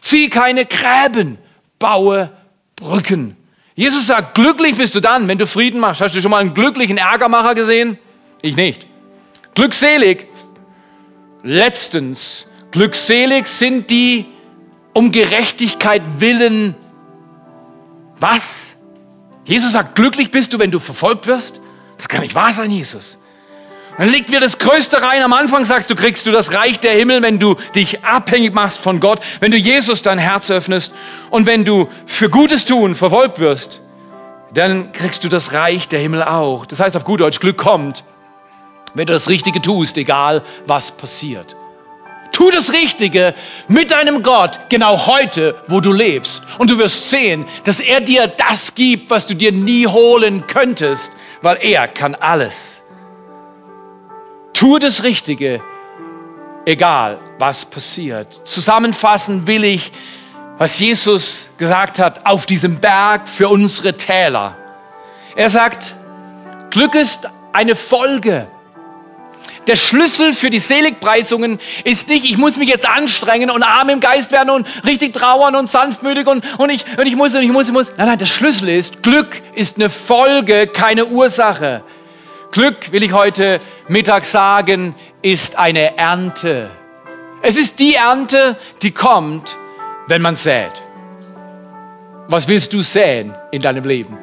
Zieh 0.00 0.30
keine 0.30 0.64
Gräben, 0.64 1.38
baue 1.80 2.30
Brücken. 2.76 3.36
Jesus 3.74 4.06
sagt, 4.06 4.36
glücklich 4.36 4.76
bist 4.76 4.94
du 4.94 5.00
dann, 5.00 5.26
wenn 5.26 5.38
du 5.38 5.46
Frieden 5.48 5.80
machst. 5.80 6.00
Hast 6.00 6.14
du 6.14 6.20
schon 6.20 6.30
mal 6.30 6.38
einen 6.38 6.54
glücklichen 6.54 6.98
Ärgermacher 6.98 7.56
gesehen? 7.56 7.98
Ich 8.44 8.56
nicht. 8.56 8.86
Glückselig, 9.54 10.26
letztens, 11.42 12.46
glückselig 12.72 13.46
sind 13.46 13.88
die 13.88 14.26
um 14.92 15.12
Gerechtigkeit 15.12 16.02
willen. 16.18 16.74
Was? 18.20 18.76
Jesus 19.46 19.72
sagt, 19.72 19.94
glücklich 19.94 20.30
bist 20.30 20.52
du, 20.52 20.58
wenn 20.58 20.70
du 20.70 20.78
verfolgt 20.78 21.26
wirst? 21.26 21.58
Das 21.96 22.06
kann 22.06 22.20
nicht 22.20 22.34
wahr 22.34 22.52
sein, 22.52 22.70
Jesus. 22.70 23.16
Dann 23.96 24.10
legt 24.10 24.30
wir 24.30 24.40
das 24.40 24.58
Größte 24.58 25.00
rein. 25.00 25.22
Am 25.22 25.32
Anfang 25.32 25.64
sagst 25.64 25.88
du, 25.88 25.96
kriegst 25.96 26.26
du 26.26 26.30
das 26.30 26.52
Reich 26.52 26.78
der 26.80 26.92
Himmel, 26.92 27.22
wenn 27.22 27.38
du 27.38 27.56
dich 27.74 28.04
abhängig 28.04 28.52
machst 28.52 28.78
von 28.78 29.00
Gott, 29.00 29.20
wenn 29.40 29.52
du 29.52 29.56
Jesus 29.56 30.02
dein 30.02 30.18
Herz 30.18 30.50
öffnest 30.50 30.92
und 31.30 31.46
wenn 31.46 31.64
du 31.64 31.88
für 32.04 32.28
Gutes 32.28 32.66
tun 32.66 32.94
verfolgt 32.94 33.38
wirst, 33.38 33.80
dann 34.52 34.92
kriegst 34.92 35.24
du 35.24 35.30
das 35.30 35.54
Reich 35.54 35.88
der 35.88 36.00
Himmel 36.00 36.22
auch. 36.22 36.66
Das 36.66 36.80
heißt 36.80 36.94
auf 36.94 37.04
gut 37.04 37.22
Deutsch, 37.22 37.40
Glück 37.40 37.56
kommt, 37.56 38.04
wenn 38.94 39.06
du 39.06 39.12
das 39.12 39.28
Richtige 39.28 39.60
tust, 39.60 39.96
egal 39.96 40.42
was 40.66 40.92
passiert. 40.92 41.56
Tu 42.32 42.50
das 42.50 42.72
Richtige 42.72 43.32
mit 43.68 43.92
deinem 43.92 44.22
Gott 44.22 44.58
genau 44.68 45.06
heute, 45.06 45.54
wo 45.68 45.80
du 45.80 45.92
lebst. 45.92 46.42
Und 46.58 46.68
du 46.68 46.78
wirst 46.78 47.08
sehen, 47.08 47.46
dass 47.62 47.78
er 47.78 48.00
dir 48.00 48.26
das 48.26 48.74
gibt, 48.74 49.08
was 49.10 49.26
du 49.26 49.34
dir 49.34 49.52
nie 49.52 49.86
holen 49.86 50.44
könntest, 50.48 51.12
weil 51.42 51.58
er 51.60 51.86
kann 51.86 52.16
alles. 52.16 52.82
Tu 54.52 54.78
das 54.80 55.04
Richtige, 55.04 55.60
egal 56.64 57.20
was 57.38 57.64
passiert. 57.64 58.40
Zusammenfassen 58.44 59.46
will 59.46 59.62
ich, 59.62 59.92
was 60.58 60.78
Jesus 60.78 61.50
gesagt 61.56 62.00
hat 62.00 62.26
auf 62.26 62.46
diesem 62.46 62.80
Berg 62.80 63.28
für 63.28 63.48
unsere 63.48 63.96
Täler. 63.96 64.56
Er 65.36 65.50
sagt, 65.50 65.94
Glück 66.70 66.96
ist 66.96 67.28
eine 67.52 67.76
Folge 67.76 68.48
der 69.66 69.76
Schlüssel 69.76 70.32
für 70.32 70.50
die 70.50 70.58
Seligpreisungen 70.58 71.58
ist 71.84 72.08
nicht, 72.08 72.24
ich 72.24 72.36
muss 72.36 72.56
mich 72.56 72.68
jetzt 72.68 72.88
anstrengen 72.88 73.50
und 73.50 73.62
arm 73.62 73.88
im 73.88 74.00
Geist 74.00 74.32
werden 74.32 74.50
und 74.50 74.66
richtig 74.84 75.12
trauern 75.12 75.54
und 75.56 75.68
sanftmütig 75.68 76.26
und, 76.26 76.44
und, 76.58 76.70
ich, 76.70 76.84
und 76.98 77.06
ich 77.06 77.16
muss 77.16 77.34
und 77.34 77.42
ich 77.42 77.50
muss, 77.50 77.66
ich 77.68 77.72
muss. 77.72 77.92
Nein, 77.96 78.08
nein, 78.08 78.18
der 78.18 78.26
Schlüssel 78.26 78.68
ist, 78.68 79.02
Glück 79.02 79.42
ist 79.54 79.76
eine 79.76 79.90
Folge, 79.90 80.66
keine 80.66 81.06
Ursache. 81.06 81.82
Glück, 82.50 82.92
will 82.92 83.02
ich 83.02 83.12
heute 83.12 83.60
Mittag 83.88 84.24
sagen, 84.24 84.94
ist 85.22 85.56
eine 85.56 85.96
Ernte. 85.96 86.70
Es 87.42 87.56
ist 87.56 87.80
die 87.80 87.94
Ernte, 87.94 88.56
die 88.82 88.92
kommt, 88.92 89.56
wenn 90.06 90.22
man 90.22 90.36
sät. 90.36 90.82
Was 92.28 92.48
willst 92.48 92.72
du 92.72 92.82
säen 92.82 93.34
in 93.50 93.60
deinem 93.60 93.84
Leben? 93.84 94.18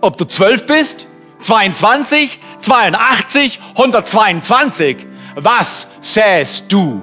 Ob 0.00 0.16
du 0.16 0.24
zwölf 0.24 0.66
bist 0.66 1.06
22, 1.40 2.38
82, 2.60 3.60
122. 3.76 5.06
Was 5.36 5.86
säst 6.00 6.72
du 6.72 7.02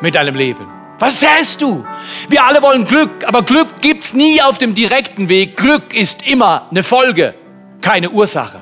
mit 0.00 0.14
deinem 0.14 0.34
Leben? 0.34 0.66
Was 0.98 1.20
säst 1.20 1.60
du? 1.60 1.84
Wir 2.28 2.44
alle 2.44 2.62
wollen 2.62 2.86
Glück, 2.86 3.26
aber 3.26 3.42
Glück 3.42 3.80
gibt's 3.82 4.14
nie 4.14 4.40
auf 4.40 4.56
dem 4.58 4.74
direkten 4.74 5.28
Weg. 5.28 5.56
Glück 5.56 5.94
ist 5.94 6.26
immer 6.26 6.66
eine 6.70 6.82
Folge, 6.82 7.34
keine 7.82 8.10
Ursache. 8.10 8.60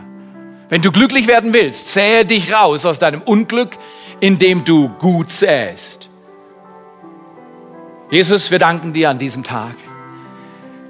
Wenn 0.68 0.82
du 0.82 0.90
glücklich 0.90 1.26
werden 1.28 1.52
willst, 1.52 1.92
sähe 1.92 2.24
dich 2.24 2.52
raus 2.52 2.84
aus 2.86 2.98
deinem 2.98 3.22
Unglück, 3.22 3.76
indem 4.18 4.64
du 4.64 4.88
gut 4.88 5.30
säst. 5.30 6.08
Jesus, 8.10 8.50
wir 8.50 8.58
danken 8.58 8.92
dir 8.92 9.10
an 9.10 9.18
diesem 9.18 9.44
Tag. 9.44 9.76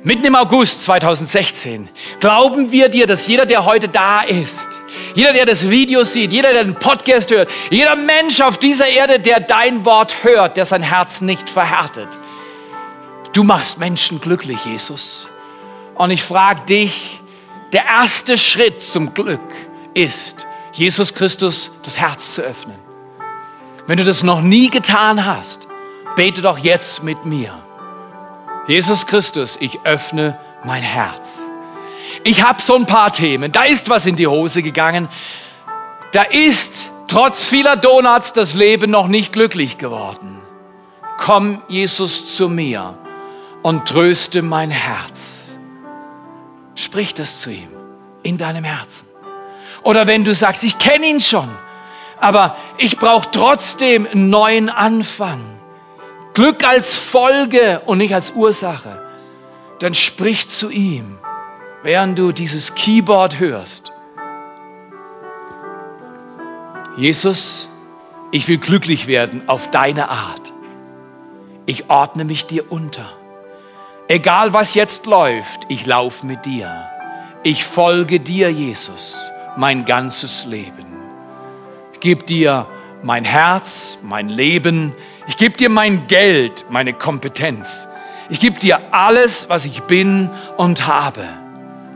Mitten 0.07 0.27
im 0.27 0.37
August 0.37 0.85
2016 0.85 1.89
glauben 2.21 2.71
wir 2.71 2.91
dir, 2.91 3.07
dass 3.07 3.27
jeder, 3.27 3.47
der 3.47 3.65
heute 3.65 3.89
da 3.89 4.21
ist, 4.21 4.69
jeder, 5.15 5.33
der 5.33 5.47
das 5.47 5.71
Video 5.71 6.05
sieht, 6.05 6.31
jeder, 6.31 6.53
der 6.53 6.65
den 6.65 6.75
Podcast 6.75 7.31
hört, 7.31 7.49
jeder 7.71 7.97
Mensch 7.97 8.43
auf 8.43 8.59
dieser 8.59 8.87
Erde, 8.87 9.19
der 9.19 9.41
dein 9.41 9.87
Wort 9.87 10.23
hört, 10.23 10.59
der 10.59 10.67
sein 10.67 10.83
Herz 10.83 11.23
nicht 11.23 11.49
verhärtet. 11.49 12.09
Du 13.33 13.45
machst 13.45 13.79
Menschen 13.79 14.21
glücklich, 14.21 14.59
Jesus. 14.67 15.31
Und 15.95 16.11
ich 16.11 16.23
frage 16.23 16.61
dich, 16.67 17.23
der 17.73 17.87
erste 17.87 18.37
Schritt 18.37 18.83
zum 18.83 19.15
Glück 19.15 19.41
ist, 19.95 20.47
Jesus 20.73 21.15
Christus 21.15 21.71
das 21.83 21.97
Herz 21.97 22.35
zu 22.35 22.43
öffnen. 22.43 22.77
Wenn 23.87 23.97
du 23.97 24.05
das 24.05 24.23
noch 24.23 24.43
nie 24.43 24.69
getan 24.69 25.25
hast, 25.25 25.67
bete 26.15 26.43
doch 26.43 26.59
jetzt 26.59 27.03
mit 27.03 27.25
mir. 27.25 27.64
Jesus 28.67 29.07
Christus, 29.07 29.59
ich 29.61 29.81
öffne 29.85 30.39
mein 30.65 30.83
Herz. 30.83 31.43
Ich 32.23 32.43
habe 32.43 32.63
so 32.63 32.75
ein 32.77 32.87
paar 32.87 33.13
Themen. 33.13 33.53
Da 33.53 33.65
ist 33.65 33.91
was 33.91 34.07
in 34.07 34.17
die 34.17 34.27
Hose 34.27 34.63
gegangen. 34.63 35.09
Da 36.13 36.23
ist 36.23 36.91
trotz 37.07 37.45
vieler 37.45 37.77
Donuts 37.77 38.33
das 38.33 38.55
Leben 38.55 38.91
noch 38.91 39.09
nicht 39.09 39.33
glücklich 39.33 39.77
geworden. 39.77 40.41
Komm, 41.19 41.63
Jesus, 41.69 42.35
zu 42.35 42.49
mir 42.49 42.97
und 43.63 43.87
tröste 43.87 44.41
mein 44.41 44.71
Herz. 44.71 45.59
Sprich 46.75 47.13
das 47.13 47.41
zu 47.41 47.51
ihm 47.51 47.69
in 48.23 48.39
deinem 48.39 48.65
Herzen. 48.65 49.07
Oder 49.83 50.07
wenn 50.07 50.25
du 50.25 50.35
sagst, 50.35 50.65
ich 50.65 50.79
kenne 50.79 51.07
ihn 51.07 51.21
schon, 51.21 51.49
aber 52.19 52.57
ich 52.79 52.99
brauche 52.99 53.31
trotzdem 53.31 54.07
einen 54.07 54.31
neuen 54.31 54.71
Anfang 54.71 55.54
Glück 56.35 56.65
als 56.65 56.97
Folge 56.97 57.81
und 57.87 57.99
nicht 57.99 58.13
als 58.13 58.33
Ursache, 58.33 59.01
dann 59.79 59.95
sprich 59.95 60.49
zu 60.49 60.69
ihm, 60.69 61.19
während 61.85 62.19
du 62.19 62.33
dieses 62.33 62.75
Keyboard 62.75 63.39
hörst. 63.39 63.93
Jesus, 66.97 67.69
ich 68.33 68.49
will 68.49 68.59
glücklich 68.59 69.07
werden 69.07 69.49
auf 69.49 69.71
deine 69.71 70.09
Art. 70.09 70.53
Ich 71.67 71.89
ordne 71.89 72.25
mich 72.25 72.47
dir 72.47 72.71
unter. 72.71 73.13
Egal 74.09 74.53
was 74.53 74.75
jetzt 74.75 75.07
läuft, 75.07 75.63
ich 75.69 75.87
laufe 75.87 76.27
mit 76.27 76.45
dir. 76.45 76.85
Ich 77.45 77.65
folge 77.65 78.19
dir, 78.19 78.51
Jesus, 78.51 79.17
mein 79.57 79.85
ganzes 79.85 80.47
Leben. 80.47 80.87
Ich 81.93 82.01
gebe 82.01 82.25
dir 82.25 82.67
mein 83.05 83.25
Herz, 83.25 83.99
mein 84.03 84.29
Leben, 84.29 84.95
ich 85.27 85.37
gebe 85.37 85.57
dir 85.57 85.71
mein 85.71 86.07
Geld, 86.07 86.67
meine 86.71 86.93
Kompetenz. 86.93 87.89
Ich 88.29 88.41
gebe 88.41 88.59
dir 88.59 88.81
alles, 88.93 89.49
was 89.49 89.65
ich 89.65 89.83
bin 89.83 90.31
und 90.57 90.87
habe. 90.87 91.25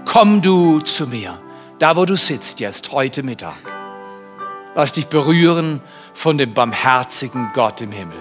Komm 0.04 0.42
du 0.42 0.80
zu 0.80 1.06
mir, 1.06 1.38
da 1.78 1.96
wo 1.96 2.04
du 2.04 2.16
sitzt 2.16 2.60
jetzt, 2.60 2.92
heute 2.92 3.22
Mittag. 3.22 3.56
Lass 4.74 4.92
dich 4.92 5.06
berühren 5.06 5.80
von 6.14 6.38
dem 6.38 6.54
barmherzigen 6.54 7.50
Gott 7.54 7.80
im 7.80 7.92
Himmel. 7.92 8.18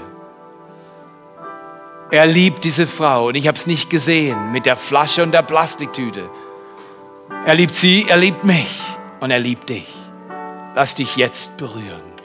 Er 2.10 2.26
liebt 2.26 2.64
diese 2.64 2.88
Frau 2.88 3.28
und 3.28 3.36
ich 3.36 3.48
habe 3.48 3.58
es 3.58 3.68
nicht 3.68 3.90
gesehen 3.90 4.52
mit 4.52 4.66
der 4.66 4.78
Flasche 4.78 5.24
und 5.24 5.34
der 5.34 5.42
Plastiktüte. 5.42 6.30
Er 7.46 7.56
liebt 7.56 7.74
sie, 7.74 8.06
er 8.08 8.18
liebt 8.18 8.46
mich 8.46 8.80
und 9.20 9.32
er 9.32 9.40
liebt 9.40 9.70
dich. 9.70 9.88
Lass 10.76 10.96
dich 10.96 11.18
jetzt 11.18 11.58
berühren. 11.58 12.17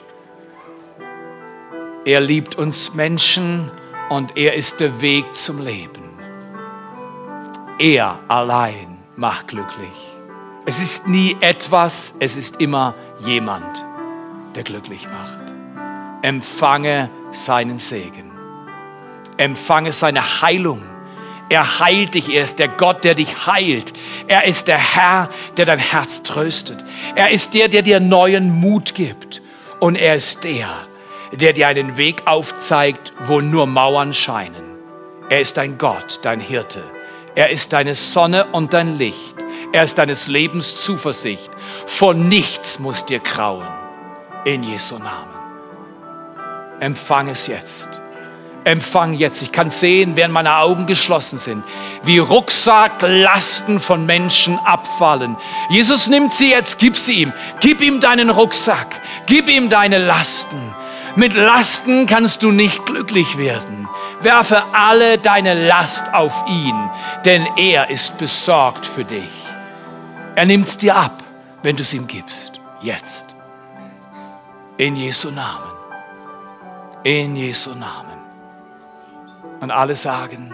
Er 2.05 2.19
liebt 2.19 2.55
uns 2.55 2.93
Menschen 2.93 3.71
und 4.09 4.37
er 4.37 4.55
ist 4.55 4.81
der 4.81 4.99
Weg 4.99 5.23
zum 5.35 5.63
Leben. 5.63 6.03
Er 7.79 8.19
allein 8.27 8.97
macht 9.15 9.47
glücklich. 9.47 9.87
Es 10.65 10.81
ist 10.81 11.07
nie 11.07 11.37
etwas, 11.39 12.13
es 12.19 12.35
ist 12.35 12.59
immer 12.59 12.93
jemand, 13.25 13.85
der 14.53 14.63
glücklich 14.63 15.07
macht. 15.07 15.53
Empfange 16.23 17.09
seinen 17.31 17.79
Segen. 17.79 18.31
Empfange 19.37 19.93
seine 19.93 20.41
Heilung. 20.41 20.81
Er 21.47 21.79
heilt 21.79 22.15
dich, 22.15 22.27
er 22.33 22.43
ist 22.43 22.59
der 22.59 22.67
Gott, 22.67 23.05
der 23.05 23.15
dich 23.15 23.47
heilt. 23.47 23.93
Er 24.27 24.43
ist 24.43 24.67
der 24.67 24.77
Herr, 24.77 25.29
der 25.55 25.65
dein 25.65 25.79
Herz 25.79 26.21
tröstet. 26.23 26.83
Er 27.15 27.29
ist 27.29 27.53
der, 27.53 27.69
der 27.69 27.81
dir 27.81 28.01
neuen 28.01 28.51
Mut 28.59 28.93
gibt. 28.93 29.41
Und 29.79 29.95
er 29.95 30.15
ist 30.15 30.43
der, 30.43 30.85
der 31.35 31.53
dir 31.53 31.67
einen 31.67 31.97
Weg 31.97 32.23
aufzeigt, 32.25 33.13
wo 33.25 33.41
nur 33.41 33.65
Mauern 33.65 34.13
scheinen. 34.13 34.77
Er 35.29 35.41
ist 35.41 35.57
dein 35.57 35.77
Gott, 35.77 36.19
dein 36.21 36.39
Hirte. 36.39 36.83
Er 37.35 37.49
ist 37.49 37.73
deine 37.73 37.95
Sonne 37.95 38.45
und 38.51 38.73
dein 38.73 38.97
Licht. 38.97 39.35
Er 39.71 39.83
ist 39.83 39.97
deines 39.97 40.27
Lebens 40.27 40.77
Zuversicht. 40.77 41.49
Vor 41.87 42.13
nichts 42.13 42.77
muss 42.77 43.05
dir 43.05 43.19
krauen. 43.19 43.67
In 44.45 44.61
Jesu 44.61 44.99
Namen. 44.99 45.33
Empfang 46.79 47.29
es 47.29 47.47
jetzt. 47.47 47.89
Empfang 48.65 49.13
jetzt. 49.13 49.41
Ich 49.41 49.51
kann 49.51 49.69
sehen, 49.69 50.15
während 50.15 50.33
meine 50.33 50.57
Augen 50.57 50.85
geschlossen 50.85 51.37
sind, 51.37 51.63
wie 52.03 52.19
Rucksacklasten 52.19 53.79
von 53.79 54.05
Menschen 54.05 54.59
abfallen. 54.59 55.35
Jesus 55.69 56.07
nimmt 56.07 56.33
sie 56.33 56.51
jetzt, 56.51 56.77
gib 56.77 56.95
sie 56.95 57.21
ihm. 57.21 57.33
Gib 57.59 57.81
ihm 57.81 57.99
deinen 57.99 58.29
Rucksack. 58.29 59.01
Gib 59.25 59.49
ihm 59.49 59.69
deine 59.69 59.97
Lasten. 59.97 60.75
Mit 61.15 61.35
Lasten 61.35 62.07
kannst 62.07 62.41
du 62.41 62.51
nicht 62.51 62.85
glücklich 62.87 63.37
werden. 63.37 63.87
Werfe 64.21 64.63
alle 64.73 65.19
deine 65.19 65.67
Last 65.67 66.11
auf 66.13 66.45
ihn, 66.47 66.89
denn 67.23 67.47
er 67.55 67.89
ist 67.91 68.17
besorgt 68.17 68.85
für 68.85 69.03
dich. 69.03 69.29
Er 70.35 70.45
nimmt 70.45 70.67
es 70.67 70.77
dir 70.77 70.95
ab, 70.95 71.21
wenn 71.61 71.75
du 71.75 71.83
es 71.83 71.93
ihm 71.93 72.07
gibst. 72.07 72.59
Jetzt. 72.81 73.27
In 74.77 74.95
Jesu 74.95 75.29
Namen. 75.29 75.71
In 77.03 77.35
Jesu 77.35 77.69
Namen. 77.71 78.17
Und 79.59 79.69
alle 79.69 79.95
sagen, 79.95 80.51